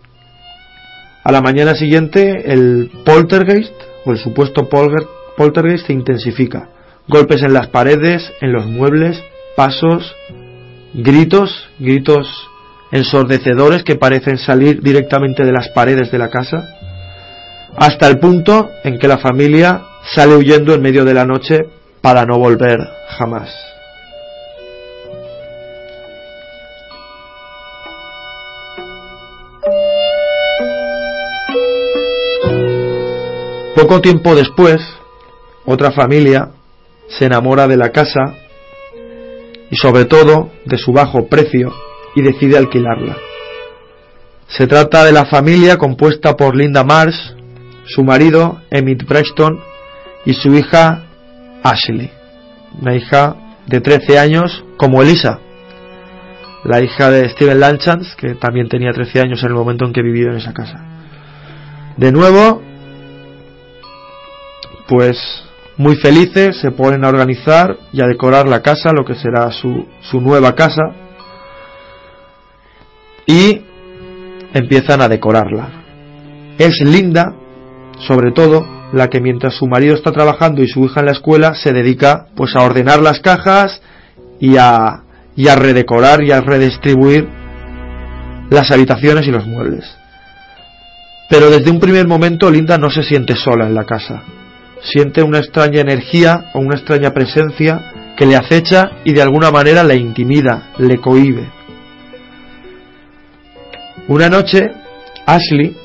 A 1.22 1.30
la 1.30 1.40
mañana 1.40 1.74
siguiente 1.74 2.52
el 2.52 2.90
poltergeist 3.04 3.72
o 4.04 4.10
el 4.10 4.18
supuesto 4.18 4.68
poltergeist 4.68 5.86
se 5.86 5.92
intensifica. 5.92 6.70
Golpes 7.06 7.42
en 7.42 7.52
las 7.52 7.68
paredes, 7.68 8.32
en 8.40 8.52
los 8.52 8.66
muebles, 8.66 9.22
pasos, 9.56 10.12
gritos, 10.92 11.68
gritos 11.78 12.26
ensordecedores 12.90 13.84
que 13.84 13.96
parecen 13.96 14.38
salir 14.38 14.82
directamente 14.82 15.44
de 15.44 15.52
las 15.52 15.68
paredes 15.68 16.10
de 16.10 16.18
la 16.18 16.30
casa, 16.30 16.77
hasta 17.80 18.08
el 18.08 18.18
punto 18.18 18.70
en 18.82 18.98
que 18.98 19.08
la 19.08 19.18
familia 19.18 19.82
sale 20.14 20.36
huyendo 20.36 20.74
en 20.74 20.82
medio 20.82 21.04
de 21.04 21.14
la 21.14 21.24
noche 21.24 21.60
para 22.00 22.24
no 22.24 22.38
volver 22.38 22.78
jamás. 23.08 23.50
Poco 33.76 34.00
tiempo 34.00 34.34
después, 34.34 34.80
otra 35.64 35.92
familia 35.92 36.50
se 37.08 37.26
enamora 37.26 37.68
de 37.68 37.76
la 37.76 37.92
casa 37.92 38.34
y 39.70 39.76
sobre 39.76 40.04
todo 40.04 40.50
de 40.64 40.78
su 40.78 40.92
bajo 40.92 41.26
precio 41.28 41.72
y 42.16 42.22
decide 42.22 42.58
alquilarla. 42.58 43.16
Se 44.48 44.66
trata 44.66 45.04
de 45.04 45.12
la 45.12 45.26
familia 45.26 45.76
compuesta 45.76 46.36
por 46.36 46.56
Linda 46.56 46.82
Marsh, 46.82 47.37
su 47.88 48.04
marido, 48.04 48.60
Emmett 48.70 49.04
Preston, 49.06 49.60
y 50.24 50.34
su 50.34 50.54
hija, 50.54 51.04
Ashley, 51.62 52.10
una 52.80 52.94
hija 52.94 53.36
de 53.66 53.80
13 53.80 54.18
años 54.18 54.64
como 54.76 55.02
Elisa, 55.02 55.40
la 56.64 56.80
hija 56.80 57.10
de 57.10 57.28
Steven 57.30 57.60
Lanchans, 57.60 58.14
que 58.16 58.34
también 58.34 58.68
tenía 58.68 58.92
13 58.92 59.20
años 59.20 59.42
en 59.42 59.48
el 59.48 59.54
momento 59.54 59.86
en 59.86 59.92
que 59.92 60.02
vivió 60.02 60.30
en 60.30 60.36
esa 60.36 60.52
casa. 60.52 60.84
De 61.96 62.12
nuevo, 62.12 62.62
pues 64.86 65.18
muy 65.76 65.96
felices 65.96 66.60
se 66.60 66.70
ponen 66.72 67.04
a 67.04 67.08
organizar 67.08 67.78
y 67.92 68.02
a 68.02 68.06
decorar 68.06 68.48
la 68.48 68.62
casa, 68.62 68.92
lo 68.92 69.04
que 69.04 69.14
será 69.14 69.50
su, 69.50 69.86
su 70.02 70.20
nueva 70.20 70.54
casa, 70.54 70.82
y 73.26 73.62
empiezan 74.52 75.00
a 75.00 75.08
decorarla. 75.08 75.68
Es 76.58 76.80
Linda, 76.80 77.34
sobre 78.06 78.32
todo, 78.32 78.66
la 78.92 79.08
que 79.08 79.20
mientras 79.20 79.54
su 79.54 79.66
marido 79.66 79.94
está 79.94 80.12
trabajando 80.12 80.62
y 80.62 80.68
su 80.68 80.84
hija 80.84 81.00
en 81.00 81.06
la 81.06 81.12
escuela 81.12 81.54
se 81.54 81.72
dedica 81.72 82.26
pues 82.34 82.54
a 82.56 82.62
ordenar 82.62 83.00
las 83.00 83.20
cajas 83.20 83.80
y 84.40 84.56
a, 84.56 85.02
y 85.36 85.48
a 85.48 85.56
redecorar 85.56 86.22
y 86.22 86.32
a 86.32 86.40
redistribuir 86.40 87.28
las 88.50 88.70
habitaciones 88.70 89.26
y 89.26 89.30
los 89.30 89.46
muebles. 89.46 89.84
Pero 91.28 91.50
desde 91.50 91.70
un 91.70 91.80
primer 91.80 92.06
momento 92.06 92.50
Linda 92.50 92.78
no 92.78 92.90
se 92.90 93.02
siente 93.02 93.36
sola 93.36 93.66
en 93.66 93.74
la 93.74 93.84
casa. 93.84 94.22
Siente 94.80 95.22
una 95.22 95.38
extraña 95.38 95.80
energía 95.80 96.50
o 96.54 96.60
una 96.60 96.76
extraña 96.76 97.12
presencia 97.12 98.14
que 98.16 98.24
le 98.24 98.36
acecha 98.36 98.92
y 99.04 99.12
de 99.12 99.22
alguna 99.22 99.50
manera 99.50 99.84
le 99.84 99.96
intimida, 99.96 100.70
le 100.78 100.98
cohíbe. 100.98 101.50
Una 104.06 104.30
noche, 104.30 104.70
Ashley, 105.26 105.76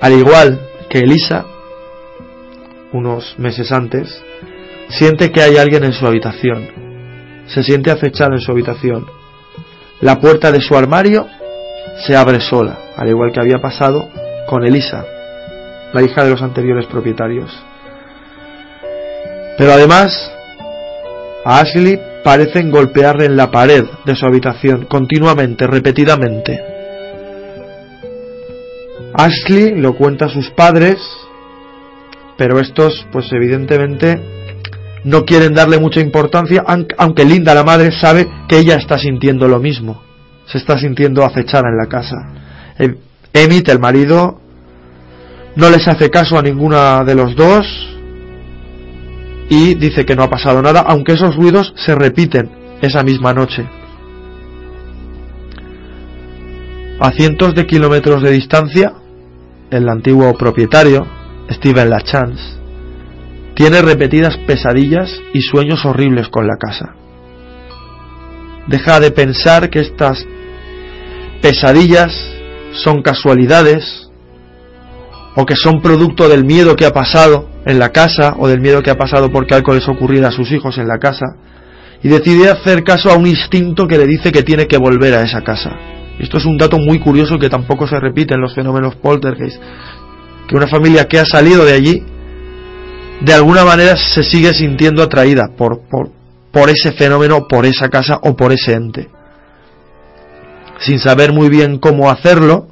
al 0.00 0.12
igual 0.14 0.69
que 0.90 0.98
Elisa, 0.98 1.46
unos 2.92 3.38
meses 3.38 3.70
antes, 3.70 4.22
siente 4.88 5.30
que 5.30 5.40
hay 5.40 5.56
alguien 5.56 5.84
en 5.84 5.92
su 5.92 6.04
habitación. 6.04 6.68
Se 7.46 7.62
siente 7.62 7.92
acechado 7.92 8.32
en 8.32 8.40
su 8.40 8.50
habitación. 8.50 9.06
La 10.00 10.20
puerta 10.20 10.50
de 10.50 10.60
su 10.60 10.76
armario 10.76 11.28
se 12.06 12.16
abre 12.16 12.40
sola, 12.40 12.76
al 12.96 13.08
igual 13.08 13.32
que 13.32 13.40
había 13.40 13.58
pasado 13.58 14.08
con 14.48 14.64
Elisa, 14.64 15.04
la 15.92 16.02
hija 16.02 16.24
de 16.24 16.30
los 16.30 16.42
anteriores 16.42 16.86
propietarios. 16.86 17.56
Pero 19.56 19.72
además, 19.72 20.32
a 21.44 21.60
Ashley 21.60 22.00
parecen 22.24 22.70
golpearle 22.70 23.26
en 23.26 23.36
la 23.36 23.50
pared 23.50 23.84
de 24.04 24.16
su 24.16 24.26
habitación 24.26 24.86
continuamente, 24.86 25.66
repetidamente. 25.66 26.69
Ashley 29.24 29.74
lo 29.74 29.94
cuenta 29.94 30.26
a 30.26 30.28
sus 30.28 30.50
padres, 30.50 30.98
pero 32.38 32.58
estos, 32.58 33.06
pues 33.12 33.30
evidentemente, 33.32 34.18
no 35.04 35.24
quieren 35.24 35.52
darle 35.52 35.78
mucha 35.78 36.00
importancia, 36.00 36.64
aunque 36.96 37.24
Linda, 37.24 37.54
la 37.54 37.64
madre, 37.64 37.92
sabe 37.92 38.28
que 38.48 38.58
ella 38.58 38.76
está 38.76 38.98
sintiendo 38.98 39.46
lo 39.46 39.58
mismo. 39.58 40.02
Se 40.46 40.56
está 40.56 40.78
sintiendo 40.78 41.24
acechada 41.24 41.68
en 41.68 41.76
la 41.76 41.86
casa. 41.86 42.16
Emmett, 43.32 43.68
el 43.68 43.78
marido, 43.78 44.40
no 45.54 45.68
les 45.68 45.86
hace 45.86 46.08
caso 46.08 46.38
a 46.38 46.42
ninguna 46.42 47.04
de 47.04 47.14
los 47.14 47.36
dos 47.36 47.66
y 49.50 49.74
dice 49.74 50.06
que 50.06 50.16
no 50.16 50.22
ha 50.22 50.30
pasado 50.30 50.62
nada, 50.62 50.80
aunque 50.80 51.12
esos 51.12 51.36
ruidos 51.36 51.74
se 51.76 51.94
repiten 51.94 52.50
esa 52.80 53.02
misma 53.02 53.34
noche. 53.34 53.68
A 57.00 57.10
cientos 57.12 57.54
de 57.54 57.66
kilómetros 57.66 58.22
de 58.22 58.30
distancia, 58.30 58.92
el 59.70 59.88
antiguo 59.88 60.34
propietario, 60.34 61.06
Steven 61.50 61.90
Lachance, 61.90 62.58
tiene 63.54 63.82
repetidas 63.82 64.36
pesadillas 64.46 65.10
y 65.34 65.42
sueños 65.42 65.84
horribles 65.84 66.28
con 66.28 66.46
la 66.46 66.56
casa. 66.56 66.94
Deja 68.66 69.00
de 69.00 69.10
pensar 69.10 69.68
que 69.70 69.80
estas 69.80 70.26
pesadillas 71.42 72.12
son 72.72 73.02
casualidades 73.02 74.08
o 75.36 75.44
que 75.46 75.56
son 75.56 75.80
producto 75.80 76.28
del 76.28 76.44
miedo 76.44 76.76
que 76.76 76.86
ha 76.86 76.92
pasado 76.92 77.48
en 77.66 77.78
la 77.78 77.90
casa 77.90 78.34
o 78.38 78.48
del 78.48 78.60
miedo 78.60 78.82
que 78.82 78.90
ha 78.90 78.98
pasado 78.98 79.30
porque 79.30 79.54
algo 79.54 79.74
les 79.74 79.88
ocurriera 79.88 80.28
a 80.28 80.32
sus 80.32 80.50
hijos 80.52 80.78
en 80.78 80.88
la 80.88 80.98
casa 80.98 81.26
y 82.02 82.08
decide 82.08 82.48
hacer 82.48 82.82
caso 82.82 83.10
a 83.10 83.16
un 83.16 83.26
instinto 83.26 83.86
que 83.86 83.98
le 83.98 84.06
dice 84.06 84.32
que 84.32 84.42
tiene 84.42 84.66
que 84.66 84.78
volver 84.78 85.14
a 85.14 85.22
esa 85.22 85.42
casa. 85.42 85.70
Esto 86.20 86.36
es 86.36 86.44
un 86.44 86.58
dato 86.58 86.78
muy 86.78 86.98
curioso 87.00 87.38
que 87.38 87.48
tampoco 87.48 87.86
se 87.86 87.98
repite 87.98 88.34
en 88.34 88.42
los 88.42 88.54
fenómenos 88.54 88.94
poltergeist. 88.96 89.60
Que 90.46 90.54
una 90.54 90.68
familia 90.68 91.08
que 91.08 91.18
ha 91.18 91.24
salido 91.24 91.64
de 91.64 91.72
allí, 91.72 92.04
de 93.22 93.32
alguna 93.32 93.64
manera 93.64 93.96
se 93.96 94.22
sigue 94.22 94.52
sintiendo 94.52 95.02
atraída 95.02 95.48
por, 95.56 95.80
por, 96.52 96.68
ese 96.68 96.92
fenómeno, 96.92 97.48
por 97.48 97.64
esa 97.64 97.88
casa 97.88 98.20
o 98.22 98.36
por 98.36 98.52
ese 98.52 98.74
ente. 98.74 99.08
Sin 100.78 100.98
saber 100.98 101.32
muy 101.32 101.48
bien 101.48 101.78
cómo 101.78 102.10
hacerlo 102.10 102.68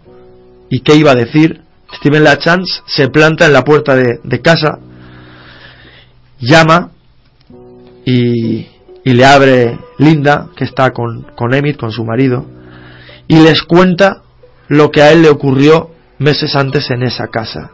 y 0.69 0.81
qué 0.81 0.97
iba 0.97 1.13
a 1.13 1.17
decir, 1.17 1.63
Steven 1.97 2.25
Lachance 2.25 2.83
se 2.87 3.09
planta 3.09 3.47
en 3.47 3.55
la 3.55 3.65
puerta 3.65 3.97
de, 3.97 4.21
de 4.23 4.43
casa, 4.43 4.79
llama 6.39 6.91
y, 8.05 8.67
y, 9.05 9.15
le 9.15 9.25
abre 9.25 9.79
Linda, 9.99 10.49
que 10.55 10.65
está 10.65 10.91
con, 10.91 11.23
con 11.35 11.55
Emmett, 11.55 11.79
con 11.79 11.93
su 11.93 12.05
marido, 12.05 12.58
y 13.29 13.37
les 13.41 13.63
cuenta 13.63 14.23
lo 14.69 14.91
que 14.91 15.03
a 15.03 15.13
él 15.13 15.23
le 15.23 15.29
ocurrió 15.29 15.91
meses 16.19 16.57
antes 16.57 16.91
en 16.91 17.03
esa 17.03 17.29
casa. 17.29 17.71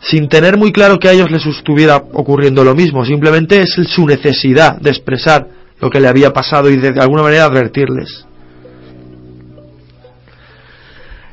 Sin 0.00 0.28
tener 0.28 0.56
muy 0.56 0.72
claro 0.72 0.98
que 0.98 1.08
a 1.08 1.12
ellos 1.12 1.30
les 1.30 1.44
estuviera 1.46 1.96
ocurriendo 1.96 2.64
lo 2.64 2.74
mismo, 2.74 3.04
simplemente 3.04 3.60
es 3.60 3.70
su 3.88 4.06
necesidad 4.06 4.80
de 4.80 4.90
expresar 4.90 5.46
lo 5.80 5.90
que 5.90 6.00
le 6.00 6.08
había 6.08 6.32
pasado 6.32 6.70
y 6.70 6.76
de, 6.76 7.00
alguna 7.00 7.22
manera 7.22 7.44
advertirles. 7.44 8.26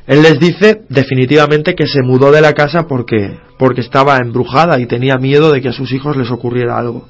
Él 0.06 0.22
les 0.22 0.40
dice 0.40 0.82
definitivamente 0.88 1.74
que 1.74 1.86
se 1.86 2.02
mudó 2.02 2.32
de 2.32 2.40
la 2.40 2.52
casa 2.52 2.88
porque, 2.88 3.38
porque 3.58 3.80
estaba 3.80 4.18
embrujada 4.18 4.80
y 4.80 4.86
tenía 4.86 5.18
miedo 5.18 5.52
de 5.52 5.60
que 5.60 5.68
a 5.68 5.72
sus 5.72 5.92
hijos 5.92 6.16
les 6.16 6.30
ocurriera 6.30 6.78
algo. 6.78 7.08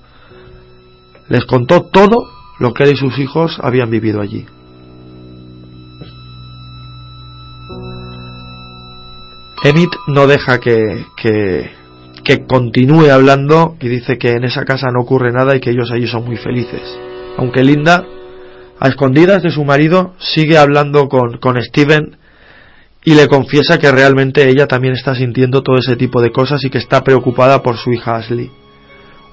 Les 1.29 1.47
contó 1.47 1.83
todo 1.83 2.29
lo 2.59 2.75
que 2.75 2.85
él 2.85 2.93
y 2.93 2.97
sus 2.97 3.19
hijos 3.19 3.59
habían 3.63 3.91
vivido 3.91 4.21
allí. 4.21 4.47
Emmett 9.63 9.91
no 10.07 10.27
deja 10.27 10.59
que, 10.59 11.05
que, 11.17 11.71
que, 12.25 12.47
continúe 12.47 13.11
hablando 13.11 13.77
y 13.81 13.89
dice 13.89 14.17
que 14.17 14.33
en 14.33 14.45
esa 14.45 14.65
casa 14.65 14.87
no 14.91 15.03
ocurre 15.03 15.33
nada 15.33 15.55
y 15.55 15.61
que 15.61 15.71
ellos 15.71 15.91
allí 15.93 16.07
son 16.07 16.25
muy 16.25 16.37
felices. 16.37 16.81
Aunque 17.37 17.63
Linda, 17.63 18.07
a 18.79 18.89
escondidas 18.89 19.43
de 19.43 19.51
su 19.51 19.65
marido, 19.65 20.15
sigue 20.19 20.57
hablando 20.57 21.09
con, 21.09 21.37
con 21.39 21.61
Steven 21.63 22.17
y 23.05 23.15
le 23.15 23.29
confiesa 23.29 23.79
que 23.79 23.93
realmente 23.93 24.49
ella 24.49 24.67
también 24.67 24.95
está 24.95 25.15
sintiendo 25.15 25.63
todo 25.63 25.77
ese 25.77 25.97
tipo 25.97 26.23
de 26.23 26.33
cosas 26.33 26.65
y 26.65 26.71
que 26.71 26.79
está 26.79 27.05
preocupada 27.05 27.63
por 27.63 27.77
su 27.77 27.93
hija 27.93 28.17
Ashley. 28.17 28.51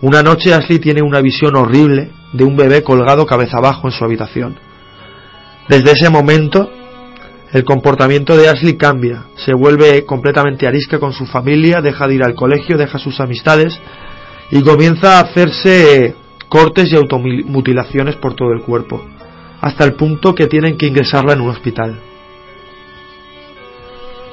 Una 0.02 0.24
noche 0.24 0.54
Ashley 0.54 0.80
tiene 0.80 1.02
una 1.02 1.22
visión 1.22 1.56
horrible 1.56 2.12
de 2.34 2.44
un 2.44 2.58
bebé 2.58 2.84
colgado 2.84 3.26
cabeza 3.26 3.58
abajo 3.58 3.88
en 3.88 3.94
su 3.94 4.04
habitación. 4.04 4.58
Desde 5.70 5.92
ese 5.92 6.10
momento 6.10 6.70
el 7.54 7.64
comportamiento 7.64 8.36
de 8.36 8.50
Ashley 8.50 8.76
cambia, 8.76 9.26
se 9.38 9.54
vuelve 9.54 10.06
completamente 10.06 10.68
arisca 10.68 11.00
con 11.00 11.14
su 11.14 11.26
familia, 11.26 11.82
deja 11.82 12.08
de 12.08 12.16
ir 12.16 12.24
al 12.24 12.36
colegio, 12.36 12.78
deja 12.78 13.00
sus 13.00 13.20
amistades 13.20 13.80
y 14.52 14.62
comienza 14.62 15.18
a 15.18 15.22
hacerse 15.22 16.14
cortes 16.50 16.92
y 16.92 16.96
automutilaciones 16.96 18.16
por 18.18 18.36
todo 18.36 18.52
el 18.52 18.62
cuerpo, 18.62 19.02
hasta 19.62 19.86
el 19.86 19.94
punto 19.94 20.36
que 20.36 20.48
tienen 20.48 20.78
que 20.78 20.88
ingresarla 20.88 21.34
en 21.34 21.42
un 21.42 21.50
hospital. 21.50 22.00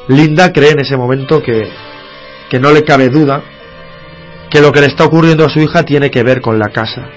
Linda 0.09 0.53
cree 0.53 0.73
en 0.73 0.81
ese 0.81 0.97
momento 0.97 1.41
que, 1.41 1.69
que 2.51 2.59
no 2.59 2.73
le 2.73 2.83
cabe 2.83 3.09
duda 3.09 3.43
que 4.51 4.61
lo 4.61 4.71
que 4.73 4.81
le 4.81 4.87
está 4.87 5.05
ocurriendo 5.05 5.45
a 5.45 5.51
su 5.51 5.61
hija 5.61 5.85
tiene 5.85 6.11
que 6.11 6.23
ver 6.23 6.41
con 6.41 6.59
la 6.59 6.69
casa 6.69 7.09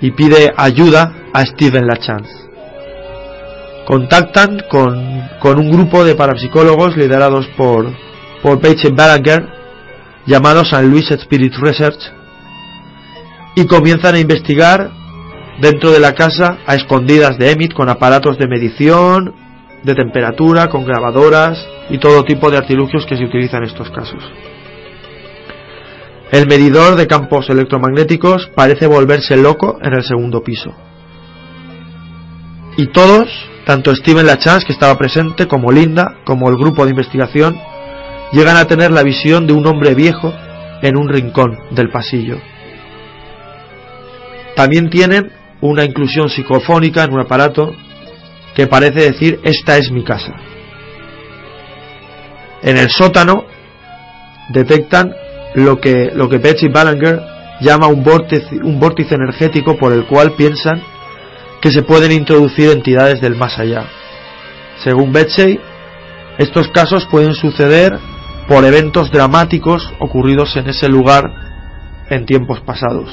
y 0.00 0.12
pide 0.12 0.52
ayuda 0.56 1.24
a 1.32 1.44
Steven 1.44 1.86
Lachance 1.86 2.43
contactan 3.86 4.62
con, 4.70 5.28
con, 5.40 5.58
un 5.58 5.70
grupo 5.70 6.04
de 6.04 6.14
parapsicólogos 6.14 6.96
liderados 6.96 7.46
por, 7.56 7.92
por 8.42 8.60
Paige 8.60 8.90
Balaguer 8.90 9.46
llamados 10.26 10.70
San 10.70 10.90
Luis 10.90 11.10
Spirit 11.10 11.54
Research 11.56 12.12
y 13.56 13.66
comienzan 13.66 14.14
a 14.14 14.20
investigar 14.20 14.90
dentro 15.60 15.90
de 15.90 16.00
la 16.00 16.14
casa 16.14 16.58
a 16.66 16.74
escondidas 16.74 17.38
de 17.38 17.52
Emmett 17.52 17.74
con 17.74 17.88
aparatos 17.88 18.38
de 18.38 18.48
medición, 18.48 19.34
de 19.82 19.94
temperatura, 19.94 20.68
con 20.68 20.84
grabadoras 20.84 21.64
y 21.90 21.98
todo 21.98 22.24
tipo 22.24 22.50
de 22.50 22.56
artilugios 22.56 23.06
que 23.06 23.16
se 23.16 23.24
utilizan 23.24 23.62
en 23.62 23.68
estos 23.68 23.90
casos. 23.90 24.22
El 26.32 26.48
medidor 26.48 26.96
de 26.96 27.06
campos 27.06 27.48
electromagnéticos 27.50 28.50
parece 28.54 28.86
volverse 28.86 29.36
loco 29.36 29.78
en 29.82 29.94
el 29.94 30.02
segundo 30.02 30.42
piso. 30.42 30.74
Y 32.76 32.88
todos 32.88 33.28
tanto 33.64 33.94
Steven 33.94 34.26
Lachance, 34.26 34.66
que 34.66 34.72
estaba 34.72 34.98
presente, 34.98 35.48
como 35.48 35.72
Linda, 35.72 36.18
como 36.24 36.48
el 36.48 36.56
grupo 36.56 36.84
de 36.84 36.90
investigación, 36.90 37.58
llegan 38.32 38.56
a 38.56 38.66
tener 38.66 38.90
la 38.90 39.02
visión 39.02 39.46
de 39.46 39.52
un 39.52 39.66
hombre 39.66 39.94
viejo 39.94 40.34
en 40.82 40.96
un 40.96 41.08
rincón 41.08 41.58
del 41.70 41.90
pasillo. 41.90 42.38
También 44.54 44.90
tienen 44.90 45.32
una 45.60 45.84
inclusión 45.84 46.28
psicofónica 46.28 47.04
en 47.04 47.12
un 47.12 47.20
aparato 47.20 47.74
que 48.54 48.66
parece 48.66 49.12
decir 49.12 49.40
esta 49.42 49.76
es 49.78 49.90
mi 49.90 50.04
casa. 50.04 50.34
En 52.62 52.76
el 52.76 52.90
sótano 52.90 53.44
detectan 54.50 55.14
lo 55.54 55.80
que, 55.80 56.10
lo 56.14 56.28
que 56.28 56.38
Betsy 56.38 56.68
Ballinger 56.68 57.20
llama 57.60 57.86
un 57.86 58.02
vórtice, 58.02 58.56
un 58.62 58.78
vórtice 58.78 59.14
energético 59.14 59.76
por 59.76 59.92
el 59.92 60.06
cual 60.06 60.32
piensan 60.32 60.82
que 61.64 61.70
se 61.70 61.82
pueden 61.82 62.12
introducir 62.12 62.68
entidades 62.68 63.22
del 63.22 63.36
más 63.36 63.58
allá. 63.58 63.86
Según 64.82 65.14
Betsy, 65.14 65.58
estos 66.36 66.68
casos 66.68 67.06
pueden 67.10 67.32
suceder 67.32 67.98
por 68.46 68.66
eventos 68.66 69.10
dramáticos 69.10 69.90
ocurridos 69.98 70.54
en 70.56 70.68
ese 70.68 70.90
lugar 70.90 71.24
en 72.10 72.26
tiempos 72.26 72.60
pasados. 72.60 73.08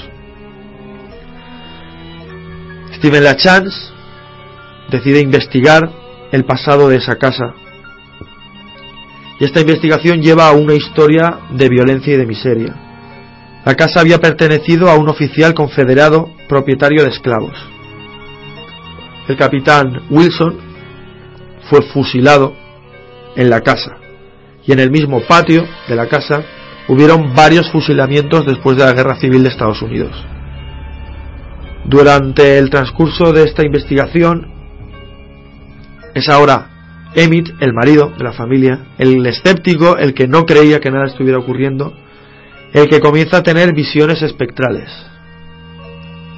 Steven 2.95 3.23
LaChance 3.23 3.93
decide 4.89 5.21
investigar 5.21 5.89
el 6.33 6.43
pasado 6.43 6.89
de 6.89 6.97
esa 6.97 7.15
casa. 7.15 7.53
Y 9.39 9.45
esta 9.45 9.61
investigación 9.61 10.21
lleva 10.21 10.49
a 10.49 10.51
una 10.51 10.73
historia 10.73 11.39
de 11.51 11.69
violencia 11.69 12.15
y 12.15 12.17
de 12.17 12.25
miseria. 12.25 12.75
La 13.63 13.75
casa 13.75 14.01
había 14.01 14.19
pertenecido 14.19 14.89
a 14.89 14.97
un 14.97 15.07
oficial 15.07 15.53
confederado 15.53 16.29
propietario 16.49 17.03
de 17.03 17.11
esclavos. 17.11 17.55
El 19.31 19.37
capitán 19.37 20.07
Wilson 20.09 20.57
fue 21.69 21.81
fusilado 21.93 22.53
en 23.37 23.49
la 23.49 23.61
casa 23.61 23.95
y 24.67 24.73
en 24.73 24.79
el 24.81 24.91
mismo 24.91 25.21
patio 25.21 25.65
de 25.87 25.95
la 25.95 26.09
casa 26.09 26.43
hubieron 26.89 27.33
varios 27.33 27.71
fusilamientos 27.71 28.45
después 28.45 28.75
de 28.75 28.83
la 28.83 28.91
Guerra 28.91 29.15
Civil 29.15 29.43
de 29.43 29.47
Estados 29.47 29.81
Unidos. 29.81 30.11
Durante 31.85 32.57
el 32.57 32.69
transcurso 32.69 33.31
de 33.31 33.45
esta 33.45 33.65
investigación, 33.65 34.51
es 36.13 36.27
ahora 36.27 36.67
Emmett, 37.15 37.53
el 37.61 37.71
marido 37.71 38.11
de 38.17 38.25
la 38.25 38.33
familia, 38.33 38.87
el 38.97 39.25
escéptico, 39.25 39.97
el 39.97 40.13
que 40.13 40.27
no 40.27 40.45
creía 40.45 40.81
que 40.81 40.91
nada 40.91 41.05
estuviera 41.05 41.39
ocurriendo, 41.39 41.93
el 42.73 42.89
que 42.89 42.99
comienza 42.99 43.37
a 43.37 43.43
tener 43.43 43.73
visiones 43.73 44.21
espectrales. 44.23 44.89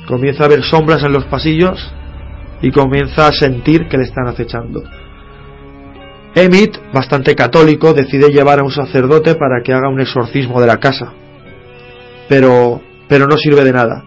Comienza 0.08 0.46
a 0.46 0.48
ver 0.48 0.62
sombras 0.62 1.02
en 1.02 1.14
los 1.14 1.26
pasillos 1.26 1.92
y 2.64 2.72
comienza 2.72 3.28
a 3.28 3.34
sentir 3.34 3.90
que 3.90 3.98
le 3.98 4.06
están 4.06 4.26
acechando. 4.26 4.84
Emmett, 6.34 6.82
bastante 6.94 7.36
católico, 7.36 7.94
decide 7.94 8.32
llevar 8.32 8.60
a 8.60 8.64
un 8.64 8.72
sacerdote 8.72 9.36
para 9.36 9.62
que 9.62 9.74
haga 9.74 9.90
un 9.90 10.00
exorcismo 10.00 10.62
de 10.62 10.68
la 10.68 10.80
casa. 10.80 11.14
Pero, 12.30 12.82
pero 13.08 13.28
no 13.28 13.38
sirve 13.38 13.66
de 13.66 13.74
nada. 13.74 14.06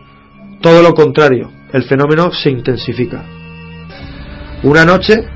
Todo 0.63 0.83
lo 0.83 0.95
contrario, 0.95 1.53
el 1.73 1.85
fenómeno 1.85 2.33
se 2.33 2.51
intensifica. 2.51 3.23
Una 4.63 4.87
noche, 4.87 5.29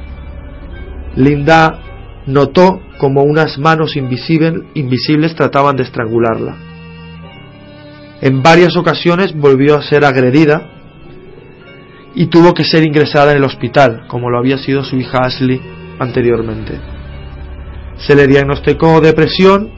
Linda 1.15 1.79
notó 2.27 2.81
como 2.97 3.23
unas 3.23 3.59
manos 3.59 3.97
invisibles 3.97 5.35
trataban 5.37 5.77
de 5.77 5.83
estrangularla. 5.83 6.57
En 8.23 8.43
varias 8.43 8.77
ocasiones 8.77 9.37
volvió 9.37 9.77
a 9.77 9.83
ser 9.83 10.07
agredida 10.07 10.80
y 12.15 12.27
tuvo 12.27 12.55
que 12.55 12.65
ser 12.65 12.83
ingresada 12.83 13.33
en 13.33 13.39
el 13.39 13.45
hospital, 13.45 14.07
como 14.09 14.31
lo 14.31 14.39
había 14.39 14.59
sido 14.59 14.85
su 14.85 14.97
hija 14.97 15.19
Ashley 15.25 15.61
anteriormente. 15.99 16.81
Se 17.99 18.15
le 18.15 18.27
diagnosticó 18.27 19.01
depresión 19.01 19.71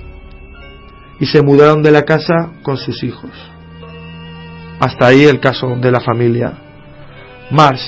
y 1.18 1.26
se 1.26 1.42
mudaron 1.42 1.82
de 1.82 1.90
la 1.90 2.02
casa 2.02 2.52
con 2.62 2.76
sus 2.76 3.02
hijos. 3.02 3.30
Hasta 4.80 5.06
ahí 5.06 5.24
el 5.24 5.40
caso 5.40 5.76
de 5.76 5.90
la 5.90 6.00
familia 6.00 6.52
Mars, 7.50 7.82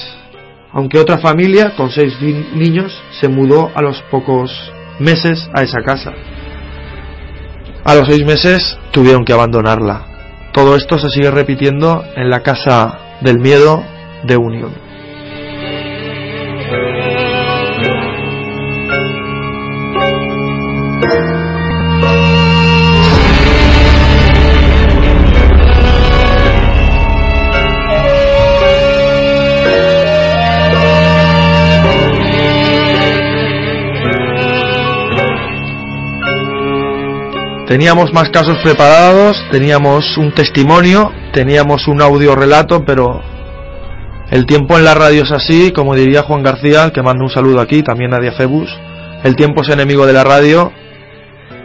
aunque 0.73 0.99
otra 0.99 1.19
familia 1.19 1.75
con 1.75 1.91
seis 1.91 2.21
niños 2.21 3.03
se 3.19 3.29
mudó 3.29 3.71
a 3.75 3.81
los 3.81 4.03
pocos 4.11 4.53
meses 4.99 5.49
a 5.55 5.63
esa 5.63 5.83
casa. 5.83 6.13
A 7.85 7.95
los 7.95 8.09
seis 8.09 8.25
meses 8.25 8.79
tuvieron 8.91 9.25
que 9.25 9.33
abandonarla. 9.33 10.07
Todo 10.53 10.77
esto 10.77 10.99
se 10.99 11.09
sigue 11.09 11.31
repitiendo 11.31 12.05
en 12.17 12.31
la 12.31 12.43
casa 12.43 12.99
del 13.21 13.39
miedo 13.39 13.85
de 14.27 14.37
Unión. 14.37 14.73
Teníamos 37.67 38.13
más 38.13 38.31
casos 38.31 38.59
preparados, 38.63 39.37
teníamos 39.51 40.17
un 40.17 40.33
testimonio, 40.33 41.11
teníamos 41.33 41.89
un 41.89 42.01
audio 42.03 42.37
relato, 42.37 42.85
pero 42.85 43.34
el 44.35 44.47
tiempo 44.47 44.77
en 44.77 44.85
la 44.85 44.95
radio 44.95 45.23
es 45.23 45.31
así, 45.31 45.71
como 45.71 45.95
diría 45.95 46.25
Juan 46.25 46.43
García, 46.43 46.91
que 46.91 47.03
manda 47.03 47.23
un 47.23 47.31
saludo 47.31 47.61
aquí, 47.61 47.85
también 47.85 48.13
a 48.13 48.33
Febus. 48.33 48.69
El 49.23 49.37
tiempo 49.37 49.63
es 49.63 49.69
enemigo 49.69 50.07
de 50.07 50.13
la 50.13 50.25
radio 50.25 50.73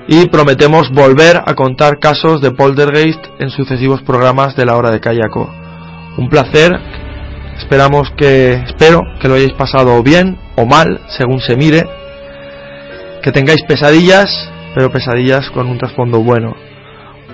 y 0.07 0.27
prometemos 0.27 0.91
volver 0.91 1.41
a 1.43 1.55
contar 1.55 1.97
casos 1.97 2.41
de 2.41 2.51
poltergeist 2.51 3.25
en 3.39 3.49
sucesivos 3.49 4.03
programas 4.03 4.55
de 4.55 4.67
la 4.67 4.77
hora 4.77 4.91
de 4.91 4.99
Kayako. 4.99 5.51
Un 6.17 6.29
placer, 6.29 6.79
esperamos 7.57 8.11
que, 8.15 8.53
espero 8.53 9.01
que 9.19 9.27
lo 9.27 9.33
hayáis 9.33 9.53
pasado 9.53 10.03
bien 10.03 10.37
o 10.55 10.67
mal, 10.67 11.01
según 11.17 11.41
se 11.41 11.57
mire, 11.57 11.87
que 13.23 13.31
tengáis 13.31 13.63
pesadillas 13.67 14.29
pero 14.75 14.91
pesadillas 14.91 15.49
con 15.49 15.67
un 15.67 15.79
trasfondo 15.79 16.19
bueno. 16.19 16.55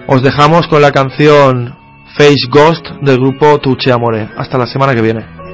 Os 0.07 0.21
dejamos 0.21 0.65
con 0.67 0.81
la 0.81 0.93
canción 0.93 1.75
Face 2.17 2.47
Ghost 2.49 2.91
del 3.01 3.17
grupo 3.17 3.59
Tuche 3.59 3.91
Amore. 3.91 4.29
Hasta 4.37 4.57
la 4.57 4.65
semana 4.65 4.95
que 4.95 5.01
viene. 5.01 5.44